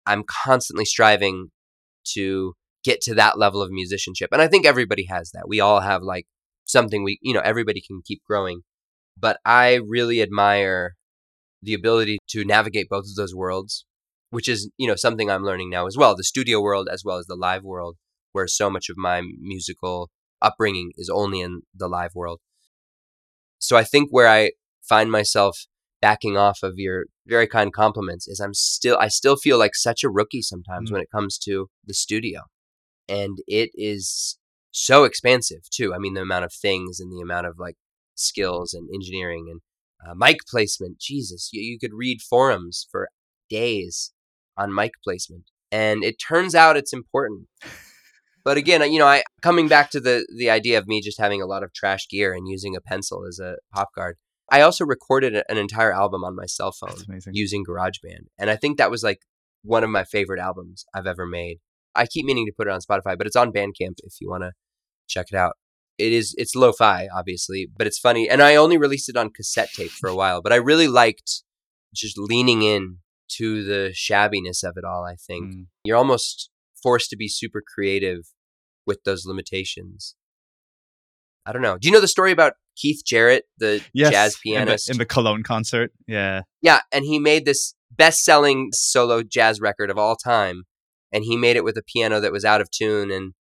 I'm 0.07 0.25
constantly 0.45 0.85
striving 0.85 1.51
to 2.15 2.55
get 2.83 3.01
to 3.03 3.15
that 3.15 3.39
level 3.39 3.63
of 3.63 3.71
musicianship. 3.71 4.31
And 4.33 4.43
I 4.43 4.49
think 4.49 4.67
everybody 4.67 5.07
has 5.09 5.31
that. 5.35 5.45
We 5.47 5.61
all 5.61 5.81
have 5.83 6.03
like 6.03 6.27
something 6.65 7.05
we, 7.05 7.21
you 7.23 7.33
know, 7.33 7.43
everybody 7.45 7.81
can 7.81 8.03
keep 8.05 8.21
growing. 8.29 8.63
But 9.17 9.39
I 9.45 9.75
really 9.87 10.21
admire 10.21 10.97
the 11.63 11.75
ability 11.75 12.19
to 12.31 12.45
navigate 12.45 12.89
both 12.91 13.05
of 13.05 13.15
those 13.15 13.37
worlds, 13.37 13.87
which 14.31 14.49
is, 14.49 14.69
you 14.77 14.89
know, 14.89 14.97
something 14.97 15.31
I'm 15.31 15.45
learning 15.45 15.71
now 15.71 15.87
as 15.87 15.97
well 15.97 16.17
the 16.17 16.25
studio 16.25 16.61
world 16.61 16.89
as 16.91 17.03
well 17.05 17.19
as 17.19 17.27
the 17.27 17.37
live 17.37 17.63
world, 17.63 17.99
where 18.33 18.49
so 18.49 18.69
much 18.69 18.89
of 18.91 18.97
my 18.99 19.23
musical 19.41 20.11
upbringing 20.45 20.93
is 20.97 21.11
only 21.13 21.41
in 21.41 21.63
the 21.75 21.89
live 21.89 22.15
world. 22.15 22.41
So 23.59 23.77
I 23.77 23.85
think 23.85 24.09
where 24.11 24.29
I 24.29 24.53
find 24.83 25.11
myself 25.11 25.67
backing 26.03 26.37
off 26.37 26.59
of 26.63 26.75
your 26.77 27.07
very 27.27 27.47
kind 27.47 27.73
compliments 27.73 28.29
is 28.29 28.39
I'm 28.39 28.53
still 28.53 28.99
I 28.99 29.09
still 29.09 29.37
feel 29.37 29.59
like 29.59 29.75
such 29.75 30.05
a 30.05 30.11
rookie 30.11 30.43
sometimes 30.43 30.91
mm 30.91 30.93
when 30.93 31.03
it 31.03 31.11
comes 31.11 31.39
to 31.39 31.69
the 31.87 31.95
studio. 31.95 32.43
And 33.09 33.39
it 33.47 33.71
is 33.75 34.39
so 34.71 35.05
expansive 35.05 35.63
too. 35.71 35.95
I 35.95 35.99
mean, 35.99 36.15
the 36.15 36.21
amount 36.21 36.45
of 36.45 36.53
things 36.53 37.01
and 37.01 37.11
the 37.11 37.23
amount 37.23 37.47
of 37.47 37.59
like 37.59 37.77
skills 38.15 38.75
and 38.75 38.89
engineering 38.95 39.47
and 39.51 39.61
uh, 40.07 40.15
mic 40.15 40.39
placement. 40.49 40.99
Jesus, 40.99 41.51
you, 41.53 41.63
you 41.63 41.79
could 41.79 41.95
read 41.95 42.21
forums 42.21 42.87
for 42.91 43.09
days 43.49 44.13
on 44.57 44.75
mic 44.75 44.93
placement, 45.03 45.45
and 45.73 46.05
it 46.05 46.17
turns 46.17 46.55
out 46.55 46.77
it's 46.77 46.93
important. 46.93 47.47
But 48.45 48.59
again, 48.59 48.93
you 48.93 48.99
know, 48.99 49.07
I 49.07 49.23
coming 49.43 49.69
back 49.69 49.91
to 49.91 50.01
the 50.01 50.27
the 50.37 50.51
idea 50.51 50.79
of 50.79 50.87
me 50.87 51.01
just 51.01 51.21
having 51.21 51.41
a 51.41 51.47
lot 51.47 51.63
of 51.63 51.73
trash 51.73 52.07
gear 52.09 52.33
and 52.35 52.47
using 52.47 52.77
a 52.77 52.81
pencil 52.81 53.25
as 53.27 53.39
a 53.39 53.57
pop 53.73 53.89
guard. 53.95 54.17
I 54.51 54.61
also 54.61 54.85
recorded 54.85 55.43
an 55.49 55.57
entire 55.57 55.93
album 55.93 56.23
on 56.23 56.37
my 56.37 56.45
cell 56.45 56.73
phone 56.73 56.97
using 57.33 57.65
GarageBand, 57.65 58.27
and 58.39 58.51
I 58.51 58.57
think 58.57 58.77
that 58.77 58.91
was 58.91 59.03
like 59.03 59.21
one 59.63 59.83
of 59.83 59.91
my 59.91 60.05
favorite 60.05 60.41
albums 60.41 60.85
I've 60.95 61.07
ever 61.07 61.27
made. 61.27 61.61
I 61.95 62.07
keep 62.07 62.27
meaning 62.27 62.45
to 62.47 62.53
put 62.55 62.67
it 62.67 62.73
on 62.73 62.81
Spotify, 62.81 63.17
but 63.17 63.27
it's 63.27 63.37
on 63.37 63.53
Bandcamp 63.53 63.97
if 64.03 64.15
you 64.21 64.29
want 64.29 64.43
to 64.43 64.53
check 65.09 65.27
it 65.33 65.37
out. 65.37 65.55
It 65.97 66.13
is 66.13 66.35
it's 66.37 66.55
lo-fi, 66.55 67.09
obviously, 67.15 67.69
but 67.75 67.87
it's 67.87 67.99
funny. 67.99 68.29
And 68.29 68.43
I 68.43 68.57
only 68.57 68.77
released 68.77 69.09
it 69.09 69.17
on 69.17 69.31
cassette 69.31 69.71
tape 69.73 69.93
for 69.93 70.11
a 70.11 70.15
while, 70.15 70.43
but 70.43 70.53
I 70.53 70.57
really 70.57 70.89
liked 70.89 71.43
just 71.95 72.19
leaning 72.19 72.63
in 72.63 72.99
to 73.39 73.65
the 73.65 73.95
shabbiness 73.95 74.63
of 74.63 74.75
it 74.77 74.85
all. 74.85 75.05
I 75.05 75.15
think 75.15 75.55
mm. 75.55 75.67
you're 75.85 75.97
almost 75.97 76.51
forced 76.83 77.09
to 77.11 77.17
be 77.17 77.29
super 77.29 77.63
creative 77.75 78.27
with 78.87 79.03
those 79.05 79.25
limitations. 79.27 80.15
I 81.47 81.53
don't 81.53 81.63
know. 81.63 81.77
Do 81.79 81.89
you 81.89 81.93
know 81.93 82.01
the 82.01 82.09
story 82.09 82.33
about 82.33 82.55
Keith 82.77 83.03
Jarrett, 83.05 83.45
the 83.59 83.83
yes, 83.93 84.13
jazz 84.13 84.37
pianist 84.43 84.89
in 84.89 84.93
the, 84.93 84.95
in 84.95 84.99
the 84.99 85.07
Cologne 85.07 85.43
concert? 85.43 85.93
Yeah, 86.07 86.43
yeah, 86.63 86.81
and 86.93 87.05
he 87.05 87.19
made 87.19 87.45
this 87.45 87.75
best-selling 87.91 88.71
solo 88.73 89.23
jazz 89.23 89.61
record 89.61 89.91
of 89.91 89.99
all 89.99 90.17
time, 90.17 90.65
and 91.13 91.25
he 91.25 91.37
made 91.37 91.57
it 91.57 91.65
with 91.65 91.77
a 91.77 91.83
piano 91.83 92.21
that 92.21 92.33
was 92.33 92.45
out 92.45 92.61
of 92.61 92.71
tune, 92.71 93.11
and 93.11 93.35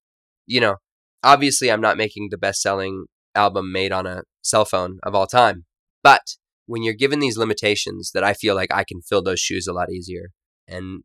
you 0.46 0.60
know, 0.60 0.76
obviously 1.22 1.70
I'm 1.70 1.80
not 1.80 1.96
making 1.96 2.28
the 2.30 2.38
best 2.38 2.60
selling 2.60 3.06
album 3.34 3.72
made 3.72 3.92
on 3.92 4.06
a 4.06 4.22
cell 4.42 4.64
phone 4.64 4.98
of 5.02 5.14
all 5.14 5.26
time. 5.26 5.64
But 6.02 6.22
when 6.66 6.82
you're 6.82 6.94
given 6.94 7.18
these 7.18 7.36
limitations 7.36 8.10
that 8.14 8.24
I 8.24 8.34
feel 8.34 8.54
like 8.54 8.72
I 8.72 8.84
can 8.84 9.00
fill 9.02 9.22
those 9.22 9.40
shoes 9.40 9.66
a 9.66 9.72
lot 9.72 9.90
easier. 9.90 10.30
And 10.68 11.02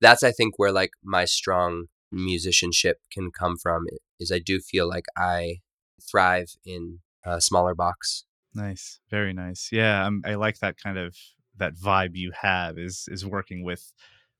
that's 0.00 0.22
I 0.22 0.32
think 0.32 0.54
where 0.56 0.72
like 0.72 0.90
my 1.02 1.24
strong 1.24 1.86
musicianship 2.16 3.00
can 3.12 3.30
come 3.30 3.56
from 3.56 3.86
is 4.18 4.32
I 4.32 4.38
do 4.38 4.60
feel 4.60 4.88
like 4.88 5.06
I 5.16 5.60
thrive 6.00 6.56
in 6.64 7.00
a 7.24 7.40
smaller 7.40 7.74
box. 7.74 8.24
Nice. 8.54 9.00
Very 9.10 9.32
nice. 9.32 9.68
Yeah, 9.70 10.06
I'm, 10.06 10.22
I 10.24 10.34
like 10.34 10.58
that 10.58 10.76
kind 10.82 10.98
of 10.98 11.16
that 11.58 11.74
vibe 11.74 12.14
you 12.14 12.32
have 12.40 12.78
is 12.78 13.08
is 13.10 13.24
working 13.24 13.64
with 13.64 13.92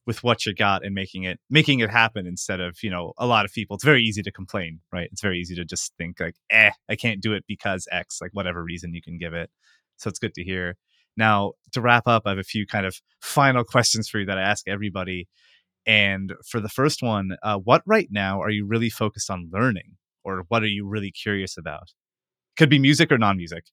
with 0.06 0.22
what 0.22 0.46
you 0.46 0.54
got 0.54 0.84
and 0.84 0.94
making 0.94 1.24
it 1.24 1.40
making 1.50 1.80
it 1.80 1.90
happen 1.90 2.26
instead 2.26 2.60
of 2.60 2.82
you 2.82 2.90
know 2.90 3.12
a 3.18 3.26
lot 3.26 3.44
of 3.44 3.52
people 3.52 3.74
it's 3.74 3.84
very 3.84 4.02
easy 4.02 4.22
to 4.22 4.30
complain 4.30 4.80
right 4.92 5.08
it's 5.10 5.22
very 5.22 5.38
easy 5.38 5.54
to 5.54 5.64
just 5.64 5.92
think 5.98 6.20
like 6.20 6.36
eh 6.50 6.70
i 6.88 6.94
can't 6.94 7.20
do 7.20 7.32
it 7.32 7.44
because 7.48 7.88
x 7.90 8.20
like 8.20 8.30
whatever 8.32 8.62
reason 8.62 8.94
you 8.94 9.02
can 9.02 9.18
give 9.18 9.34
it 9.34 9.50
so 9.96 10.08
it's 10.08 10.18
good 10.18 10.34
to 10.34 10.44
hear 10.44 10.76
now 11.16 11.52
to 11.72 11.80
wrap 11.80 12.06
up 12.06 12.22
i 12.26 12.30
have 12.30 12.38
a 12.38 12.44
few 12.44 12.66
kind 12.66 12.86
of 12.86 13.00
final 13.20 13.64
questions 13.72 14.08
for 14.08 14.20
you 14.20 14.26
that 14.26 14.38
i 14.38 14.42
ask 14.42 14.68
everybody 14.68 15.28
And 15.86 16.32
for 16.44 16.60
the 16.60 16.68
first 16.68 17.02
one, 17.02 17.36
uh, 17.42 17.58
what 17.58 17.82
right 17.86 18.08
now 18.10 18.40
are 18.40 18.50
you 18.50 18.66
really 18.66 18.90
focused 18.90 19.30
on 19.30 19.50
learning, 19.52 19.96
or 20.24 20.44
what 20.48 20.62
are 20.62 20.68
you 20.68 20.86
really 20.86 21.12
curious 21.12 21.56
about? 21.56 21.92
Could 22.56 22.70
be 22.70 22.78
music 22.78 23.12
or 23.12 23.18
non-music. 23.18 23.64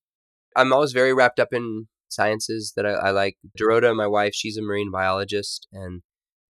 I'm 0.55 0.71
always 0.71 0.91
very 0.91 1.13
wrapped 1.13 1.39
up 1.39 1.49
in 1.51 1.87
sciences 2.09 2.73
that 2.75 2.85
I, 2.85 2.91
I 2.91 3.11
like. 3.11 3.37
Dorota, 3.59 3.95
my 3.95 4.05
wife, 4.05 4.33
she's 4.35 4.57
a 4.57 4.61
marine 4.61 4.91
biologist, 4.91 5.67
and 5.71 6.03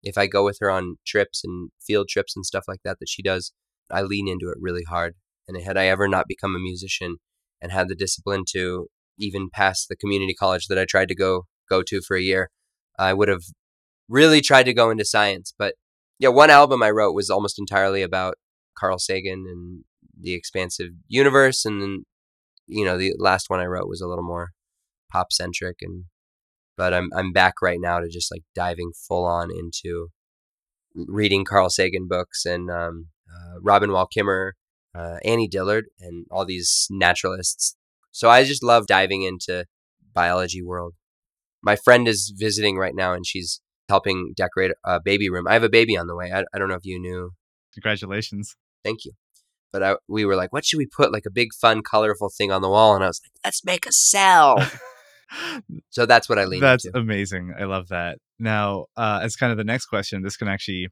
if 0.01 0.18
I 0.18 0.28
go 0.28 0.45
with 0.45 0.57
her 0.62 0.72
on 0.72 0.95
trips 1.05 1.41
and 1.43 1.72
field 1.86 2.07
trips 2.07 2.36
and 2.36 2.45
stuff 2.45 2.64
like 2.68 2.80
that 2.86 2.99
that 2.99 3.10
she 3.10 3.22
does, 3.22 3.51
I 3.91 4.01
lean 4.01 4.28
into 4.28 4.49
it 4.49 4.57
really 4.60 4.84
hard. 4.84 5.16
And 5.47 5.62
had 5.62 5.78
I 5.78 5.88
ever 5.88 6.07
not 6.07 6.28
become 6.28 6.55
a 6.55 6.60
musician 6.60 7.18
and 7.62 7.72
had 7.72 7.89
the 7.89 7.95
discipline 7.95 8.43
to 8.51 8.88
even 9.18 9.49
pass 9.51 9.86
the 9.86 9.97
community 9.97 10.34
college 10.34 10.68
that 10.68 10.80
I 10.80 10.86
tried 10.86 11.10
to 11.10 11.16
go 11.16 11.47
go 11.70 11.84
to 11.86 12.01
for 12.01 12.16
a 12.16 12.22
year, 12.22 12.49
I 12.97 13.14
would 13.14 13.28
have 13.28 13.43
really 14.10 14.41
tried 14.41 14.64
to 14.64 14.74
go 14.74 14.89
into 14.89 15.05
science. 15.05 15.53
But 15.57 15.76
yeah, 16.18 16.30
one 16.30 16.49
album 16.49 16.84
I 16.84 16.89
wrote 16.89 17.14
was 17.14 17.30
almost 17.30 17.60
entirely 17.60 18.01
about 18.01 18.36
Carl 18.78 18.99
Sagan 18.99 19.45
and 19.47 19.84
the 20.20 20.34
expansive 20.34 20.89
universe, 21.07 21.64
and 21.64 21.82
then 21.82 22.05
you 22.68 22.84
know 22.84 22.97
the 22.97 23.14
last 23.18 23.49
one 23.49 23.60
I 23.60 23.66
wrote 23.66 23.88
was 23.88 24.01
a 24.01 24.07
little 24.07 24.24
more 24.24 24.49
pop 25.12 25.32
centric 25.32 25.78
and 25.82 26.05
but 26.80 26.93
I'm 26.93 27.10
I'm 27.14 27.34
back 27.34 27.62
right 27.62 27.80
now 27.80 27.99
to 27.99 28.07
just 28.07 28.32
like 28.32 28.43
diving 28.55 28.91
full 29.07 29.26
on 29.26 29.49
into 29.51 30.07
reading 30.95 31.43
Carl 31.43 31.70
Sagan 31.70 32.07
books 32.07 32.45
and 32.45 32.72
um, 32.72 33.07
uh, 33.30 33.60
Robin 33.62 33.91
Wall 33.91 34.07
Kimmerer, 34.07 34.51
uh, 34.95 35.18
Annie 35.26 35.49
Dillard, 35.49 35.88
and 35.99 36.26
all 36.32 36.45
these 36.45 36.88
naturalists. 36.89 37.76
So 38.12 38.30
I 38.30 38.45
just 38.45 38.64
love 38.64 38.88
diving 38.88 39.24
into 39.24 39.66
biology 40.14 40.64
world. 40.64 40.93
My 41.62 41.76
friend 41.76 42.07
is 42.07 42.34
visiting 42.36 42.78
right 42.78 42.95
now, 42.95 43.14
and 43.14 43.28
she's 43.28 43.62
helping 43.89 44.33
decorate 44.35 44.71
a 44.85 44.99
baby 45.03 45.29
room. 45.29 45.47
I 45.47 45.53
have 45.53 45.63
a 45.63 45.69
baby 45.69 45.97
on 45.97 46.07
the 46.07 46.15
way. 46.15 46.31
I, 46.31 46.43
I 46.53 46.59
don't 46.59 46.69
know 46.69 46.75
if 46.75 46.85
you 46.85 46.99
knew. 46.99 47.31
Congratulations. 47.73 48.55
Thank 48.83 49.05
you. 49.05 49.11
But 49.71 49.83
I, 49.83 49.95
we 50.07 50.25
were 50.25 50.35
like, 50.35 50.51
what 50.53 50.65
should 50.65 50.77
we 50.77 50.87
put? 50.87 51.11
Like 51.11 51.25
a 51.27 51.31
big, 51.31 51.49
fun, 51.53 51.81
colorful 51.81 52.29
thing 52.35 52.51
on 52.51 52.61
the 52.61 52.69
wall. 52.69 52.95
And 52.95 53.03
I 53.03 53.07
was 53.07 53.21
like, 53.23 53.31
let's 53.43 53.63
make 53.63 53.85
a 53.85 53.91
cell. 53.91 54.57
so 55.89 56.05
that's 56.05 56.27
what 56.27 56.39
I 56.39 56.45
lean 56.45 56.61
That's 56.61 56.85
into. 56.85 56.97
amazing. 56.97 57.53
I 57.59 57.65
love 57.65 57.89
that. 57.89 58.17
Now, 58.39 58.85
uh, 58.97 59.19
as 59.21 59.35
kind 59.35 59.51
of 59.51 59.57
the 59.57 59.63
next 59.63 59.85
question, 59.85 60.23
this 60.23 60.37
can 60.37 60.47
actually 60.47 60.87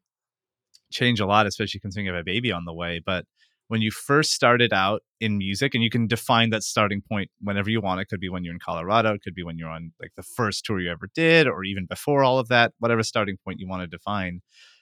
change 0.92 1.20
a 1.20 1.26
lot, 1.26 1.48
especially 1.48 1.80
considering 1.80 2.06
you 2.08 2.14
have 2.14 2.22
a 2.22 2.24
baby 2.24 2.52
on 2.52 2.66
the 2.66 2.74
way. 2.74 3.02
But 3.04 3.26
when 3.68 3.82
you 3.82 3.92
first 3.92 4.32
started 4.32 4.72
out 4.72 5.02
in 5.20 5.38
music, 5.38 5.74
and 5.74 5.84
you 5.84 5.90
can 5.90 6.08
define 6.08 6.50
that 6.52 6.64
starting 6.64 7.02
point 7.02 7.30
whenever 7.42 7.70
you 7.70 7.82
want. 7.82 8.00
It 8.00 8.06
could 8.06 8.20
be 8.20 8.30
when 8.30 8.44
you're 8.44 8.54
in 8.54 8.60
Colorado, 8.60 9.14
it 9.14 9.22
could 9.24 9.36
be 9.36 9.44
when 9.44 9.58
you're 9.58 9.70
on 9.70 9.92
like 10.00 10.12
the 10.16 10.24
first 10.24 10.64
tour 10.66 10.80
you 10.80 10.92
ever 10.92 11.10
did, 11.14 11.48
or 11.48 11.64
even 11.64 11.86
before 11.86 12.24
all 12.24 12.40
of 12.40 12.48
that, 12.48 12.74
whatever 12.80 13.04
starting 13.04 13.38
point 13.44 13.60
you 13.60 13.68
want 13.68 13.82
to 13.82 13.88
define. 13.88 14.42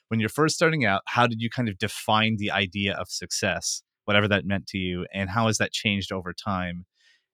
When 0.09 0.19
you're 0.19 0.29
first 0.29 0.55
starting 0.55 0.85
out, 0.85 1.01
how 1.07 1.25
did 1.25 1.41
you 1.41 1.49
kind 1.49 1.67
of 1.67 1.77
define 1.79 2.37
the 2.37 2.51
idea 2.51 2.93
of 2.95 3.07
success, 3.09 3.81
whatever 4.03 4.27
that 4.27 4.45
meant 4.45 4.67
to 4.67 4.77
you, 4.77 5.05
and 5.13 5.29
how 5.31 5.47
has 5.47 5.57
that 5.57 5.71
changed 5.71 6.11
over 6.11 6.31
time? 6.33 6.85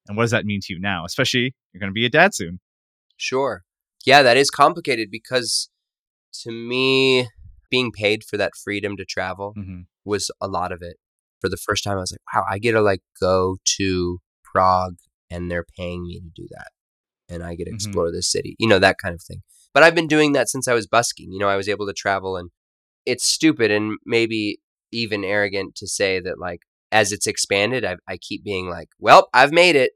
And 0.08 0.16
what 0.16 0.24
does 0.24 0.32
that 0.32 0.46
mean 0.46 0.62
to 0.64 0.74
you 0.74 0.80
now? 0.80 1.04
Especially 1.06 1.54
you're 1.74 1.80
going 1.80 1.90
to 1.92 1.94
be 1.94 2.06
a 2.06 2.10
dad 2.10 2.34
soon. 2.34 2.60
Sure. 3.18 3.64
Yeah, 4.06 4.24
that 4.24 4.38
is 4.38 4.50
complicated 4.50 5.10
because 5.12 5.70
to 6.44 6.52
me, 6.52 7.28
being 7.70 7.92
paid 7.92 8.24
for 8.24 8.38
that 8.38 8.56
freedom 8.56 8.96
to 8.98 9.06
travel 9.06 9.54
Mm-hmm. 9.58 9.82
was 10.06 10.32
a 10.40 10.48
lot 10.48 10.72
of 10.72 10.82
it. 10.82 10.98
For 11.42 11.50
the 11.50 11.58
first 11.58 11.84
time, 11.84 11.98
I 11.98 12.02
was 12.02 12.12
like, 12.12 12.22
wow, 12.34 12.46
I 12.50 12.60
get 12.60 12.74
to 12.74 12.82
like 12.82 13.02
go 13.20 13.58
to 13.78 14.20
Prague 14.44 14.96
and 15.30 15.50
they're 15.50 15.66
paying 15.78 16.04
me 16.04 16.20
to 16.20 16.30
do 16.36 16.48
that. 16.52 16.70
And 17.28 17.44
I 17.44 17.56
get 17.56 17.66
to 17.66 17.72
Mhm. 17.72 17.76
explore 17.76 18.12
this 18.12 18.32
city, 18.32 18.56
you 18.60 18.68
know, 18.68 18.80
that 18.80 18.98
kind 19.02 19.16
of 19.16 19.22
thing. 19.24 19.42
But 19.74 19.84
I've 19.84 19.96
been 19.96 20.08
doing 20.08 20.34
that 20.34 20.50
since 20.50 20.68
I 20.68 20.74
was 20.74 20.86
busking. 20.88 21.32
You 21.32 21.40
know, 21.40 21.48
I 21.50 21.56
was 21.56 21.68
able 21.70 21.88
to 21.88 21.94
travel 21.94 22.38
and 22.38 22.52
it's 23.06 23.26
stupid 23.26 23.72
and 23.72 23.98
maybe 24.06 24.60
even 24.92 25.24
arrogant 25.24 25.76
to 25.78 25.88
say 25.88 26.20
that, 26.20 26.38
like, 26.40 26.62
as 26.92 27.12
it's 27.14 27.26
expanded, 27.26 27.86
I, 27.86 27.96
I 28.08 28.18
keep 28.18 28.44
being 28.44 28.70
like, 28.70 28.90
well, 29.00 29.30
I've 29.34 29.54
made 29.54 29.76
it. 29.78 29.94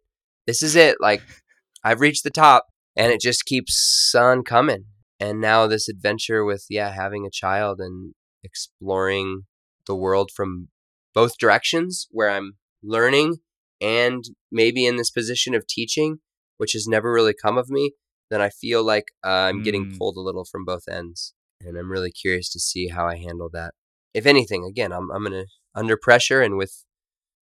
This 0.48 0.62
is 0.64 0.76
it. 0.76 0.98
Like, 1.02 1.22
I've 1.84 2.00
reached 2.00 2.24
the 2.24 2.32
top 2.32 2.66
and 2.96 3.12
it 3.12 3.20
just 3.20 3.46
keeps 3.46 4.14
on 4.18 4.44
coming. 4.44 4.86
And 5.20 5.40
now 5.42 5.68
this 5.68 5.88
adventure 5.90 6.44
with, 6.46 6.66
yeah, 6.70 6.92
having 6.94 7.26
a 7.26 7.30
child 7.32 7.80
and 7.80 8.14
exploring 8.44 9.44
the 9.88 9.96
world 9.96 10.32
from 10.34 10.70
both 11.16 11.38
directions 11.40 12.08
where 12.12 12.30
I'm 12.30 12.58
learning 12.84 13.38
and 13.82 14.24
maybe 14.52 14.86
in 14.86 14.98
this 14.98 15.10
position 15.10 15.56
of 15.56 15.66
teaching, 15.68 16.18
which 16.58 16.74
has 16.74 16.86
never 16.88 17.12
really 17.12 17.34
come 17.34 17.58
of 17.58 17.70
me, 17.70 17.94
then 18.30 18.42
I 18.42 18.50
feel 18.50 18.84
like 18.84 19.06
uh, 19.26 19.30
I'm 19.50 19.64
getting 19.64 19.86
Mm. 19.86 19.98
pulled 19.98 20.18
a 20.18 20.22
little 20.22 20.46
from 20.46 20.66
both 20.66 20.84
ends. 20.90 21.34
And 21.62 21.78
I'm 21.78 21.92
really 21.92 22.12
curious 22.12 22.52
to 22.52 22.60
see 22.60 22.90
how 22.90 23.08
I 23.08 23.16
handle 23.18 23.50
that. 23.54 23.74
If 24.14 24.26
anything, 24.26 24.64
again, 24.66 24.92
I'm, 24.92 25.10
I'm 25.12 25.24
going 25.24 25.32
to, 25.32 25.46
under 25.74 25.98
pressure 25.98 26.42
and 26.42 26.58
with 26.58 26.84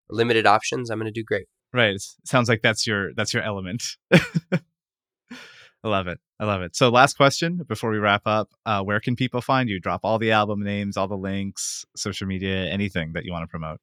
limited 0.09 0.45
options, 0.45 0.89
I'm 0.89 0.99
going 0.99 1.11
to 1.11 1.19
do 1.19 1.23
great. 1.23 1.47
Right. 1.73 1.95
It 1.95 2.03
sounds 2.25 2.49
like 2.49 2.61
that's 2.61 2.85
your 2.85 3.13
that's 3.13 3.33
your 3.33 3.43
element. 3.43 3.83
I 5.83 5.89
love 5.89 6.07
it. 6.07 6.19
I 6.39 6.45
love 6.45 6.61
it. 6.61 6.75
So 6.75 6.89
last 6.89 7.17
question 7.17 7.63
before 7.67 7.89
we 7.89 7.97
wrap 7.97 8.23
up. 8.25 8.49
Uh, 8.65 8.83
where 8.83 8.99
can 8.99 9.15
people 9.15 9.41
find 9.41 9.69
you? 9.69 9.79
Drop 9.79 10.01
all 10.03 10.19
the 10.19 10.31
album 10.31 10.63
names, 10.63 10.97
all 10.97 11.07
the 11.07 11.17
links, 11.17 11.85
social 11.95 12.27
media, 12.27 12.65
anything 12.69 13.13
that 13.13 13.25
you 13.25 13.31
want 13.31 13.43
to 13.43 13.47
promote. 13.47 13.79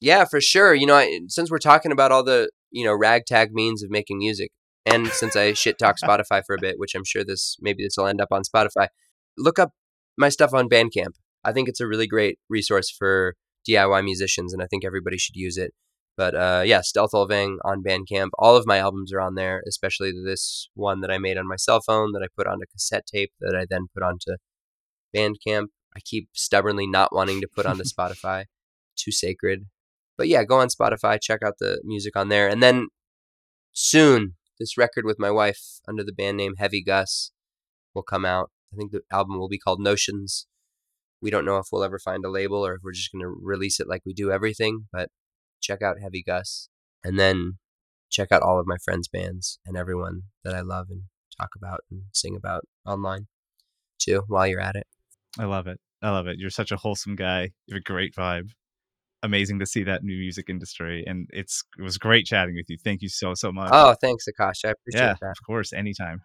Yeah, 0.00 0.24
for 0.24 0.40
sure. 0.40 0.74
You 0.74 0.86
know, 0.86 0.96
I, 0.96 1.20
since 1.28 1.50
we're 1.50 1.58
talking 1.58 1.92
about 1.92 2.12
all 2.12 2.24
the, 2.24 2.50
you 2.70 2.84
know, 2.84 2.92
ragtag 2.92 3.52
means 3.52 3.82
of 3.82 3.90
making 3.90 4.18
music, 4.18 4.50
and 4.84 5.08
since 5.08 5.36
I 5.36 5.52
shit 5.52 5.78
talk 5.78 5.96
Spotify 6.02 6.42
for 6.46 6.54
a 6.54 6.60
bit, 6.60 6.78
which 6.78 6.94
I'm 6.94 7.04
sure 7.04 7.24
this, 7.24 7.56
maybe 7.60 7.84
this 7.84 7.94
will 7.96 8.06
end 8.06 8.20
up 8.20 8.28
on 8.32 8.42
Spotify, 8.42 8.88
look 9.36 9.58
up 9.58 9.70
my 10.18 10.28
stuff 10.28 10.54
on 10.54 10.68
Bandcamp. 10.68 11.14
I 11.44 11.52
think 11.52 11.68
it's 11.68 11.80
a 11.80 11.86
really 11.86 12.06
great 12.06 12.38
resource 12.48 12.90
for 12.90 13.34
DIY 13.68 14.04
musicians, 14.04 14.52
and 14.52 14.62
I 14.62 14.66
think 14.66 14.84
everybody 14.84 15.18
should 15.18 15.36
use 15.36 15.56
it. 15.56 15.72
But 16.16 16.34
uh, 16.34 16.62
yeah, 16.64 16.80
Stelth 16.80 17.12
Ulvang 17.14 17.56
on 17.64 17.82
Bandcamp. 17.82 18.30
All 18.38 18.56
of 18.56 18.66
my 18.66 18.78
albums 18.78 19.12
are 19.12 19.20
on 19.20 19.34
there, 19.34 19.62
especially 19.66 20.12
this 20.12 20.68
one 20.74 21.00
that 21.00 21.10
I 21.10 21.18
made 21.18 21.38
on 21.38 21.48
my 21.48 21.56
cell 21.56 21.80
phone 21.80 22.12
that 22.12 22.22
I 22.22 22.28
put 22.36 22.46
onto 22.46 22.66
cassette 22.70 23.06
tape 23.06 23.32
that 23.40 23.56
I 23.56 23.66
then 23.68 23.86
put 23.94 24.02
onto 24.02 24.36
Bandcamp. 25.14 25.68
I 25.94 26.00
keep 26.04 26.28
stubbornly 26.32 26.86
not 26.86 27.14
wanting 27.14 27.40
to 27.40 27.48
put 27.48 27.66
onto 27.66 27.84
Spotify. 27.84 28.44
Too 28.96 29.12
sacred. 29.12 29.66
But 30.18 30.28
yeah, 30.28 30.44
go 30.44 30.60
on 30.60 30.68
Spotify, 30.68 31.20
check 31.20 31.40
out 31.42 31.54
the 31.58 31.80
music 31.84 32.16
on 32.16 32.28
there. 32.28 32.46
And 32.46 32.62
then 32.62 32.88
soon, 33.72 34.34
this 34.58 34.76
record 34.76 35.04
with 35.04 35.18
my 35.18 35.30
wife 35.30 35.80
under 35.88 36.04
the 36.04 36.12
band 36.12 36.36
name 36.36 36.54
Heavy 36.58 36.82
Gus 36.82 37.32
will 37.94 38.02
come 38.02 38.24
out. 38.24 38.50
I 38.72 38.76
think 38.76 38.92
the 38.92 39.00
album 39.10 39.38
will 39.38 39.48
be 39.48 39.58
called 39.58 39.80
Notions. 39.80 40.46
We 41.20 41.30
don't 41.30 41.44
know 41.44 41.58
if 41.58 41.66
we'll 41.72 41.84
ever 41.84 41.98
find 41.98 42.24
a 42.24 42.30
label 42.30 42.64
or 42.64 42.74
if 42.74 42.82
we're 42.82 42.92
just 42.92 43.12
going 43.12 43.22
to 43.22 43.34
release 43.40 43.80
it 43.80 43.88
like 43.88 44.02
we 44.04 44.12
do 44.12 44.30
everything, 44.30 44.86
but 44.92 45.08
check 45.62 45.82
out 45.82 46.00
Heavy 46.00 46.22
Gus. 46.22 46.68
And 47.04 47.18
then 47.18 47.58
check 48.10 48.30
out 48.30 48.42
all 48.42 48.60
of 48.60 48.66
my 48.66 48.76
friends' 48.84 49.08
bands 49.08 49.58
and 49.66 49.76
everyone 49.76 50.22
that 50.44 50.54
I 50.54 50.60
love 50.60 50.88
and 50.90 51.04
talk 51.40 51.50
about 51.56 51.80
and 51.90 52.02
sing 52.12 52.36
about 52.36 52.64
online 52.86 53.26
too 53.98 54.22
while 54.28 54.46
you're 54.46 54.60
at 54.60 54.76
it. 54.76 54.86
I 55.38 55.44
love 55.44 55.66
it. 55.66 55.80
I 56.02 56.10
love 56.10 56.26
it. 56.26 56.36
You're 56.38 56.50
such 56.50 56.72
a 56.72 56.76
wholesome 56.76 57.16
guy. 57.16 57.50
You 57.66 57.74
have 57.74 57.80
a 57.80 57.82
great 57.82 58.14
vibe. 58.14 58.50
Amazing 59.22 59.60
to 59.60 59.66
see 59.66 59.84
that 59.84 60.02
new 60.02 60.18
music 60.18 60.46
industry, 60.48 61.04
and 61.06 61.28
it's 61.32 61.62
it 61.78 61.82
was 61.82 61.96
great 61.96 62.26
chatting 62.26 62.56
with 62.56 62.66
you. 62.68 62.76
Thank 62.82 63.02
you 63.02 63.08
so 63.08 63.34
so 63.34 63.52
much. 63.52 63.70
Oh, 63.72 63.94
thanks, 64.00 64.24
Akash. 64.26 64.64
I 64.64 64.70
appreciate 64.70 65.00
yeah, 65.00 65.14
that. 65.20 65.30
of 65.30 65.46
course, 65.46 65.72
anytime. 65.72 66.22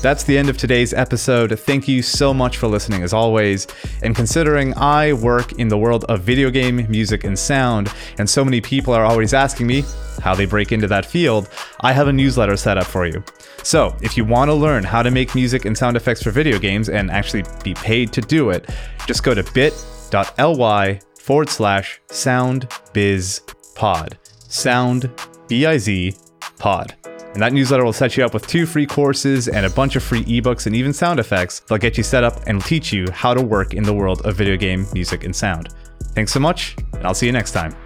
That's 0.00 0.24
the 0.24 0.38
end 0.38 0.48
of 0.48 0.56
today's 0.56 0.94
episode. 0.94 1.58
Thank 1.58 1.88
you 1.88 2.02
so 2.02 2.32
much 2.32 2.56
for 2.56 2.68
listening, 2.68 3.02
as 3.02 3.12
always. 3.12 3.66
And 4.02 4.14
considering 4.14 4.72
I 4.76 5.12
work 5.12 5.54
in 5.54 5.66
the 5.68 5.78
world 5.78 6.04
of 6.04 6.20
video 6.20 6.50
game, 6.50 6.86
music, 6.88 7.24
and 7.24 7.36
sound, 7.38 7.92
and 8.18 8.30
so 8.30 8.44
many 8.44 8.60
people 8.60 8.94
are 8.94 9.04
always 9.04 9.34
asking 9.34 9.66
me 9.66 9.84
how 10.22 10.34
they 10.34 10.46
break 10.46 10.72
into 10.72 10.86
that 10.88 11.06
field, 11.06 11.48
I 11.80 11.92
have 11.92 12.08
a 12.08 12.12
newsletter 12.12 12.56
set 12.56 12.78
up 12.78 12.86
for 12.86 13.06
you. 13.06 13.22
So, 13.62 13.96
if 14.00 14.16
you 14.16 14.24
want 14.24 14.48
to 14.48 14.54
learn 14.54 14.84
how 14.84 15.02
to 15.02 15.10
make 15.10 15.34
music 15.34 15.64
and 15.64 15.76
sound 15.76 15.96
effects 15.96 16.22
for 16.22 16.30
video 16.30 16.58
games 16.58 16.88
and 16.88 17.10
actually 17.10 17.44
be 17.64 17.74
paid 17.74 18.12
to 18.12 18.20
do 18.20 18.50
it, 18.50 18.68
just 19.06 19.22
go 19.22 19.34
to 19.34 19.42
bit.ly 19.52 21.00
forward 21.18 21.48
slash 21.48 22.00
soundbizpod. 22.08 24.12
Sound, 24.48 25.10
B 25.48 25.66
I 25.66 25.78
Z, 25.78 26.14
pod. 26.58 26.94
And 27.38 27.44
that 27.44 27.52
newsletter 27.52 27.84
will 27.84 27.92
set 27.92 28.16
you 28.16 28.24
up 28.24 28.34
with 28.34 28.48
two 28.48 28.66
free 28.66 28.84
courses 28.84 29.46
and 29.46 29.64
a 29.64 29.70
bunch 29.70 29.94
of 29.94 30.02
free 30.02 30.24
ebooks 30.24 30.66
and 30.66 30.74
even 30.74 30.92
sound 30.92 31.20
effects 31.20 31.60
that'll 31.60 31.78
get 31.78 31.96
you 31.96 32.02
set 32.02 32.24
up 32.24 32.42
and 32.48 32.60
teach 32.60 32.92
you 32.92 33.06
how 33.12 33.32
to 33.32 33.40
work 33.40 33.74
in 33.74 33.84
the 33.84 33.94
world 33.94 34.26
of 34.26 34.34
video 34.34 34.56
game 34.56 34.88
music 34.92 35.22
and 35.22 35.36
sound. 35.36 35.68
Thanks 36.16 36.32
so 36.32 36.40
much, 36.40 36.74
and 36.94 37.06
I'll 37.06 37.14
see 37.14 37.26
you 37.26 37.32
next 37.32 37.52
time. 37.52 37.76